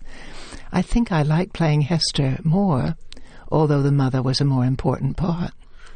i 0.72 0.82
think 0.82 1.10
i 1.12 1.22
like 1.22 1.52
playing 1.52 1.82
hester 1.82 2.38
more 2.44 2.96
although 3.50 3.82
the 3.82 3.92
mother 3.92 4.22
was 4.22 4.40
a 4.40 4.44
more 4.44 4.64
important 4.64 5.16
part 5.16 5.52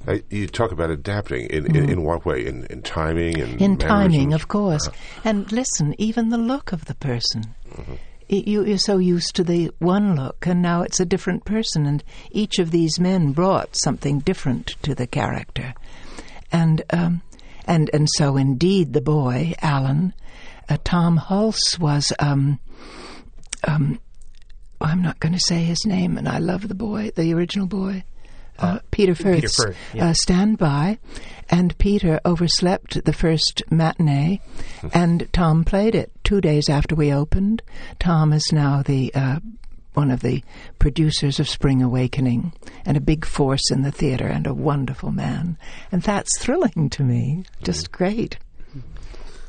Uh, 0.08 0.18
you 0.30 0.48
talk 0.48 0.72
about 0.72 0.90
adapting. 0.90 1.46
In, 1.46 1.76
in, 1.76 1.88
in 1.88 2.02
what 2.02 2.26
way? 2.26 2.44
In, 2.44 2.66
in 2.70 2.82
timing 2.82 3.40
and 3.40 3.52
Mm. 3.58 3.60
in 3.60 3.76
timing, 3.76 4.32
of 4.34 4.48
course. 4.48 4.88
And 5.22 5.46
listen, 5.52 5.94
even 5.96 6.30
the 6.30 6.38
look 6.38 6.72
of 6.72 6.86
the 6.86 6.96
person. 6.96 7.54
It, 7.70 8.00
you, 8.32 8.64
you're 8.64 8.78
so 8.78 8.98
used 8.98 9.36
to 9.36 9.44
the 9.44 9.70
one 9.78 10.16
look, 10.16 10.46
and 10.46 10.62
now 10.62 10.82
it's 10.82 11.00
a 11.00 11.04
different 11.04 11.44
person, 11.44 11.86
and 11.86 12.02
each 12.30 12.58
of 12.58 12.70
these 12.70 12.98
men 12.98 13.32
brought 13.32 13.76
something 13.76 14.20
different 14.20 14.76
to 14.82 14.94
the 14.94 15.06
character. 15.06 15.74
And 16.50 16.82
um, 16.90 17.22
and 17.66 17.90
and 17.92 18.08
so 18.16 18.36
indeed, 18.36 18.92
the 18.92 19.00
boy 19.00 19.54
Alan, 19.60 20.14
uh, 20.68 20.78
Tom 20.82 21.18
Hulce 21.18 21.78
was. 21.78 22.12
Um, 22.18 22.58
um, 23.64 24.00
I'm 24.80 25.02
not 25.02 25.20
going 25.20 25.34
to 25.34 25.40
say 25.40 25.62
his 25.62 25.86
name, 25.86 26.18
and 26.18 26.28
I 26.28 26.38
love 26.38 26.66
the 26.66 26.74
boy, 26.74 27.12
the 27.14 27.32
original 27.34 27.68
boy. 27.68 28.02
Uh, 28.58 28.78
Peter 28.90 29.14
Firth. 29.14 29.34
Peter 29.36 29.48
Firth, 29.48 29.76
yeah. 29.94 30.10
uh, 30.10 30.12
stand 30.12 30.58
by, 30.58 30.98
and 31.48 31.76
Peter 31.78 32.20
overslept 32.24 33.04
the 33.04 33.12
first 33.12 33.62
matinee, 33.70 34.40
and 34.94 35.28
Tom 35.32 35.64
played 35.64 35.94
it 35.94 36.12
two 36.22 36.40
days 36.40 36.68
after 36.68 36.94
we 36.94 37.12
opened. 37.12 37.62
Tom 37.98 38.32
is 38.32 38.52
now 38.52 38.82
the 38.82 39.12
uh, 39.14 39.40
one 39.94 40.10
of 40.10 40.20
the 40.20 40.42
producers 40.78 41.40
of 41.40 41.48
Spring 41.48 41.82
Awakening, 41.82 42.52
and 42.86 42.96
a 42.96 43.00
big 43.00 43.24
force 43.26 43.70
in 43.70 43.82
the 43.82 43.90
theater, 43.90 44.26
and 44.26 44.46
a 44.46 44.54
wonderful 44.54 45.10
man, 45.10 45.58
and 45.90 46.02
that's 46.02 46.38
thrilling 46.38 46.88
to 46.90 47.02
me. 47.02 47.44
Just 47.62 47.90
great. 47.90 48.38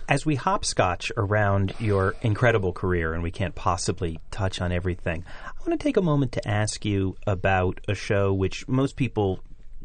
as 0.10 0.26
we 0.26 0.36
hopscotch 0.36 1.12
around 1.16 1.74
your 1.80 2.14
incredible 2.22 2.74
career, 2.74 3.14
and 3.14 3.24
we 3.24 3.32
can't 3.32 3.56
possibly 3.56 4.20
touch 4.32 4.60
on 4.60 4.72
everything, 4.72 5.24
I 5.66 5.70
want 5.70 5.80
to 5.80 5.84
take 5.88 5.95
a 5.97 6.01
moment 6.01 6.34
to 6.34 6.45
ask 6.47 6.84
you 6.84 7.16
about 7.26 7.80
a 7.88 7.95
show 7.95 8.34
which 8.34 8.68
most 8.68 8.97
people 8.97 9.39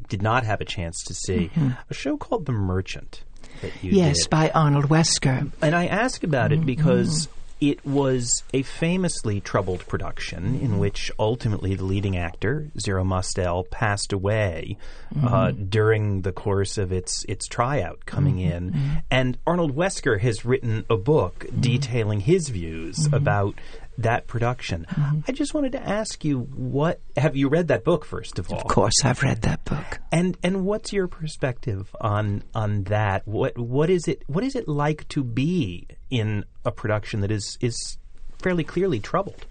did 0.08 0.22
not 0.22 0.42
have 0.44 0.60
a 0.60 0.64
chance 0.64 1.04
to 1.04 1.14
see, 1.14 1.50
a 1.88 1.94
show 1.94 2.16
called 2.16 2.46
The 2.46 2.52
Merchant. 2.52 3.22
That 3.62 3.72
you 3.82 3.90
Mm-hmm. 3.90 3.96
Yes, 3.98 4.18
did. 4.22 4.30
by 4.30 4.50
Arnold 4.50 4.86
Wesker. 4.88 5.50
And 5.62 5.74
I 5.76 5.86
ask 5.86 6.24
about 6.24 6.50
Mm-hmm. 6.50 6.62
it 6.62 6.66
because 6.66 7.28
it 7.60 7.84
was 7.84 8.42
a 8.54 8.62
famously 8.62 9.40
troubled 9.40 9.86
production 9.86 10.54
Mm-hmm. 10.54 10.64
in 10.64 10.78
which 10.78 11.12
ultimately 11.18 11.74
the 11.76 11.84
leading 11.84 12.16
actor, 12.16 12.68
Zero 12.80 13.04
Mostel, 13.04 13.64
passed 13.70 14.12
away 14.12 14.76
uh, 15.16 15.28
Mm-hmm. 15.28 15.64
during 15.66 16.22
the 16.22 16.32
course 16.32 16.76
of 16.78 16.90
its 16.92 17.24
its 17.28 17.46
tryout 17.46 18.04
coming 18.04 18.36
Mm-hmm. 18.38 18.52
in. 18.78 19.02
And 19.12 19.38
Arnold 19.46 19.76
Wesker 19.76 20.18
has 20.20 20.44
written 20.44 20.84
a 20.90 20.96
book 20.96 21.44
Mm-hmm. 21.46 21.60
detailing 21.60 22.20
his 22.20 22.48
views 22.48 23.08
about 23.12 23.54
that 23.98 24.26
production. 24.28 24.86
Mm-hmm. 24.88 25.20
I 25.28 25.32
just 25.32 25.52
wanted 25.52 25.72
to 25.72 25.82
ask 25.82 26.24
you 26.24 26.40
what 26.40 27.00
have 27.16 27.36
you 27.36 27.48
read 27.48 27.68
that 27.68 27.84
book 27.84 28.04
first 28.04 28.38
of 28.38 28.50
all? 28.50 28.58
Of 28.58 28.64
course, 28.64 28.94
I've 29.04 29.22
read 29.22 29.42
that 29.42 29.64
book. 29.64 30.00
And 30.10 30.38
and 30.42 30.64
what's 30.64 30.92
your 30.92 31.08
perspective 31.08 31.94
on 32.00 32.44
on 32.54 32.84
that? 32.84 33.26
What 33.26 33.58
what 33.58 33.90
is 33.90 34.06
it 34.06 34.22
what 34.26 34.44
is 34.44 34.54
it 34.54 34.68
like 34.68 35.06
to 35.08 35.22
be 35.24 35.86
in 36.10 36.44
a 36.64 36.70
production 36.70 37.20
that 37.20 37.30
is 37.30 37.58
is 37.60 37.98
fairly 38.38 38.64
clearly 38.64 39.00
troubled? 39.00 39.46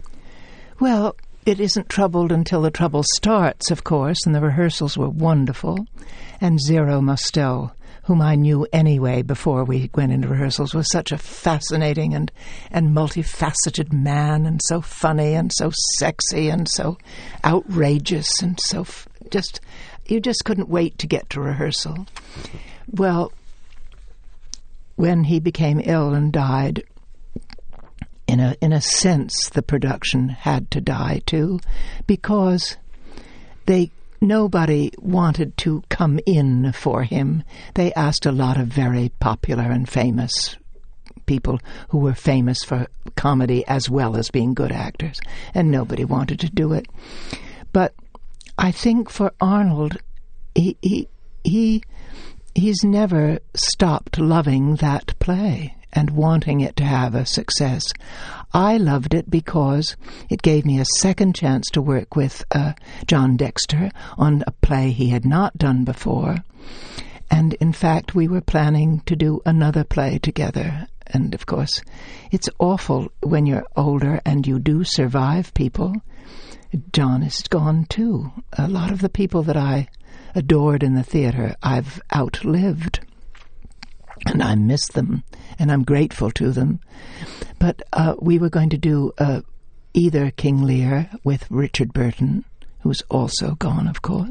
Well, 0.79 1.17
it 1.45 1.59
isn't 1.59 1.89
troubled 1.89 2.31
until 2.31 2.61
the 2.61 2.71
trouble 2.71 3.03
starts, 3.15 3.71
of 3.71 3.83
course, 3.83 4.25
and 4.25 4.35
the 4.35 4.41
rehearsals 4.41 4.97
were 4.97 5.09
wonderful. 5.09 5.85
And 6.39 6.59
Zero 6.59 7.01
Mostel, 7.01 7.71
whom 8.07 8.21
I 8.21 8.35
knew 8.35 8.65
anyway 8.71 9.21
before 9.21 9.65
we 9.65 9.89
went 9.93 10.13
into 10.13 10.29
rehearsals, 10.29 10.73
was 10.73 10.89
such 10.89 11.11
a 11.11 11.17
fascinating 11.17 12.13
and, 12.13 12.31
and 12.71 12.95
multifaceted 12.95 13.91
man, 13.91 14.45
and 14.45 14.61
so 14.63 14.79
funny, 14.79 15.33
and 15.33 15.51
so 15.53 15.73
sexy, 15.97 16.47
and 16.47 16.69
so 16.69 16.97
outrageous, 17.43 18.41
and 18.41 18.57
so 18.61 18.81
f- 18.81 19.09
just, 19.29 19.59
you 20.05 20.21
just 20.21 20.45
couldn't 20.45 20.69
wait 20.69 20.97
to 20.99 21.05
get 21.05 21.29
to 21.31 21.41
rehearsal. 21.41 22.07
Well, 22.89 23.33
when 24.95 25.25
he 25.25 25.41
became 25.41 25.81
ill 25.83 26.13
and 26.13 26.31
died, 26.31 26.83
in 28.25 28.39
a 28.39 28.55
in 28.61 28.71
a 28.73 28.81
sense 28.81 29.49
the 29.49 29.61
production 29.61 30.29
had 30.29 30.69
to 30.71 30.81
die 30.81 31.21
too 31.25 31.59
because 32.07 32.75
they 33.65 33.89
nobody 34.21 34.91
wanted 34.97 35.55
to 35.57 35.83
come 35.89 36.19
in 36.25 36.71
for 36.71 37.03
him 37.03 37.43
they 37.75 37.93
asked 37.93 38.25
a 38.25 38.31
lot 38.31 38.57
of 38.57 38.67
very 38.67 39.09
popular 39.19 39.63
and 39.63 39.87
famous 39.87 40.57
people 41.25 41.59
who 41.89 41.97
were 41.97 42.13
famous 42.13 42.63
for 42.63 42.87
comedy 43.15 43.65
as 43.67 43.89
well 43.89 44.15
as 44.15 44.31
being 44.31 44.53
good 44.53 44.71
actors 44.71 45.19
and 45.53 45.69
nobody 45.69 46.05
wanted 46.05 46.39
to 46.39 46.49
do 46.49 46.73
it 46.73 46.87
but 47.73 47.93
i 48.57 48.71
think 48.71 49.09
for 49.09 49.31
arnold 49.39 49.97
he 50.55 50.77
he 50.81 51.07
he 51.43 51.83
he's 52.55 52.83
never 52.83 53.39
stopped 53.53 54.17
loving 54.17 54.75
that 54.75 55.17
play 55.19 55.75
and 55.93 56.09
wanting 56.11 56.61
it 56.61 56.75
to 56.75 56.83
have 56.83 57.15
a 57.15 57.25
success. 57.25 57.83
I 58.53 58.77
loved 58.77 59.13
it 59.13 59.29
because 59.29 59.95
it 60.29 60.41
gave 60.41 60.65
me 60.65 60.79
a 60.79 60.85
second 60.99 61.35
chance 61.35 61.67
to 61.71 61.81
work 61.81 62.15
with 62.15 62.43
uh, 62.51 62.73
John 63.05 63.37
Dexter 63.37 63.91
on 64.17 64.43
a 64.47 64.51
play 64.51 64.91
he 64.91 65.09
had 65.09 65.25
not 65.25 65.57
done 65.57 65.83
before. 65.83 66.37
And 67.29 67.53
in 67.55 67.73
fact, 67.73 68.15
we 68.15 68.27
were 68.27 68.41
planning 68.41 69.01
to 69.05 69.15
do 69.15 69.41
another 69.45 69.83
play 69.83 70.17
together. 70.17 70.87
And 71.07 71.33
of 71.33 71.45
course, 71.45 71.81
it's 72.31 72.49
awful 72.59 73.11
when 73.21 73.45
you're 73.45 73.65
older 73.75 74.21
and 74.25 74.47
you 74.47 74.59
do 74.59 74.83
survive 74.83 75.53
people. 75.53 75.93
John 76.91 77.23
is 77.23 77.41
gone 77.49 77.85
too. 77.85 78.31
A 78.57 78.67
lot 78.67 78.91
of 78.91 79.01
the 79.01 79.09
people 79.09 79.43
that 79.43 79.57
I 79.57 79.87
adored 80.35 80.83
in 80.83 80.95
the 80.95 81.03
theater, 81.03 81.55
I've 81.63 82.01
outlived. 82.15 82.99
And 84.25 84.41
I 84.41 84.55
miss 84.55 84.87
them, 84.87 85.23
and 85.59 85.71
I'm 85.71 85.83
grateful 85.83 86.31
to 86.31 86.51
them. 86.51 86.79
But 87.59 87.81
uh, 87.93 88.15
we 88.19 88.37
were 88.39 88.49
going 88.49 88.69
to 88.69 88.77
do 88.77 89.13
uh, 89.17 89.41
either 89.93 90.31
King 90.31 90.63
Lear 90.63 91.09
with 91.23 91.49
Richard 91.49 91.93
Burton, 91.93 92.45
who's 92.81 93.01
also 93.09 93.55
gone, 93.55 93.87
of 93.87 94.01
course, 94.01 94.29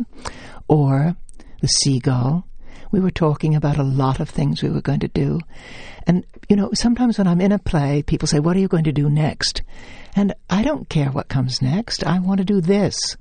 or 0.68 1.16
The 1.60 1.68
Seagull. 1.68 2.46
We 2.92 3.00
were 3.00 3.10
talking 3.10 3.54
about 3.54 3.78
a 3.78 3.82
lot 3.82 4.20
of 4.20 4.30
things 4.30 4.62
we 4.62 4.70
were 4.70 4.80
going 4.80 5.00
to 5.00 5.08
do. 5.08 5.40
And, 6.06 6.24
you 6.48 6.54
know, 6.54 6.70
sometimes 6.72 7.18
when 7.18 7.26
I'm 7.26 7.40
in 7.40 7.52
a 7.52 7.58
play, 7.58 8.02
people 8.02 8.28
say, 8.28 8.38
What 8.38 8.56
are 8.56 8.60
you 8.60 8.68
going 8.68 8.84
to 8.84 8.92
do 8.92 9.10
next? 9.10 9.62
And 10.14 10.34
I 10.48 10.62
don't 10.62 10.88
care 10.88 11.10
what 11.10 11.28
comes 11.28 11.60
next. 11.60 12.04
I 12.06 12.20
want 12.20 12.38
to 12.38 12.44
do 12.44 12.60
this. 12.60 13.16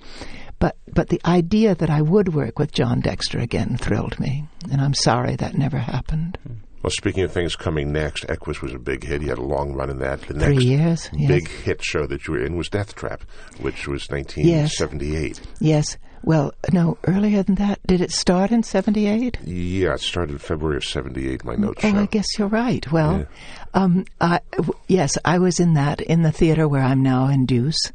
But, 0.60 0.78
but 0.94 1.10
the 1.10 1.22
idea 1.26 1.76
that 1.76 1.90
I 1.90 2.02
would 2.02 2.34
work 2.34 2.60
with 2.60 2.72
John 2.72 3.02
Dexter 3.02 3.40
again 3.40 3.78
thrilled 3.78 4.20
me. 4.20 4.48
And 4.72 4.82
I'm 4.82 4.94
sorry 4.94 5.36
that 5.36 5.58
never 5.58 5.78
happened. 5.78 6.38
Hmm. 6.46 6.54
Well, 6.86 6.92
speaking 6.92 7.24
of 7.24 7.32
things 7.32 7.56
coming 7.56 7.92
next, 7.92 8.26
Equus 8.30 8.62
was 8.62 8.72
a 8.72 8.78
big 8.78 9.04
hit. 9.04 9.24
He 9.24 9.28
had 9.28 9.40
a 9.40 9.44
long 9.44 9.74
run 9.74 9.90
in 9.90 9.98
that. 10.00 10.22
The 10.22 10.36
Three 10.36 10.54
next 10.54 10.64
years, 10.64 11.10
yes. 11.14 11.28
big 11.28 11.48
hit 11.48 11.84
show 11.84 12.06
that 12.06 12.28
you 12.28 12.34
were 12.34 12.46
in 12.46 12.56
was 12.56 12.70
Deathtrap, 12.70 13.22
which 13.60 13.88
was 13.88 14.08
1978. 14.10 15.42
Yes. 15.60 15.98
Well, 16.26 16.54
no, 16.74 16.98
earlier 17.08 17.44
than 17.44 17.56
that. 17.56 17.80
Did 17.86 18.02
it 18.02 18.12
start 18.12 18.50
in 18.52 18.64
78? 18.64 19.38
Yeah, 19.46 19.94
it 19.94 20.02
started 20.02 20.34
in 20.34 20.38
February 20.40 20.78
of 20.78 20.84
78, 20.84 21.46
my 21.46 21.56
notes 21.56 21.82
Oh, 21.86 21.92
show. 21.92 21.98
I 21.98 22.06
guess 22.08 22.26
you're 22.38 22.48
right. 22.48 22.92
Well, 22.92 23.28
um, 23.76 24.06
I, 24.20 24.40
w- 24.54 24.74
yes, 24.88 25.12
I 25.24 25.38
was 25.38 25.60
in 25.60 25.76
that 25.76 26.02
in 26.02 26.24
the 26.24 26.32
theater 26.32 26.68
where 26.68 26.82
I'm 26.82 27.04
now 27.04 27.28
in 27.28 27.46
Deuce, 27.46 27.92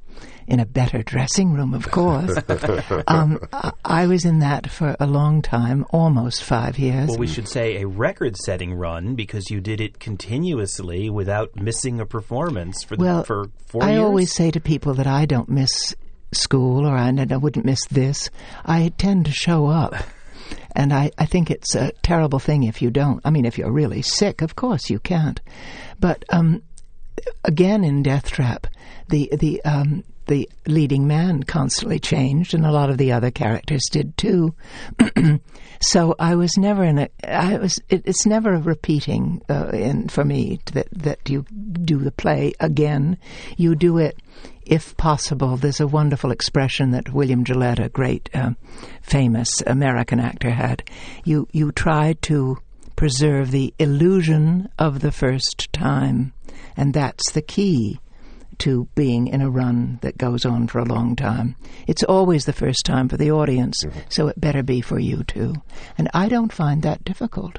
in 0.46 0.60
a 0.60 0.64
better 0.66 1.02
dressing 1.02 1.54
room, 1.54 1.74
of 1.74 1.90
course. 1.90 2.38
um, 3.08 3.40
I, 3.52 3.72
I 3.84 4.06
was 4.06 4.24
in 4.24 4.38
that 4.40 4.70
for 4.70 4.96
a 5.00 5.06
long 5.08 5.42
time, 5.42 5.84
almost 5.90 6.44
five 6.44 6.78
years. 6.78 7.08
Well, 7.08 7.18
we 7.18 7.26
should 7.26 7.48
say 7.48 7.82
a 7.82 7.86
record-setting 7.88 8.74
run 8.74 9.16
because 9.16 9.50
you 9.50 9.60
did 9.60 9.80
it 9.80 9.98
continuously 9.98 11.10
without 11.10 11.56
missing 11.56 11.98
a 11.98 12.06
performance 12.06 12.84
for 12.84 12.96
the, 12.96 13.02
Well, 13.04 13.24
for 13.24 13.46
four 13.66 13.82
I 13.82 13.90
years. 13.90 14.00
I 14.00 14.04
always 14.04 14.32
say 14.32 14.52
to 14.52 14.60
people 14.60 14.94
that 14.94 15.08
I 15.08 15.26
don't 15.26 15.48
miss 15.48 15.96
school 16.32 16.86
or 16.86 16.96
I, 16.96 17.08
I 17.08 17.36
wouldn't 17.36 17.64
miss 17.66 17.84
this. 17.86 18.30
I 18.64 18.92
tend 18.98 19.26
to 19.26 19.32
show 19.32 19.66
up. 19.66 19.94
And 20.74 20.92
I, 20.92 21.10
I 21.18 21.26
think 21.26 21.50
it's 21.50 21.74
a 21.74 21.92
terrible 22.02 22.38
thing 22.38 22.62
if 22.62 22.80
you 22.80 22.90
don't. 22.90 23.20
I 23.24 23.30
mean, 23.30 23.44
if 23.44 23.58
you're 23.58 23.72
really 23.72 24.02
sick, 24.02 24.40
of 24.40 24.56
course 24.56 24.90
you 24.90 24.98
can't. 24.98 25.40
But 25.98 26.24
um, 26.30 26.62
again, 27.44 27.84
in 27.84 28.02
Deathtrap, 28.02 28.66
the 29.08 29.30
the 29.36 29.62
um, 29.64 30.04
the 30.30 30.48
leading 30.64 31.08
man 31.08 31.42
constantly 31.42 31.98
changed, 31.98 32.54
and 32.54 32.64
a 32.64 32.70
lot 32.70 32.88
of 32.88 32.98
the 32.98 33.10
other 33.10 33.32
characters 33.32 33.82
did 33.90 34.16
too. 34.16 34.54
so 35.82 36.14
I 36.20 36.36
was 36.36 36.56
never 36.56 36.84
in 36.84 36.98
a. 36.98 37.08
I 37.24 37.58
was. 37.58 37.80
It, 37.88 38.02
it's 38.06 38.24
never 38.26 38.54
a 38.54 38.60
repeating 38.60 39.42
uh, 39.50 39.70
in 39.70 40.08
for 40.08 40.24
me 40.24 40.60
that 40.72 40.86
that 40.92 41.28
you 41.28 41.42
do 41.82 41.98
the 41.98 42.12
play 42.12 42.52
again. 42.60 43.18
You 43.56 43.74
do 43.74 43.98
it 43.98 44.18
if 44.64 44.96
possible. 44.96 45.56
There's 45.56 45.80
a 45.80 45.88
wonderful 45.88 46.30
expression 46.30 46.92
that 46.92 47.12
William 47.12 47.42
Gillette, 47.42 47.80
a 47.80 47.88
great 47.88 48.30
uh, 48.32 48.52
famous 49.02 49.62
American 49.66 50.20
actor, 50.20 50.50
had. 50.50 50.88
You 51.24 51.48
you 51.50 51.72
try 51.72 52.12
to 52.22 52.56
preserve 52.94 53.50
the 53.50 53.74
illusion 53.80 54.68
of 54.78 55.00
the 55.00 55.10
first 55.10 55.72
time, 55.72 56.32
and 56.76 56.94
that's 56.94 57.32
the 57.32 57.42
key 57.42 57.98
to 58.60 58.88
being 58.94 59.26
in 59.28 59.40
a 59.40 59.50
run 59.50 59.98
that 60.02 60.18
goes 60.18 60.44
on 60.44 60.68
for 60.68 60.78
a 60.78 60.84
long 60.84 61.16
time. 61.16 61.56
It's 61.86 62.02
always 62.04 62.44
the 62.44 62.52
first 62.52 62.84
time 62.84 63.08
for 63.08 63.16
the 63.16 63.30
audience, 63.30 63.84
so 64.08 64.28
it 64.28 64.40
better 64.40 64.62
be 64.62 64.80
for 64.80 64.98
you 64.98 65.24
too. 65.24 65.54
And 65.98 66.08
I 66.14 66.28
don't 66.28 66.52
find 66.52 66.82
that 66.82 67.04
difficult. 67.04 67.58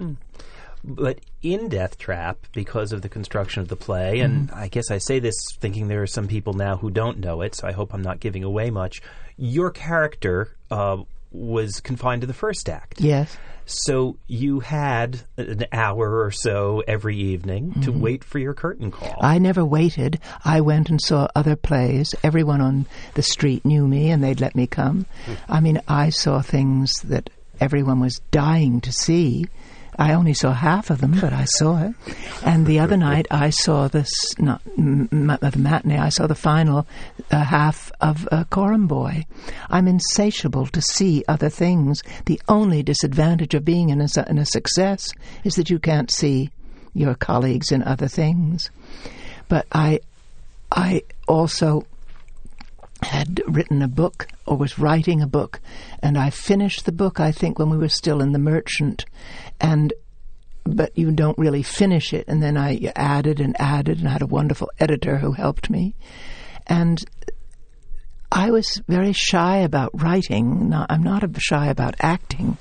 But 0.84 1.20
in 1.43 1.70
Deathtrap, 1.70 2.38
because 2.54 2.91
of 2.91 3.02
the 3.02 3.10
construction 3.10 3.62
of 3.62 3.68
the 3.68 3.76
play, 3.76 4.20
and 4.20 4.49
Mm-hmm. 4.49 4.60
I 4.60 4.68
guess 4.68 4.89
I 4.89 4.97
say 4.97 5.20
this 5.20 5.36
thinking 5.60 5.88
there 5.88 6.02
are 6.02 6.08
some 6.08 6.28
people 6.28 6.54
now 6.54 6.78
who 6.78 6.89
don't 6.89 7.20
know 7.20 7.41
it, 7.41 7.56
so 7.56 7.68
I 7.68 7.72
hope 7.72 7.93
I'm 7.93 8.02
not 8.02 8.20
giving 8.20 8.43
away 8.43 8.72
much. 8.72 9.02
Your 9.38 9.70
character 9.70 10.56
uh, 10.72 10.97
was 11.32 11.80
confined 11.82 12.22
to 12.22 12.28
the 12.28 12.34
first 12.34 12.70
act. 12.70 12.99
Yes. 13.02 13.38
So 13.66 14.18
you 14.28 14.59
had 14.59 15.22
an 15.38 15.66
hour 15.72 16.24
or 16.26 16.32
so 16.32 16.84
every 16.88 17.16
evening 17.18 17.74
to 17.82 17.91
Mm-hmm. 17.91 18.01
wait 18.01 18.24
for 18.24 18.38
your 18.39 18.53
curtain 18.53 18.91
call. 18.91 19.16
I 19.22 19.38
never 19.39 19.64
waited. 19.64 20.20
I 20.43 20.62
went 20.62 20.89
and 20.89 20.99
saw 21.01 21.28
other 21.36 21.55
plays. 21.55 22.14
Everyone 22.24 22.59
on 22.62 22.86
the 23.14 23.22
street 23.24 23.64
knew 23.66 23.88
me 23.88 24.09
and 24.12 24.24
they'd 24.24 24.41
let 24.41 24.55
me 24.55 24.68
come. 24.68 25.05
I 25.47 25.59
mean, 25.62 25.82
I 25.88 26.09
saw 26.09 26.41
things 26.41 26.91
that 27.05 27.30
everyone 27.59 27.99
was 27.99 28.20
dying 28.32 28.82
to 28.82 28.91
see. 28.91 29.45
I 29.97 30.13
only 30.13 30.33
saw 30.33 30.53
half 30.53 30.89
of 30.89 31.01
them, 31.01 31.17
but 31.19 31.33
I 31.33 31.45
saw 31.45 31.83
it. 31.83 31.93
And 32.43 32.65
the 32.65 32.79
other 32.79 32.97
night, 32.97 33.27
I 33.29 33.49
saw 33.49 33.87
this, 33.87 34.09
not 34.39 34.61
m- 34.77 35.09
m- 35.11 35.37
the 35.41 35.57
matinee, 35.57 35.97
I 35.97 36.09
saw 36.09 36.27
the 36.27 36.35
final 36.35 36.87
uh, 37.29 37.43
half 37.43 37.91
of 38.01 38.27
uh, 38.31 38.45
Coram 38.45 38.87
Boy. 38.87 39.25
I'm 39.69 39.87
insatiable 39.87 40.67
to 40.67 40.81
see 40.81 41.23
other 41.27 41.49
things. 41.49 42.01
The 42.25 42.41
only 42.47 42.83
disadvantage 42.83 43.53
of 43.53 43.65
being 43.65 43.89
in 43.89 44.01
a, 44.01 44.07
in 44.27 44.37
a 44.37 44.45
success 44.45 45.09
is 45.43 45.55
that 45.55 45.69
you 45.69 45.79
can't 45.79 46.09
see 46.09 46.49
your 46.93 47.15
colleagues 47.15 47.71
in 47.71 47.83
other 47.83 48.07
things. 48.07 48.69
But 49.47 49.65
I, 49.71 49.99
I 50.71 51.03
also 51.27 51.85
had 53.02 53.41
written 53.47 53.82
a 53.82 53.88
book 53.88 54.28
or 54.45 54.58
was 54.58 54.80
writing 54.80 55.22
a 55.22 55.28
book, 55.28 55.60
and 56.02 56.18
I 56.18 56.30
finished 56.30 56.86
the 56.86 56.91
book. 56.91 57.20
I 57.20 57.32
think 57.32 57.58
when 57.58 57.70
we 57.70 57.78
were 57.78 57.89
still 57.89 58.22
in 58.22 58.32
the 58.32 58.39
Merchant, 58.39 59.06
and 59.60 59.93
but 60.64 60.95
you 60.97 61.12
don't 61.12 61.38
really 61.38 61.64
finish 61.64 62.14
it. 62.14 62.26
And 62.28 62.41
then 62.41 62.58
I 62.58 62.91
added 62.95 63.39
and 63.39 63.60
added, 63.60 63.99
and 63.99 64.08
I 64.08 64.12
had 64.12 64.22
a 64.22 64.28
wonderful 64.28 64.70
editor 64.80 65.18
who 65.18 65.32
helped 65.32 65.70
me, 65.70 65.95
and 66.68 67.04
I 68.32 68.52
was 68.52 68.82
very 68.88 69.14
shy 69.14 69.58
about 69.58 70.02
writing. 70.02 70.70
Not, 70.70 70.88
I'm 70.89 71.04
not 71.04 71.24
shy 71.39 71.68
about 71.68 71.95
acting, 71.99 72.58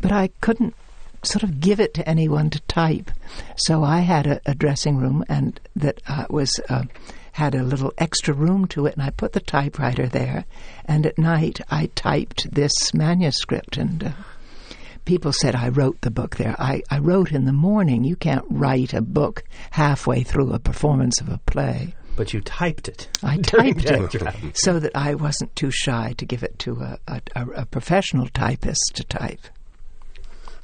but 0.00 0.12
I 0.12 0.28
couldn't 0.40 0.74
sort 1.22 1.42
of 1.42 1.60
give 1.60 1.80
it 1.80 1.94
to 1.94 2.08
anyone 2.08 2.50
to 2.50 2.60
type. 2.60 3.10
So 3.56 3.82
I 3.82 4.00
had 4.00 4.26
a, 4.26 4.40
a 4.46 4.54
dressing 4.54 4.96
room, 4.96 5.24
and 5.28 5.60
that 5.76 6.00
uh, 6.06 6.26
was. 6.30 6.60
Uh, 6.68 6.84
had 7.34 7.56
a 7.56 7.64
little 7.64 7.92
extra 7.98 8.32
room 8.32 8.64
to 8.64 8.86
it, 8.86 8.94
and 8.94 9.02
I 9.02 9.10
put 9.10 9.32
the 9.32 9.40
typewriter 9.40 10.06
there. 10.06 10.44
And 10.84 11.04
at 11.04 11.18
night, 11.18 11.60
I 11.68 11.86
typed 11.96 12.54
this 12.54 12.94
manuscript, 12.94 13.76
and 13.76 14.04
uh, 14.04 14.10
people 15.04 15.32
said 15.32 15.56
I 15.56 15.70
wrote 15.70 16.00
the 16.00 16.12
book 16.12 16.36
there. 16.36 16.54
I, 16.60 16.82
I 16.90 17.00
wrote 17.00 17.32
in 17.32 17.44
the 17.44 17.52
morning. 17.52 18.04
You 18.04 18.14
can't 18.14 18.44
write 18.48 18.94
a 18.94 19.02
book 19.02 19.42
halfway 19.72 20.22
through 20.22 20.52
a 20.52 20.60
performance 20.60 21.20
of 21.20 21.28
a 21.28 21.38
play. 21.38 21.96
but 22.14 22.32
you 22.32 22.40
typed 22.40 22.86
it. 22.86 23.08
I 23.24 23.38
typed 23.42 23.84
it 23.84 24.56
so 24.56 24.78
that 24.78 24.92
I 24.94 25.16
wasn't 25.16 25.56
too 25.56 25.72
shy 25.72 26.14
to 26.18 26.24
give 26.24 26.44
it 26.44 26.56
to 26.60 26.80
a, 26.82 26.98
a, 27.08 27.20
a, 27.34 27.46
a 27.62 27.66
professional 27.66 28.28
typist 28.28 28.92
to 28.94 29.02
type. 29.02 29.48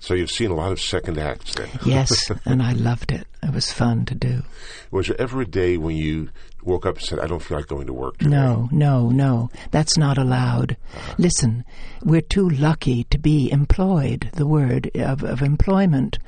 So 0.01 0.15
you've 0.15 0.31
seen 0.31 0.51
a 0.51 0.55
lot 0.55 0.73
of 0.73 0.81
second 0.81 1.19
acts 1.19 1.55
then. 1.55 1.69
Yes, 1.85 2.31
and 2.47 2.63
I 2.63 2.73
loved 2.73 3.13
it. 3.13 3.27
It 3.43 3.53
was 3.53 3.71
fun 3.71 4.07
to 4.07 4.15
do. 4.15 4.43
Was 4.91 5.07
there 5.07 5.21
ever 5.21 5.43
a 5.43 5.47
day 5.47 5.77
when 5.77 5.97
you 5.97 6.31
woke 6.63 6.85
up 6.87 6.97
and 6.97 7.05
said, 7.05 7.21
I 7.21 7.27
don't 7.27 7.43
feel 7.43 7.59
like 7.59 7.67
going 7.69 7.87
to 7.87 7.93
work 7.93 8.19
today? 8.19 8.31
No, 8.31 8.69
no, 8.73 9.09
no. 9.11 9.51
That's 9.71 9.97
not 9.97 10.19
allowed. 10.19 10.77
Uh-huh. 10.95 11.15
Listen, 11.19 11.65
we're 12.03 12.21
too 12.21 12.49
lucky 12.49 13.05
to 13.05 13.19
be 13.19 13.51
employed, 13.51 14.31
the 14.35 14.47
word 14.47 14.91
of, 14.95 15.23
of 15.23 15.43
employment. 15.43 16.19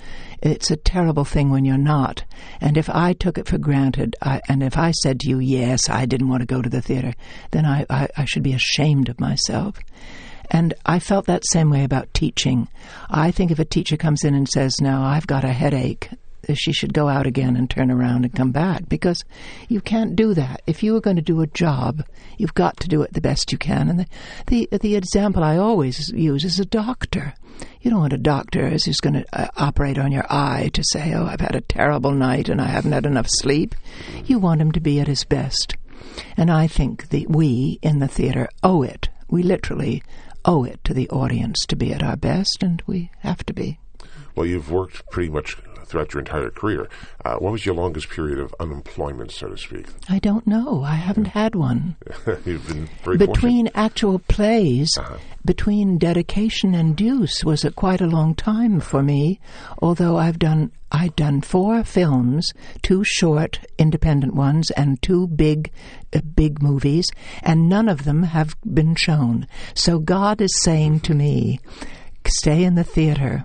It's 0.43 0.71
a 0.71 0.77
terrible 0.77 1.25
thing 1.25 1.51
when 1.51 1.65
you're 1.65 1.79
not. 1.79 2.25
And 2.61 2.77
if 2.77 2.91
I 2.91 3.13
took 3.13 3.39
it 3.39 3.47
for 3.47 3.59
granted, 3.59 4.17
I, 4.21 4.41
and 4.49 4.63
if 4.63 4.77
I 4.77 4.91
said 4.91 5.21
to 5.21 5.29
you, 5.29 5.39
yes, 5.39 5.89
I 5.89 6.07
didn't 6.07 6.29
want 6.29 6.41
to 6.41 6.47
go 6.47 6.61
to 6.61 6.71
the 6.71 6.83
theater, 6.83 7.15
then 7.53 7.65
I, 7.65 7.87
I, 7.89 8.09
I 8.17 8.25
should 8.25 8.43
be 8.43 8.55
ashamed 8.55 9.09
of 9.09 9.21
myself. 9.21 9.79
And 10.53 10.75
I 10.85 10.99
felt 10.99 11.27
that 11.27 11.47
same 11.47 11.71
way 11.71 11.83
about 11.83 12.13
teaching. 12.13 12.69
I 13.09 13.31
think 13.31 13.51
if 13.51 13.59
a 13.59 13.65
teacher 13.65 13.97
comes 13.97 14.23
in 14.23 14.35
and 14.35 14.47
says, 14.47 14.83
Now 14.83 15.03
I've 15.03 15.27
got 15.27 15.45
a 15.45 15.53
headache, 15.53 16.11
she 16.55 16.73
should 16.73 16.93
go 16.93 17.09
out 17.09 17.27
again 17.27 17.57
and 17.57 17.71
turn 17.71 17.91
around 17.91 18.25
and 18.25 18.35
come 18.35 18.53
back 18.53 18.87
because 18.89 19.25
you 19.69 19.81
can't 19.81 20.15
do 20.15 20.35
that. 20.35 20.61
If 20.67 20.83
you 20.83 20.95
are 20.97 21.01
going 21.01 21.17
to 21.17 21.23
do 21.23 21.41
a 21.41 21.47
job, 21.47 22.05
you've 22.37 22.53
got 22.53 22.77
to 22.81 22.89
do 22.89 23.01
it 23.01 23.15
the 23.15 23.21
best 23.23 23.51
you 23.51 23.57
can. 23.57 23.89
And 23.89 24.07
the, 24.47 24.69
the, 24.71 24.79
the 24.79 24.97
example 24.97 25.43
I 25.43 25.57
always 25.57 26.11
use 26.11 26.45
is 26.45 26.61
a 26.61 26.67
doctor. 26.67 27.33
You 27.81 27.91
don't 27.91 28.01
want 28.01 28.13
a 28.13 28.19
doctor 28.19 28.69
who's 28.69 29.01
going 29.01 29.15
to 29.15 29.25
uh, 29.33 29.49
operate 29.57 29.99
on 29.99 30.13
your 30.13 30.27
eye 30.29 30.71
to 30.75 30.85
say, 30.85 31.15
Oh, 31.15 31.25
I've 31.25 31.41
had 31.41 31.57
a 31.57 31.63
terrible 31.63 32.13
night 32.13 32.51
and 32.51 32.61
I 32.61 32.67
haven't 32.67 32.93
had 32.93 33.07
enough 33.07 33.29
sleep. 33.29 33.75
You 34.27 34.39
want 34.39 34.61
him 34.61 34.73
to 34.73 34.81
be 34.81 35.01
at 35.01 35.09
his 35.09 35.25
best. 35.25 35.77
And 36.37 36.51
I 36.51 36.67
think 36.67 37.09
that 37.09 37.31
we 37.31 37.79
in 37.81 38.01
the 38.01 38.09
theater 38.09 38.51
owe 38.63 38.83
it. 38.83 39.09
We 39.31 39.43
literally 39.43 40.03
owe 40.45 40.65
it 40.65 40.83
to 40.85 40.95
the 40.95 41.09
audience 41.11 41.65
to 41.67 41.77
be 41.77 41.93
at 41.93 42.03
our 42.03 42.17
best, 42.17 42.63
and 42.63 42.83
we 42.87 43.11
have 43.21 43.45
to 43.47 43.53
be. 43.53 43.79
Well, 44.35 44.47
you've 44.47 44.71
worked 44.71 45.09
pretty 45.11 45.31
much 45.31 45.57
throughout 45.93 46.13
your 46.13 46.21
entire 46.21 46.51
career. 46.51 46.89
Uh, 47.25 47.37
what 47.37 47.53
was 47.53 47.65
your 47.65 47.75
longest 47.75 48.09
period 48.09 48.39
of 48.39 48.55
unemployment, 48.59 49.31
so 49.31 49.49
to 49.49 49.57
speak? 49.57 49.87
I 50.09 50.19
don't 50.19 50.47
know. 50.47 50.83
I 50.83 50.95
haven't 50.95 51.27
had 51.27 51.55
one. 51.55 51.97
You've 52.45 52.67
been 52.67 52.89
very 53.05 53.19
between 53.19 53.67
fortunate. 53.67 53.73
actual 53.77 54.19
plays, 54.19 54.97
Uh-huh. 54.99 55.19
between 55.45 55.99
dedication 55.99 56.75
and 56.75 56.97
deuce 56.97 57.45
was 57.45 57.65
a, 57.65 57.71
quite 57.71 58.01
a 58.01 58.07
long 58.07 58.35
time 58.35 58.81
for 58.81 59.03
me. 59.03 59.39
Although 59.81 60.17
I've 60.17 60.39
done, 60.39 60.73
I've 60.91 61.15
done 61.17 61.43
four 61.43 61.85
films, 61.85 62.53
two 62.83 63.05
short 63.05 63.61
independent 63.79 64.35
ones, 64.35 64.71
and 64.73 65.01
two 65.03 65.27
big, 65.29 65.71
uh, 66.15 66.21
big 66.35 66.63
movies, 66.63 67.11
and 67.43 67.69
none 67.69 67.89
of 67.89 68.05
them 68.05 68.23
have 68.25 68.57
been 68.65 68.95
shown. 68.95 69.47
So 69.75 69.99
God 69.99 70.41
is 70.41 70.59
saying 70.63 71.01
to 71.01 71.15
me, 71.15 71.61
"Stay 72.27 72.65
in 72.65 72.75
the 72.77 72.85
theater." 72.85 73.45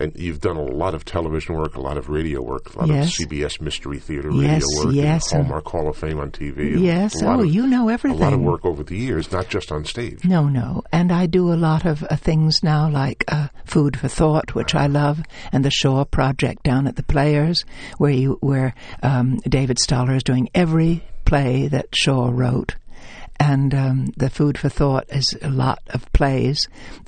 And 0.00 0.12
you've 0.16 0.40
done 0.40 0.56
a 0.56 0.62
lot 0.62 0.94
of 0.94 1.04
television 1.04 1.56
work, 1.56 1.74
a 1.76 1.80
lot 1.80 1.96
of 1.96 2.08
radio 2.08 2.40
work, 2.40 2.74
a 2.74 2.78
lot 2.78 2.88
Yes. 2.88 3.08
of 3.08 3.26
CBS 3.28 3.60
Mystery 3.60 3.98
Theater 3.98 4.28
radio 4.30 4.42
Yes, 4.52 4.64
work, 4.76 4.94
yes, 4.94 5.32
and 5.32 5.42
Hallmark 5.46 5.66
Hall 5.68 5.88
of 5.88 5.96
Fame 5.96 6.20
on 6.20 6.30
TV. 6.30 6.80
Yes, 6.80 7.20
oh, 7.22 7.40
of- 7.40 7.46
you 7.46 7.66
know 7.66 7.88
everything. 7.88 8.20
A 8.20 8.22
lot 8.24 8.32
of 8.32 8.40
work 8.40 8.64
over 8.64 8.84
the 8.84 8.96
years, 8.96 9.32
not 9.32 9.48
just 9.48 9.72
on 9.72 9.84
stage. 9.84 10.24
No, 10.24 10.48
no. 10.48 10.82
And 10.92 11.10
I 11.10 11.26
do 11.26 11.52
a 11.52 11.56
lot 11.56 11.84
of 11.84 12.04
uh, 12.04 12.14
things 12.16 12.62
now, 12.62 12.88
like 12.88 13.24
uh, 13.28 13.48
Food 13.64 13.98
for 13.98 14.08
Thought, 14.08 14.54
which 14.54 14.74
I 14.74 14.86
love, 14.86 15.20
and 15.52 15.64
the 15.64 15.70
Shaw 15.70 16.04
Project 16.04 16.62
down 16.62 16.86
at 16.86 16.96
the 16.96 17.02
Players, 17.02 17.64
where 17.98 18.10
you 18.12 18.38
where 18.40 18.74
um, 19.02 19.38
David 19.48 19.78
Staller 19.78 20.14
is 20.16 20.22
doing 20.22 20.48
every 20.54 21.02
play 21.24 21.66
that 21.68 21.88
Shaw 21.94 22.30
wrote. 22.32 22.76
And 23.40 23.72
um, 23.72 24.06
the 24.16 24.30
Food 24.30 24.58
for 24.58 24.68
Thought 24.68 25.04
is 25.10 25.36
a 25.42 25.48
lot 25.48 25.78
of 25.90 26.10
plays, 26.12 26.66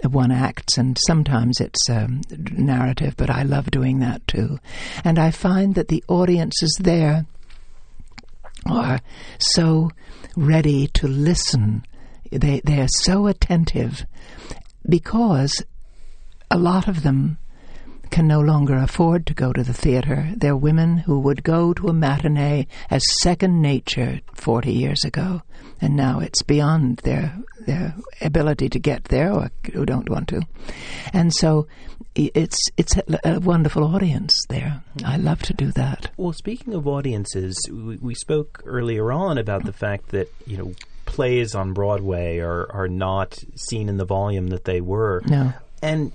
one 0.09 0.31
acts, 0.31 0.79
and 0.79 0.97
sometimes 0.97 1.61
it's 1.61 1.91
um, 1.91 2.21
narrative, 2.53 3.15
but 3.17 3.31
I 3.31 3.43
love 3.43 3.71
doing 3.71 3.99
that 3.99 4.27
too. 4.29 4.59
And 5.05 5.19
I 5.19 5.33
find 5.33 5.75
that 5.75 5.89
the 5.89 6.05
audiences 6.09 6.79
there 6.81 7.27
are 8.67 9.01
so 9.39 9.91
ready 10.37 10.87
to 10.89 11.09
listen. 11.09 11.85
They 12.31 12.61
they 12.65 12.81
are 12.81 12.89
so 12.89 13.27
attentive 13.27 14.07
because 14.89 15.65
a 16.51 16.59
lot 16.59 16.87
of 16.87 17.03
them 17.03 17.39
can 18.11 18.27
no 18.27 18.41
longer 18.41 18.77
afford 18.77 19.27
to 19.27 19.35
go 19.35 19.53
to 19.53 19.63
the 19.63 19.73
theater. 19.73 20.33
They're 20.37 20.57
women 20.57 20.99
who 20.99 21.21
would 21.21 21.43
go 21.43 21.73
to 21.75 21.89
a 21.89 21.93
matinee 21.93 22.67
as 22.91 23.03
second 23.23 23.61
nature 23.63 24.21
40 24.35 24.73
years 24.73 25.05
ago, 25.05 25.43
and 25.81 25.97
now 25.97 26.21
it's 26.21 26.43
beyond 26.43 26.99
their 26.99 27.37
their 27.67 27.95
ability 28.23 28.69
to 28.71 28.79
get 28.79 29.05
there 29.05 29.33
or 29.33 29.51
who 29.73 29.85
don't 29.85 30.09
want 30.09 30.29
to. 30.29 30.43
And 31.13 31.33
so 31.35 31.67
it's 32.15 32.59
it's 32.77 32.97
a, 32.97 33.05
a 33.25 33.41
wonderful 33.41 33.85
audience 33.85 34.45
there. 34.49 34.83
I 35.05 35.17
love 35.17 35.43
to 35.43 35.55
do 35.55 35.71
that. 35.73 36.11
Well, 36.17 36.33
speaking 36.33 36.75
of 36.75 36.87
audiences, 36.87 37.57
we, 37.71 37.97
we 37.97 38.15
spoke 38.15 38.63
earlier 38.65 39.13
on 39.13 39.39
about 39.39 39.65
the 39.65 39.73
fact 39.73 40.09
that 40.09 40.29
you 40.47 40.57
know 40.57 40.73
plays 41.07 41.55
on 41.55 41.73
Broadway 41.73 42.39
are 42.39 42.71
are 42.73 42.89
not 42.89 43.39
seen 43.57 43.89
in 43.89 43.97
the 43.97 44.05
volume 44.05 44.49
that 44.49 44.65
they 44.65 44.81
were. 44.81 45.23
No. 45.27 45.53
and 45.83 46.13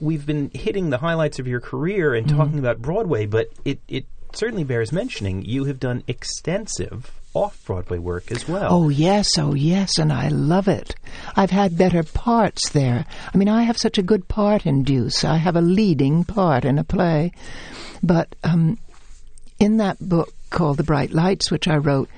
we've 0.00 0.26
been 0.26 0.50
hitting 0.54 0.90
the 0.90 0.98
highlights 0.98 1.38
of 1.38 1.46
your 1.46 1.60
career 1.60 2.14
and 2.14 2.28
talking 2.28 2.58
about 2.58 2.80
Broadway, 2.80 3.26
but 3.26 3.50
it 3.64 3.80
it 3.88 4.06
certainly 4.32 4.64
bears 4.64 4.92
mentioning 4.92 5.44
you 5.44 5.64
have 5.64 5.80
done 5.80 6.02
extensive 6.06 7.10
off 7.34 7.64
Broadway 7.64 7.98
work 7.98 8.30
as 8.32 8.48
well. 8.48 8.68
Oh, 8.70 8.88
yes, 8.88 9.38
oh, 9.38 9.54
yes, 9.54 9.98
and 9.98 10.12
I 10.12 10.28
love 10.28 10.66
it. 10.68 10.94
I've 11.36 11.50
had 11.50 11.78
better 11.78 12.02
parts 12.02 12.70
there. 12.70 13.04
I 13.32 13.36
mean, 13.36 13.48
I 13.48 13.62
have 13.62 13.78
such 13.78 13.98
a 13.98 14.02
good 14.02 14.28
part 14.28 14.66
in 14.66 14.82
Deuce. 14.82 15.24
I 15.24 15.36
have 15.36 15.56
a 15.56 15.60
leading 15.60 16.24
part 16.24 16.64
in 16.64 16.78
a 16.78 16.84
play. 16.84 17.32
But 18.02 18.34
um, 18.44 18.78
in 19.58 19.76
that 19.78 19.98
book 20.00 20.32
called 20.50 20.78
The 20.78 20.84
Bright 20.84 21.12
Lights, 21.12 21.50
which 21.50 21.68
I 21.68 21.76
wrote, 21.76 22.08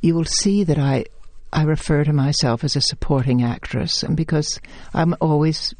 you 0.00 0.14
will 0.14 0.24
see 0.24 0.64
that 0.64 0.78
I, 0.78 1.06
I 1.52 1.62
refer 1.62 2.04
to 2.04 2.12
myself 2.12 2.62
as 2.62 2.76
a 2.76 2.80
supporting 2.80 3.42
actress, 3.42 4.02
and 4.02 4.16
because 4.16 4.60
I'm 4.94 5.14
always 5.20 5.74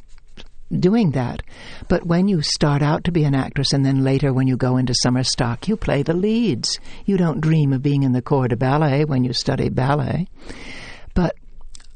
doing 0.77 1.13
that. 1.13 1.43
But 1.89 2.07
when 2.07 2.29
you 2.29 2.43
start 2.43 2.83
out 2.83 3.05
to 3.05 3.13
be 3.13 3.25
an 3.25 3.35
actress 3.35 3.73
and 3.73 3.85
then 3.85 4.05
later 4.05 4.33
when 4.33 4.47
you 4.47 4.57
go 4.57 4.77
into 4.77 4.95
summer 4.95 5.25
stock, 5.25 5.69
you 5.69 5.77
play 5.77 6.03
the 6.03 6.15
leads. 6.15 6.79
You 7.05 7.17
don't 7.17 7.41
dream 7.41 7.73
of 7.73 7.83
being 7.83 8.03
in 8.03 8.13
the 8.13 8.23
corps 8.23 8.49
de 8.49 8.57
ballet 8.57 9.05
when 9.05 9.25
you 9.25 9.33
study 9.33 9.69
ballet. 9.69 10.29
But 11.15 11.37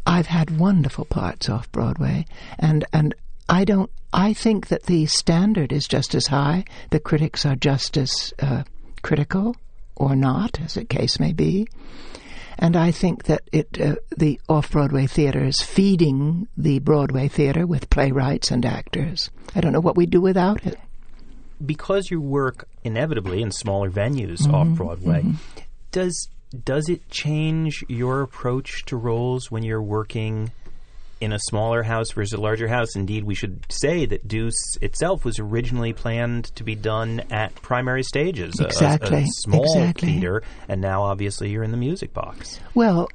I've 0.06 0.26
had 0.26 0.58
wonderful 0.58 1.04
parts 1.04 1.48
off 1.48 1.70
Broadway 1.70 2.26
and 2.58 2.84
and 2.92 3.14
I 3.48 3.64
don't 3.64 3.90
I 4.12 4.34
think 4.34 4.68
that 4.68 4.84
the 4.84 5.06
standard 5.06 5.72
is 5.72 5.86
just 5.86 6.14
as 6.14 6.26
high. 6.26 6.64
The 6.90 7.00
critics 7.00 7.46
are 7.46 7.56
just 7.56 7.96
as 7.96 8.34
uh, 8.40 8.64
critical 9.00 9.56
or 9.96 10.14
not, 10.14 10.60
as 10.60 10.74
the 10.74 10.84
case 10.84 11.18
may 11.18 11.32
be. 11.32 11.66
And 12.62 12.76
I 12.76 12.92
think 12.92 13.24
that 13.24 13.42
it, 13.52 13.78
uh, 13.80 13.96
the 14.16 14.40
off-Broadway 14.48 15.06
theater 15.08 15.42
is 15.44 15.60
feeding 15.60 16.46
the 16.56 16.78
Broadway 16.78 17.26
theater 17.26 17.66
with 17.66 17.90
playwrights 17.90 18.50
and 18.52 18.64
actors. 18.64 19.30
I 19.54 19.60
don't 19.60 19.72
know 19.72 19.80
what 19.80 19.96
we'd 19.96 20.10
do 20.10 20.20
without 20.20 20.64
it. 20.64 20.78
because 21.66 22.10
you 22.10 22.20
work 22.20 22.68
inevitably 22.84 23.42
in 23.42 23.50
smaller 23.50 23.90
venues 23.90 24.42
Mm-hmm. 24.42 24.54
off 24.54 24.68
Broadway, 24.76 25.24
does 25.90 26.28
does 26.64 26.88
it 26.88 27.08
change 27.10 27.84
your 27.88 28.20
approach 28.22 28.84
to 28.86 28.96
roles 28.96 29.50
when 29.50 29.62
you're 29.62 29.82
working 29.82 30.52
in 31.22 31.32
a 31.32 31.38
smaller 31.38 31.82
house 31.82 32.10
versus 32.10 32.32
a 32.32 32.40
larger 32.40 32.68
house? 32.68 32.96
Indeed, 32.96 33.24
we 33.24 33.34
should 33.34 33.64
say 33.70 34.04
that 34.06 34.26
Deuce 34.28 34.76
itself 34.80 35.24
was 35.24 35.38
originally 35.38 35.92
planned 35.92 36.46
to 36.56 36.64
be 36.64 36.74
done 36.74 37.20
at 37.30 37.54
primary 37.54 38.02
stages, 38.02 38.58
a- 38.60 38.64
a- 38.64 39.14
a, 39.14 39.26
small 39.26 39.62
exactly. 39.64 40.08
theater, 40.08 40.42
and 40.68 40.80
now 40.80 41.02
obviously 41.02 41.50
you're 41.50 41.62
in 41.62 41.70
the 41.70 41.76
music 41.76 42.12
box. 42.12 42.60
Well, 42.74 43.08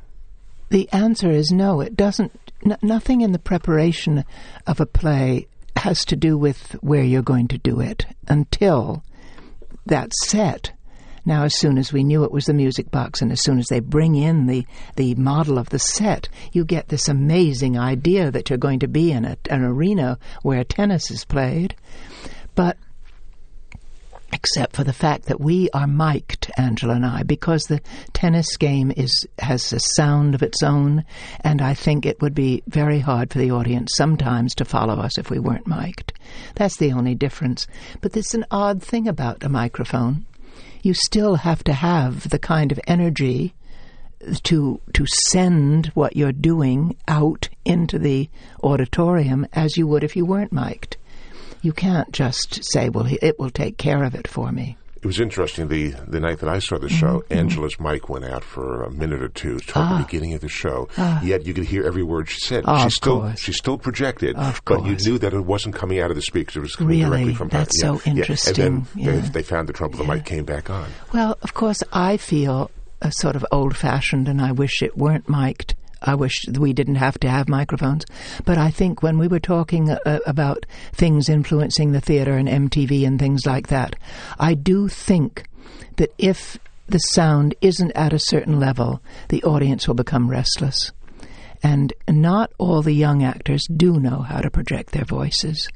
the 0.70 0.90
answer 0.92 1.30
is 1.30 1.52
no. 1.52 1.82
It 1.82 1.96
doesn't. 1.96 2.32
N- 2.66 2.78
nothing 2.82 3.22
in 3.22 3.32
the 3.32 3.40
preparation 3.40 4.26
of 4.66 4.80
a 4.80 4.86
play 4.86 5.48
has 5.76 6.04
to 6.06 6.16
do 6.16 6.38
with 6.38 6.72
where 6.82 7.04
you're 7.04 7.22
going 7.22 7.48
to 7.50 7.58
do 7.58 7.80
it 7.80 8.06
until 8.28 9.04
that's 9.86 10.28
set. 10.28 10.72
Now, 11.28 11.44
as 11.44 11.60
soon 11.60 11.78
as 11.78 11.92
we 11.92 12.06
knew 12.06 12.24
it 12.24 12.32
was 12.32 12.46
the 12.46 12.54
music 12.54 12.90
box, 12.90 13.22
and 13.22 13.34
as 13.34 13.44
soon 13.44 13.60
as 13.60 13.68
they 13.68 13.82
bring 13.82 14.16
in 14.16 14.48
the, 14.48 14.66
the 14.96 15.14
model 15.16 15.58
of 15.58 15.68
the 15.68 15.78
set, 15.78 16.30
you 16.54 16.64
get 16.64 16.88
this 16.88 17.10
amazing 17.10 17.78
idea 17.78 18.32
that 18.32 18.50
you're 18.50 18.58
going 18.58 18.80
to 18.80 18.88
be 18.88 19.12
in 19.12 19.26
a, 19.26 19.38
an 19.50 19.62
arena 19.62 20.18
where 20.44 20.64
tennis 20.64 21.12
is 21.12 21.26
played. 21.26 21.76
But 22.56 22.78
except 24.32 24.74
for 24.74 24.86
the 24.86 24.94
fact 24.94 25.26
that 25.26 25.42
we 25.42 25.70
are 25.72 25.86
mic'd, 25.86 26.50
Angela 26.58 26.94
and 26.94 27.06
I, 27.06 27.24
because 27.24 27.64
the 27.64 27.82
tennis 28.14 28.56
game 28.56 28.94
is 28.96 29.28
has 29.40 29.74
a 29.74 29.82
sound 29.82 30.34
of 30.34 30.42
its 30.42 30.64
own, 30.64 31.04
and 31.42 31.62
I 31.62 31.74
think 31.74 32.06
it 32.06 32.22
would 32.22 32.36
be 32.36 32.64
very 32.68 33.00
hard 33.00 33.34
for 33.34 33.40
the 33.40 33.52
audience 33.52 33.92
sometimes 33.98 34.56
to 34.56 34.64
follow 34.64 34.96
us 34.96 35.18
if 35.18 35.30
we 35.30 35.40
weren't 35.40 35.68
mic'd. 35.68 36.14
That's 36.56 36.78
the 36.78 36.94
only 36.94 37.16
difference. 37.16 37.68
But 38.00 38.14
there's 38.14 38.34
an 38.34 38.46
odd 38.50 38.82
thing 38.82 39.10
about 39.10 39.44
a 39.44 39.50
microphone. 39.50 40.26
You 40.88 40.94
still 40.94 41.36
have 41.36 41.66
to 41.66 41.74
have 41.74 42.30
the 42.30 42.40
kind 42.40 42.72
of 42.72 42.80
energy 42.88 43.54
to 44.44 44.80
to 44.94 45.06
send 45.06 45.88
what 45.88 46.16
you're 46.16 46.32
doing 46.32 46.96
out 47.10 47.50
into 47.66 48.00
the 48.00 48.30
auditorium 48.64 49.46
as 49.52 49.76
you 49.76 49.86
would 49.86 50.06
if 50.06 50.16
you 50.16 50.26
weren't 50.26 50.54
mic'd. 50.54 50.96
You 51.62 51.74
can't 51.74 52.14
just 52.14 52.64
say, 52.64 52.88
"Well, 52.88 53.06
it 53.22 53.38
will 53.38 53.50
take 53.50 53.78
care 53.78 54.06
of 54.06 54.16
it 54.16 54.30
for 54.30 54.54
me." 54.54 54.78
It 55.08 55.16
was 55.16 55.22
interesting. 55.22 55.70
The 55.70 55.92
the 56.06 56.20
night 56.20 56.40
that 56.40 56.50
I 56.50 56.60
saw 56.60 56.78
the 56.78 56.90
show, 56.90 57.24
Angela's 57.30 57.80
mic 57.80 58.10
went 58.10 58.26
out 58.26 58.44
for 58.44 58.84
a 58.84 58.92
minute 58.92 59.22
or 59.22 59.30
two 59.30 59.58
toward 59.62 59.90
the 60.02 60.04
beginning 60.04 60.34
of 60.34 60.42
the 60.42 60.50
show. 60.50 60.90
Yet 61.24 61.46
you 61.46 61.54
could 61.54 61.64
hear 61.64 61.86
every 61.86 62.04
word 62.04 62.28
she 62.30 62.42
said. 62.42 62.66
Ah. 62.68 62.76
Of 62.76 62.92
she 62.92 62.96
still 62.98 63.22
course. 63.22 63.40
she 63.40 63.54
still 63.54 63.78
projected, 63.78 64.36
but 64.66 64.84
you 64.86 64.98
knew 64.98 65.18
that 65.20 65.34
it 65.34 65.46
wasn't 65.46 65.76
coming 65.76 66.02
out 66.02 66.10
of 66.10 66.18
the 66.18 66.22
speakers. 66.22 66.58
It 66.58 66.60
was 66.60 66.76
coming 66.76 67.00
Really? 67.00 67.10
directly 67.10 67.34
from 67.36 67.50
her. 67.52 67.60
That's 67.60 67.82
Yeah, 67.82 67.88
so 67.88 67.94
yeah. 67.94 68.02
And 68.10 68.18
interesting. 68.20 68.54
then 68.56 68.86
Yeah. 68.96 69.12
they, 69.22 69.30
they 69.30 69.44
found 69.44 69.70
the 69.70 69.74
trouble. 69.74 69.98
The 69.98 70.04
mic 70.04 70.26
came 70.26 70.44
back 70.44 70.70
on. 70.70 70.90
Well, 71.14 71.38
of 71.42 71.54
course, 71.54 71.82
I 71.94 72.18
feel 72.18 72.70
uh, 73.02 73.10
sort 73.12 73.38
of 73.38 73.46
old 73.50 73.78
fashioned 73.78 74.28
and 74.28 74.42
I 74.42 74.52
wish 74.52 74.84
it 74.84 74.98
weren't 74.98 75.30
mic'd. 75.30 75.74
I 76.02 76.16
wish 76.16 76.46
we 76.48 76.74
didn't 76.74 76.96
have 76.96 77.20
to 77.20 77.30
have 77.30 77.50
microphones. 77.50 78.06
But 78.46 78.58
I 78.58 78.70
think 78.70 79.02
when 79.02 79.18
we 79.18 79.28
were 79.28 79.40
talking 79.40 79.90
uh, 79.90 80.20
about 80.26 80.66
things 80.94 81.30
influencing 81.30 81.92
the 81.92 82.02
theater 82.02 82.38
and 82.38 82.48
MTV 82.48 83.06
and 83.06 83.20
things 83.20 83.46
like 83.46 83.68
that, 83.68 83.96
I 84.40 84.54
do 84.54 84.88
think 84.88 85.46
that 85.98 86.14
if 86.18 86.58
the 86.88 87.00
sound 87.00 87.56
isn't 87.62 87.92
at 87.92 88.14
a 88.14 88.20
certain 88.20 88.60
level, 88.60 89.02
the 89.30 89.44
audience 89.44 89.88
will 89.88 89.96
become 89.96 90.30
restless. 90.30 90.92
And 91.64 91.94
not 92.08 92.52
all 92.58 92.82
the 92.82 92.94
young 92.94 93.24
actors 93.24 93.66
do 93.76 94.00
know 94.00 94.20
how 94.20 94.42
to 94.42 94.52
project 94.52 94.92
their 94.92 95.06
voices 95.06 95.68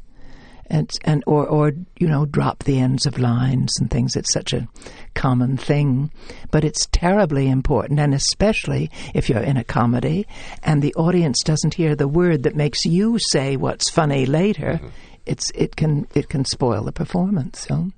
and 0.72 0.90
and 1.04 1.24
or 1.28 1.46
or 1.46 1.74
you 2.00 2.08
know 2.08 2.26
drop 2.26 2.64
the 2.64 2.80
ends 2.80 3.06
of 3.06 3.20
lines 3.20 3.78
and 3.80 3.92
things. 3.92 4.16
It's 4.16 4.34
such 4.34 4.54
a 4.54 4.68
common 5.14 5.58
thing, 5.58 6.12
but 6.50 6.64
it's 6.64 6.88
terribly 6.88 7.50
important, 7.50 8.00
and 8.00 8.14
especially 8.14 8.90
if 9.14 9.30
you're 9.30 9.40
in 9.40 9.58
a 9.58 9.64
comedy 9.64 10.26
and 10.64 10.82
the 10.82 10.96
audience 10.96 11.44
doesn't 11.44 11.74
hear 11.74 11.96
the 11.96 12.08
word 12.08 12.44
that 12.44 12.56
makes 12.56 12.86
you 12.86 13.20
say 13.20 13.58
what's 13.58 13.90
funny 13.90 14.26
later. 14.26 14.80
Mm-hmm. 14.82 14.88
It's 15.26 15.52
it 15.54 15.76
can 15.76 16.08
it 16.16 16.30
can 16.30 16.46
spoil 16.46 16.84
the 16.84 16.92
performance. 16.94 17.68
So 17.68 17.92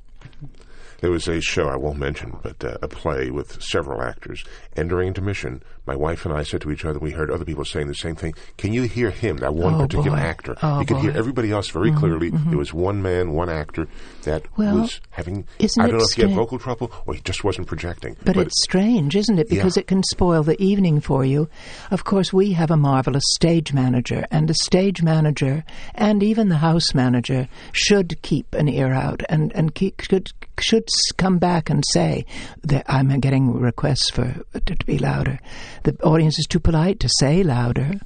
There 1.03 1.11
was 1.11 1.27
a 1.27 1.41
show 1.41 1.67
I 1.67 1.75
won't 1.75 1.99
mention, 1.99 2.37
but 2.43 2.63
uh, 2.63 2.77
a 2.81 2.87
play 2.87 3.29
with 3.29 3.61
several 3.61 4.01
actors. 4.01 4.41
And 4.77 4.87
during 4.87 5.09
intermission, 5.09 5.61
my 5.85 5.97
wife 5.97 6.25
and 6.25 6.33
I 6.33 6.43
said 6.43 6.61
to 6.61 6.71
each 6.71 6.85
other, 6.85 6.97
we 6.97 7.11
heard 7.11 7.29
other 7.29 7.43
people 7.43 7.65
saying 7.65 7.87
the 7.89 7.93
same 7.93 8.15
thing. 8.15 8.33
Can 8.57 8.71
you 8.71 8.83
hear 8.83 9.09
him, 9.09 9.35
that 9.39 9.53
one 9.53 9.73
Oh, 9.73 9.79
particular 9.79 10.15
boy. 10.15 10.23
actor? 10.23 10.55
Oh, 10.63 10.79
you 10.79 10.85
could 10.85 10.99
hear 10.99 11.11
everybody 11.13 11.51
else 11.51 11.67
very 11.69 11.91
clearly. 11.91 12.29
There 12.29 12.57
was 12.57 12.73
one 12.73 13.01
man, 13.01 13.33
one 13.33 13.49
actor 13.49 13.89
that 14.21 14.45
Well, 14.55 14.77
was 14.79 15.01
having. 15.09 15.45
I 15.59 15.67
don't 15.87 15.97
know 15.97 16.05
if 16.05 16.13
he 16.13 16.21
had 16.21 16.31
vocal 16.31 16.57
trouble 16.57 16.89
or 17.05 17.15
he 17.15 17.19
just 17.19 17.43
wasn't 17.43 17.67
projecting. 17.67 18.15
But, 18.23 18.37
it's 18.37 18.63
strange, 18.63 19.17
isn't 19.17 19.39
it? 19.39 19.49
Because 19.49 19.75
Yeah. 19.75 19.81
it 19.81 19.87
can 19.87 20.03
spoil 20.03 20.41
the 20.43 20.55
evening 20.63 21.01
for 21.01 21.25
you. 21.25 21.49
Of 21.91 22.05
course, 22.05 22.31
we 22.31 22.53
have 22.53 22.71
a 22.71 22.77
marvelous 22.77 23.25
stage 23.33 23.73
manager, 23.73 24.25
and 24.31 24.47
the 24.47 24.53
stage 24.53 25.03
manager 25.03 25.65
and 25.95 26.23
even 26.23 26.47
the 26.47 26.59
house 26.59 26.93
manager 26.93 27.49
should 27.73 28.21
keep 28.21 28.53
an 28.55 28.69
ear 28.69 28.93
out 28.93 29.21
and 29.27 29.51
and 29.53 29.75
keep, 29.75 29.99
should 29.99 30.31
should 30.59 30.87
come 31.17 31.37
back 31.39 31.69
and 31.69 31.83
say 31.91 32.25
that 32.63 32.85
I'm 32.87 33.19
getting 33.19 33.53
requests 33.53 34.09
for 34.09 34.35
it 34.53 34.65
to 34.65 34.85
be 34.85 34.97
louder. 34.97 35.39
The 35.83 35.95
audience 36.03 36.39
is 36.39 36.45
too 36.45 36.59
polite 36.59 36.99
to 37.01 37.09
say 37.09 37.43
louder. 37.43 37.99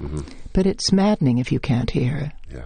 Mm-hmm. 0.00 0.20
But 0.52 0.66
it's 0.66 0.92
maddening 0.92 1.38
if 1.38 1.50
you 1.52 1.60
can't 1.60 1.90
hear. 1.90 2.32
yeah. 2.52 2.64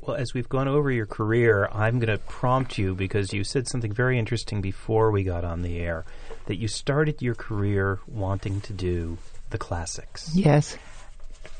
Well, 0.00 0.16
as 0.16 0.32
we've 0.32 0.48
gone 0.48 0.68
over 0.68 0.90
your 0.90 1.04
career, 1.04 1.68
I'm 1.70 1.98
going 1.98 2.08
to 2.08 2.16
prompt 2.16 2.78
you 2.78 2.94
because 2.94 3.34
you 3.34 3.44
said 3.44 3.68
something 3.68 3.92
very 3.92 4.18
interesting 4.18 4.62
before 4.62 5.10
we 5.10 5.22
got 5.22 5.44
on 5.44 5.60
the 5.60 5.78
air 5.78 6.06
that 6.46 6.56
you 6.56 6.66
started 6.66 7.20
your 7.20 7.34
career 7.34 7.98
wanting 8.06 8.62
to 8.62 8.72
do 8.72 9.18
the 9.50 9.58
classics. 9.58 10.30
Yes. 10.34 10.78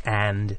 And 0.05 0.57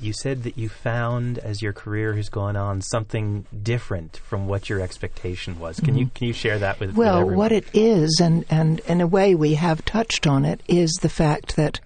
you 0.00 0.12
said 0.12 0.44
that 0.44 0.56
you 0.56 0.68
found 0.68 1.38
as 1.38 1.60
your 1.60 1.72
career 1.72 2.14
has 2.14 2.28
gone 2.28 2.56
on 2.56 2.80
something 2.80 3.46
different 3.62 4.18
from 4.18 4.46
what 4.46 4.68
your 4.68 4.80
expectation 4.80 5.58
was. 5.58 5.80
Can 5.80 5.96
you 5.96 6.06
mm-hmm. 6.06 6.14
can 6.14 6.26
you 6.28 6.32
share 6.32 6.58
that 6.60 6.78
with 6.80 6.90
with 6.90 6.98
Well, 6.98 7.18
everyone? 7.18 7.36
what 7.36 7.52
it 7.52 7.66
is, 7.72 8.20
and, 8.22 8.44
and 8.50 8.80
in 8.80 9.00
a 9.00 9.06
way 9.06 9.34
we 9.34 9.54
have 9.54 9.84
touched 9.84 10.26
on 10.26 10.44
it, 10.44 10.62
is 10.68 10.92
the 11.02 11.08
fact 11.08 11.56
that 11.56 11.80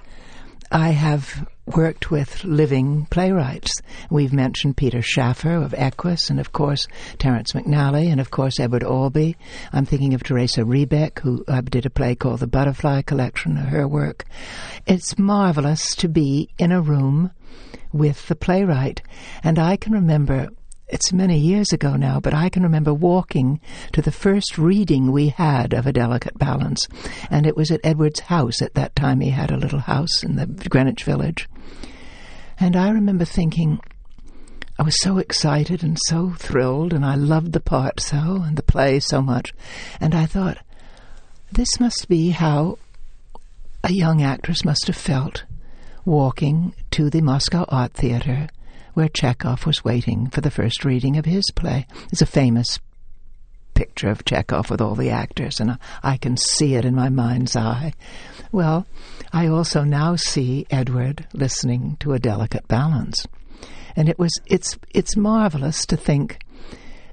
I 0.70 0.90
have 0.90 1.48
worked 1.66 2.10
with 2.10 2.44
living 2.44 3.06
playwrights. 3.10 3.80
We've 4.10 4.32
mentioned 4.32 4.76
Peter 4.76 5.00
Shaffer 5.00 5.54
of 5.54 5.74
Equus, 5.74 6.28
and 6.28 6.40
of 6.40 6.52
course 6.52 6.88
Terrence 7.18 7.52
McNally, 7.52 8.10
and 8.10 8.20
of 8.20 8.30
course 8.30 8.58
Edward 8.58 8.82
Albee. 8.82 9.36
I'm 9.72 9.86
thinking 9.86 10.14
of 10.14 10.22
Theresa 10.22 10.62
Rebeck, 10.62 11.20
who 11.20 11.44
uh, 11.46 11.60
did 11.60 11.86
a 11.86 11.90
play 11.90 12.14
called 12.14 12.40
The 12.40 12.46
Butterfly 12.46 13.02
Collection, 13.02 13.56
her 13.56 13.86
work. 13.86 14.24
It's 14.86 15.18
marvelous 15.18 15.94
to 15.96 16.08
be 16.08 16.48
in 16.58 16.72
a 16.72 16.80
room 16.80 17.30
with 17.92 18.26
the 18.28 18.36
playwright. 18.36 19.02
And 19.44 19.58
I 19.58 19.76
can 19.76 19.92
remember, 19.92 20.48
it's 20.92 21.12
many 21.12 21.38
years 21.38 21.72
ago 21.72 21.96
now, 21.96 22.20
but 22.20 22.34
I 22.34 22.50
can 22.50 22.62
remember 22.62 22.92
walking 22.92 23.60
to 23.92 24.02
the 24.02 24.12
first 24.12 24.58
reading 24.58 25.10
we 25.10 25.28
had 25.28 25.72
of 25.72 25.86
A 25.86 25.92
Delicate 25.92 26.38
Balance. 26.38 26.86
And 27.30 27.46
it 27.46 27.56
was 27.56 27.70
at 27.70 27.80
Edward's 27.82 28.20
house. 28.20 28.60
At 28.60 28.74
that 28.74 28.94
time, 28.94 29.20
he 29.20 29.30
had 29.30 29.50
a 29.50 29.56
little 29.56 29.78
house 29.78 30.22
in 30.22 30.36
the 30.36 30.46
Greenwich 30.46 31.04
Village. 31.04 31.48
And 32.60 32.76
I 32.76 32.90
remember 32.90 33.24
thinking, 33.24 33.80
I 34.78 34.82
was 34.82 35.00
so 35.00 35.16
excited 35.16 35.82
and 35.82 35.98
so 35.98 36.34
thrilled, 36.38 36.92
and 36.92 37.06
I 37.06 37.14
loved 37.14 37.52
the 37.52 37.60
part 37.60 37.98
so, 37.98 38.42
and 38.44 38.56
the 38.56 38.62
play 38.62 39.00
so 39.00 39.22
much. 39.22 39.54
And 39.98 40.14
I 40.14 40.26
thought, 40.26 40.58
this 41.50 41.80
must 41.80 42.06
be 42.06 42.30
how 42.30 42.78
a 43.82 43.92
young 43.92 44.22
actress 44.22 44.64
must 44.64 44.86
have 44.88 44.96
felt 44.96 45.44
walking 46.04 46.74
to 46.90 47.08
the 47.08 47.22
Moscow 47.22 47.64
Art 47.68 47.94
Theater 47.94 48.48
where 48.94 49.08
Chekhov 49.08 49.66
was 49.66 49.84
waiting 49.84 50.28
for 50.28 50.40
the 50.40 50.50
first 50.50 50.84
reading 50.84 51.16
of 51.16 51.24
his 51.24 51.50
play. 51.50 51.86
It's 52.10 52.22
a 52.22 52.26
famous 52.26 52.78
picture 53.74 54.10
of 54.10 54.24
Chekhov 54.24 54.70
with 54.70 54.80
all 54.80 54.94
the 54.94 55.10
actors, 55.10 55.60
and 55.60 55.72
I, 55.72 55.76
I 56.02 56.16
can 56.16 56.36
see 56.36 56.74
it 56.74 56.84
in 56.84 56.94
my 56.94 57.08
mind's 57.08 57.56
eye. 57.56 57.94
Well, 58.50 58.86
I 59.32 59.46
also 59.46 59.82
now 59.82 60.16
see 60.16 60.66
Edward 60.70 61.26
listening 61.32 61.96
to 62.00 62.12
a 62.12 62.18
delicate 62.18 62.68
balance. 62.68 63.26
And 63.96 64.08
it 64.08 64.18
was 64.18 64.32
it's 64.46 64.78
it's 64.94 65.16
marvelous 65.16 65.86
to 65.86 65.96
think 65.96 66.44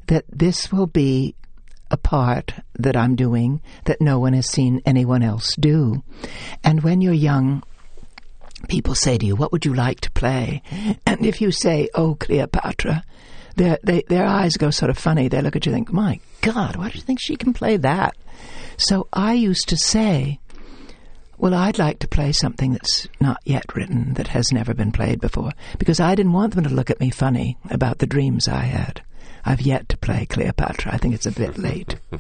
that 0.08 0.26
this 0.30 0.72
will 0.72 0.88
be 0.88 1.36
a 1.92 1.98
part 1.98 2.54
that 2.76 2.96
I'm 2.96 3.16
doing 3.16 3.62
that 3.86 4.02
no 4.02 4.20
one 4.20 4.34
has 4.34 4.50
seen 4.50 4.82
anyone 4.86 5.24
else 5.24 5.56
do. 5.56 6.04
And 6.64 6.84
when 6.84 7.02
you're 7.02 7.14
young, 7.14 7.64
people 8.68 8.96
say 8.96 9.18
to 9.18 9.26
you, 9.26 9.36
What 9.36 9.52
would 9.52 9.66
you 9.66 9.74
like 9.74 10.02
to 10.02 10.12
play? 10.12 10.62
And 11.06 11.26
if 11.26 11.42
you 11.42 11.52
say, 11.52 11.90
Oh, 11.96 12.16
Cleopatra, 12.16 13.04
their, 13.56 13.78
they, 13.84 14.04
their 14.08 14.26
eyes 14.26 14.58
go 14.58 14.70
sort 14.70 14.90
of 14.90 14.98
funny. 14.98 15.28
They 15.28 15.42
look 15.42 15.56
at 15.56 15.66
you 15.66 15.74
and 15.74 15.86
think, 15.86 15.94
My 15.94 16.20
God, 16.42 16.76
why 16.76 16.90
do 16.90 16.98
you 16.98 17.04
think 17.04 17.20
she 17.22 17.36
can 17.36 17.54
play 17.54 17.78
that? 17.78 18.16
So 18.78 19.08
I 19.12 19.34
used 19.34 19.70
to 19.70 19.78
say, 19.78 20.40
well, 21.38 21.54
I'd 21.54 21.80
like 21.80 22.00
to 22.00 22.08
play 22.08 22.34
something 22.34 22.74
that's 22.74 23.08
not 23.22 23.40
yet 23.46 23.74
written, 23.74 24.14
that 24.16 24.28
has 24.30 24.52
never 24.52 24.74
been 24.74 24.92
played 24.92 25.22
before, 25.22 25.52
because 25.78 26.00
I 26.02 26.14
didn't 26.16 26.34
want 26.34 26.54
them 26.54 26.66
to 26.66 26.70
look 26.70 26.90
at 26.90 27.00
me 27.00 27.10
funny 27.12 27.58
about 27.70 28.00
the 28.00 28.08
dreams 28.08 28.48
I 28.50 28.64
had. 28.64 29.02
I've 29.46 29.62
yet 29.62 29.88
to 29.90 29.98
play 29.98 30.26
Cleopatra. 30.26 30.94
I 30.94 30.98
think 30.98 31.16
it's 31.16 31.26
a 31.26 31.32
bit 31.32 31.58
late. 31.58 31.96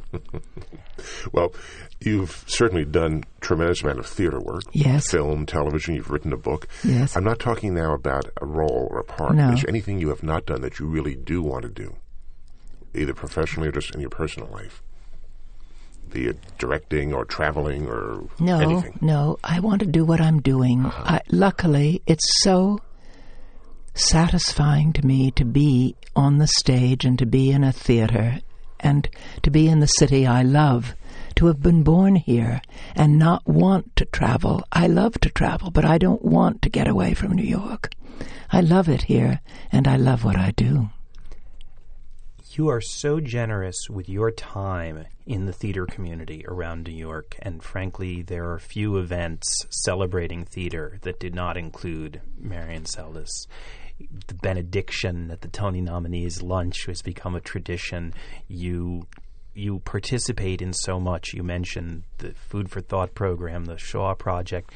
Well, 1.32 1.54
you've 2.02 2.44
certainly 2.48 2.86
done 2.86 3.24
tremendous 3.42 3.82
amount 3.84 4.00
of 4.00 4.06
theater 4.06 4.40
work. 4.40 4.64
Yes. 4.72 5.10
Film, 5.12 5.46
television, 5.46 5.96
you've 5.96 6.10
written 6.10 6.32
a 6.34 6.38
book. 6.38 6.68
Yes. 6.84 7.16
I'm 7.18 7.24
not 7.24 7.40
talking 7.40 7.74
now 7.74 7.94
about 7.94 8.26
a 8.42 8.46
role 8.46 8.88
or 8.90 9.00
a 9.00 9.04
part. 9.04 9.36
No. 9.36 9.52
Is 9.52 9.62
there 9.62 9.70
anything 9.70 10.00
you 10.00 10.10
have 10.10 10.24
not 10.24 10.46
done 10.46 10.62
that 10.62 10.80
you 10.80 10.86
really 10.88 11.16
do 11.16 11.42
want 11.42 11.64
to 11.64 11.70
do? 11.70 11.96
Either 12.96 13.14
professionally 13.14 13.70
or 13.70 13.72
just 13.72 13.94
in 13.94 14.02
your 14.02 14.10
personal 14.10 14.50
life? 14.50 14.82
Be 16.12 16.26
it 16.26 16.40
directing 16.58 17.14
or 17.14 17.24
traveling 17.26 17.86
or 17.88 18.24
No, 18.40 18.60
anything. 18.60 18.98
no, 19.02 19.38
I 19.44 19.60
want 19.60 19.82
to 19.82 19.86
do 19.86 20.04
what 20.04 20.20
I'm 20.20 20.42
doing. 20.42 20.86
Uh-huh. 20.86 21.04
I, 21.06 21.22
luckily, 21.30 22.02
it's 22.08 22.42
so 22.42 22.80
satisfying 23.94 24.94
to 24.94 25.06
me 25.06 25.32
to 25.32 25.46
be 25.46 25.96
on 26.16 26.38
the 26.38 26.48
stage 26.48 27.06
and 27.06 27.20
to 27.20 27.26
be 27.26 27.52
in 27.52 27.64
a 27.64 27.72
theater 27.72 28.40
and 28.80 29.08
to 29.44 29.52
be 29.52 29.68
in 29.68 29.82
the 29.82 29.88
city 29.88 30.26
I 30.26 30.42
love, 30.42 30.96
to 31.40 31.46
have 31.46 31.62
been 31.62 31.84
born 31.84 32.18
here 32.18 32.62
and 32.98 33.18
not 33.18 33.48
want 33.48 33.96
to 33.96 34.04
travel. 34.04 34.62
I 34.74 34.88
love 34.88 35.14
to 35.22 35.30
travel, 35.30 35.72
but 35.72 35.86
I 35.86 35.98
don't 35.98 36.22
want 36.22 36.62
to 36.64 36.70
get 36.70 36.86
away 36.86 37.14
from 37.14 37.32
New 37.32 37.48
York. 37.48 37.94
I 38.52 38.60
love 38.60 38.90
it 38.90 39.04
here 39.04 39.40
and 39.72 39.88
I 39.88 39.96
love 39.96 40.26
what 40.26 40.36
I 40.36 40.52
do. 40.52 40.90
You 42.52 42.68
are 42.68 42.82
so 42.82 43.22
generous 43.22 43.90
with 43.90 44.10
your 44.10 44.32
time 44.32 45.06
in 45.26 45.46
the 45.46 45.54
theater 45.54 45.86
community 45.86 46.44
around 46.46 46.86
New 46.86 46.94
York, 46.94 47.38
and 47.42 47.64
frankly, 47.64 48.22
there 48.22 48.52
are 48.52 48.60
few 48.60 48.98
events 48.98 49.66
celebrating 49.70 50.44
theater 50.44 51.00
that 51.04 51.22
did 51.22 51.34
not 51.34 51.56
include 51.56 52.20
Marian 52.38 52.84
Seldes. 52.84 53.48
The 54.28 54.34
benediction 54.34 55.32
at 55.32 55.40
the 55.40 55.48
Tony 55.48 55.80
nominees' 55.80 56.42
lunch 56.42 56.86
has 56.88 57.02
become 57.02 57.34
a 57.34 57.40
tradition. 57.40 58.14
You 58.50 59.08
you 59.54 59.80
participate 59.80 60.62
in 60.62 60.74
so 60.74 61.00
much. 61.00 61.34
You 61.34 61.44
mentioned 61.44 62.04
the 62.20 62.34
Food 62.34 62.70
for 62.70 62.82
Thought 62.82 63.14
program, 63.14 63.66
the 63.66 63.78
Shaw 63.78 64.14
Project. 64.14 64.72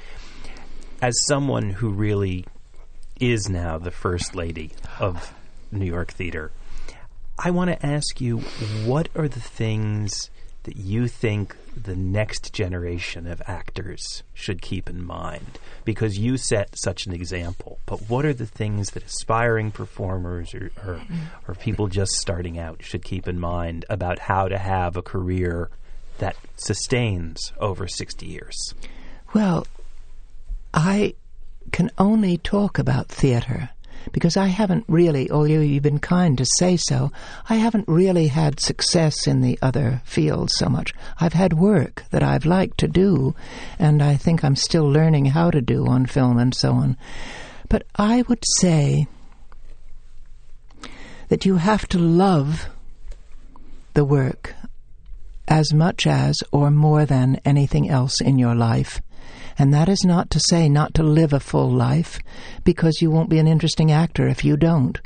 As 1.02 1.14
someone 1.28 1.70
who 1.70 1.90
really 1.90 2.46
is 3.20 3.50
now 3.50 3.78
the 3.78 3.92
first 3.92 4.36
lady 4.36 4.72
of 5.00 5.34
New 5.72 5.86
York 5.86 6.12
theater, 6.12 6.52
I 7.38 7.52
want 7.52 7.72
to 7.72 7.86
ask 7.86 8.22
you 8.22 8.40
what 8.86 9.10
are 9.16 9.28
the 9.28 9.40
things 9.40 10.30
that 10.64 10.78
you 10.78 11.08
think 11.08 11.56
the 11.76 11.96
next 11.96 12.54
generation 12.54 13.28
of 13.28 13.42
actors 13.48 14.24
should 14.34 14.62
keep 14.62 14.90
in 14.90 15.04
mind? 15.04 15.60
Because 15.86 16.18
you 16.18 16.38
set 16.38 16.78
such 16.78 17.06
an 17.06 17.14
example. 17.14 17.80
But 17.86 18.10
what 18.10 18.26
are 18.26 18.34
the 18.34 18.46
things 18.46 18.92
that 18.92 19.04
aspiring 19.04 19.72
performers 19.72 20.54
or, 20.54 20.72
or, 20.86 21.02
or 21.48 21.56
people 21.56 21.88
just 21.88 22.14
starting 22.14 22.58
out 22.58 22.84
should 22.84 23.04
keep 23.04 23.28
in 23.28 23.40
mind 23.40 23.86
about 23.90 24.20
how 24.20 24.48
to 24.48 24.58
have 24.58 24.96
a 24.96 25.02
career 25.02 25.70
that 26.20 26.36
sustains 26.56 27.52
over 27.60 27.88
60 27.88 28.26
years? 28.26 28.74
Well, 29.34 29.68
I 30.74 31.16
can 31.72 31.92
only 31.98 32.38
talk 32.38 32.78
about 32.78 33.08
theater 33.08 33.70
because 34.12 34.38
I 34.38 34.48
haven't 34.48 34.86
really, 34.88 35.30
although 35.32 35.62
you've 35.62 35.84
been 35.84 36.00
kind 36.00 36.38
to 36.38 36.46
say 36.58 36.78
so, 36.78 37.12
I 37.50 37.56
haven't 37.56 37.88
really 37.88 38.28
had 38.28 38.60
success 38.60 39.28
in 39.28 39.42
the 39.42 39.58
other 39.62 40.02
fields 40.06 40.54
so 40.58 40.68
much. 40.70 40.94
I've 41.20 41.34
had 41.34 41.54
work 41.54 42.04
that 42.12 42.24
I've 42.24 42.46
liked 42.46 42.80
to 42.80 42.88
do, 42.88 43.36
and 43.80 44.04
I 44.04 44.16
think 44.16 44.44
I'm 44.44 44.56
still 44.56 44.90
learning 44.90 45.26
how 45.26 45.52
to 45.52 45.62
do 45.62 45.88
on 45.88 46.06
film 46.06 46.38
and 46.38 46.54
so 46.54 46.74
on. 46.74 46.98
But 47.70 47.86
I 47.96 48.24
would 48.28 48.44
say 48.58 49.08
that 51.30 51.46
you 51.46 51.56
have 51.56 51.88
to 51.90 51.98
love 51.98 52.68
the 53.94 54.06
work 54.06 54.56
as 55.48 55.74
much 55.74 56.08
as 56.08 56.42
or 56.52 56.72
more 56.72 57.06
than 57.06 57.40
anything 57.46 57.90
else 57.90 58.22
in 58.22 58.40
your 58.40 58.56
life. 58.56 59.02
And 59.58 59.74
that 59.74 59.90
is 59.90 60.04
not 60.04 60.30
to 60.32 60.40
say 60.40 60.70
not 60.70 60.94
to 60.96 61.04
live 61.04 61.34
a 61.34 61.40
full 61.40 61.70
life, 61.72 62.20
because 62.64 63.02
you 63.02 63.12
won't 63.12 63.30
be 63.30 63.40
an 63.40 63.48
interesting 63.48 63.92
actor 63.92 64.28
if 64.28 64.44
you 64.44 64.58
don't. 64.58 65.00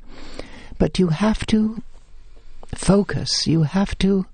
But 0.77 0.99
you 0.99 1.09
have 1.09 1.45
to 1.47 1.81
focus, 2.75 3.47
you 3.47 3.63
have 3.63 3.97
to 3.99 4.25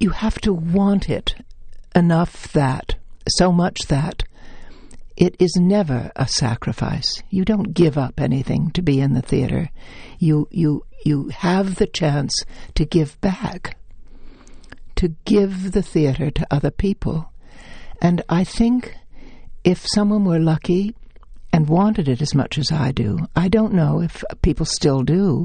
you 0.00 0.10
have 0.10 0.40
to 0.40 0.52
want 0.52 1.08
it 1.10 1.34
enough 1.94 2.52
that, 2.52 2.94
so 3.28 3.50
much 3.50 3.78
that, 3.88 4.22
it 5.16 5.34
is 5.40 5.56
never 5.56 6.12
a 6.14 6.28
sacrifice. 6.28 7.20
You 7.30 7.44
don't 7.44 7.74
give 7.74 7.98
up 7.98 8.20
anything 8.20 8.70
to 8.72 8.82
be 8.82 9.00
in 9.00 9.14
the 9.14 9.22
theater. 9.22 9.70
You 10.20 10.46
you 10.52 10.84
you 11.04 11.28
have 11.28 11.76
the 11.76 11.86
chance 11.86 12.44
to 12.76 12.84
give 12.84 13.20
back. 13.20 13.76
To 14.96 15.08
give 15.24 15.72
the 15.72 15.82
theater 15.82 16.30
to 16.30 16.46
other 16.50 16.70
people. 16.70 17.32
And 18.00 18.22
I 18.28 18.44
think 18.44 18.94
if 19.68 19.86
someone 19.86 20.24
were 20.24 20.38
lucky 20.38 20.94
and 21.52 21.68
wanted 21.68 22.08
it 22.08 22.22
as 22.22 22.34
much 22.34 22.56
as 22.56 22.72
I 22.72 22.90
do, 22.90 23.18
I 23.36 23.48
don't 23.48 23.74
know 23.74 24.00
if 24.00 24.24
people 24.40 24.64
still 24.64 25.02
do, 25.02 25.44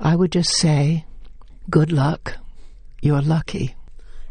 I 0.00 0.16
would 0.16 0.32
just 0.32 0.48
say, 0.56 1.04
good 1.68 1.92
luck. 1.92 2.38
You're 3.02 3.20
lucky. 3.20 3.74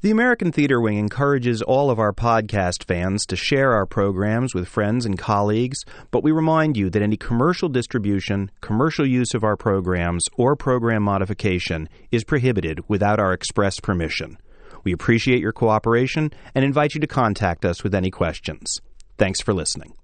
The 0.00 0.12
American 0.12 0.52
Theater 0.52 0.80
Wing 0.80 0.96
encourages 0.96 1.60
all 1.60 1.90
of 1.90 1.98
our 1.98 2.12
podcast 2.12 2.84
fans 2.84 3.26
to 3.26 3.34
share 3.34 3.72
our 3.72 3.84
programs 3.84 4.54
with 4.54 4.68
friends 4.68 5.04
and 5.04 5.18
colleagues, 5.18 5.80
but 6.12 6.22
we 6.22 6.30
remind 6.30 6.76
you 6.76 6.88
that 6.90 7.02
any 7.02 7.16
commercial 7.16 7.68
distribution, 7.68 8.52
commercial 8.60 9.04
use 9.04 9.34
of 9.34 9.42
our 9.42 9.56
programs, 9.56 10.26
or 10.36 10.54
program 10.54 11.02
modification 11.02 11.88
is 12.12 12.22
prohibited 12.22 12.88
without 12.88 13.18
our 13.18 13.32
express 13.32 13.80
permission. 13.80 14.38
We 14.84 14.92
appreciate 14.92 15.40
your 15.40 15.52
cooperation 15.52 16.32
and 16.54 16.64
invite 16.64 16.94
you 16.94 17.00
to 17.00 17.08
contact 17.08 17.64
us 17.64 17.82
with 17.82 17.92
any 17.92 18.12
questions. 18.12 18.80
Thanks 19.16 19.40
for 19.40 19.52
listening. 19.52 19.94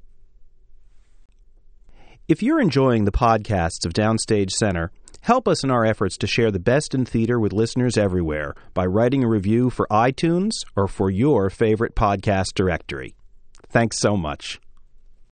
If 2.26 2.42
you're 2.42 2.60
enjoying 2.60 3.04
the 3.04 3.12
podcasts 3.12 3.86
of 3.86 3.92
Downstage 3.92 4.50
Center, 4.50 4.90
Help 5.24 5.48
us 5.48 5.64
in 5.64 5.70
our 5.70 5.86
efforts 5.86 6.18
to 6.18 6.26
share 6.26 6.50
the 6.50 6.58
best 6.58 6.94
in 6.94 7.06
theater 7.06 7.40
with 7.40 7.50
listeners 7.50 7.96
everywhere 7.96 8.54
by 8.74 8.84
writing 8.84 9.24
a 9.24 9.26
review 9.26 9.70
for 9.70 9.86
iTunes 9.90 10.50
or 10.76 10.86
for 10.86 11.10
your 11.10 11.48
favorite 11.48 11.94
podcast 11.94 12.52
directory. 12.54 13.14
Thanks 13.70 13.98
so 13.98 14.18
much. 14.18 14.60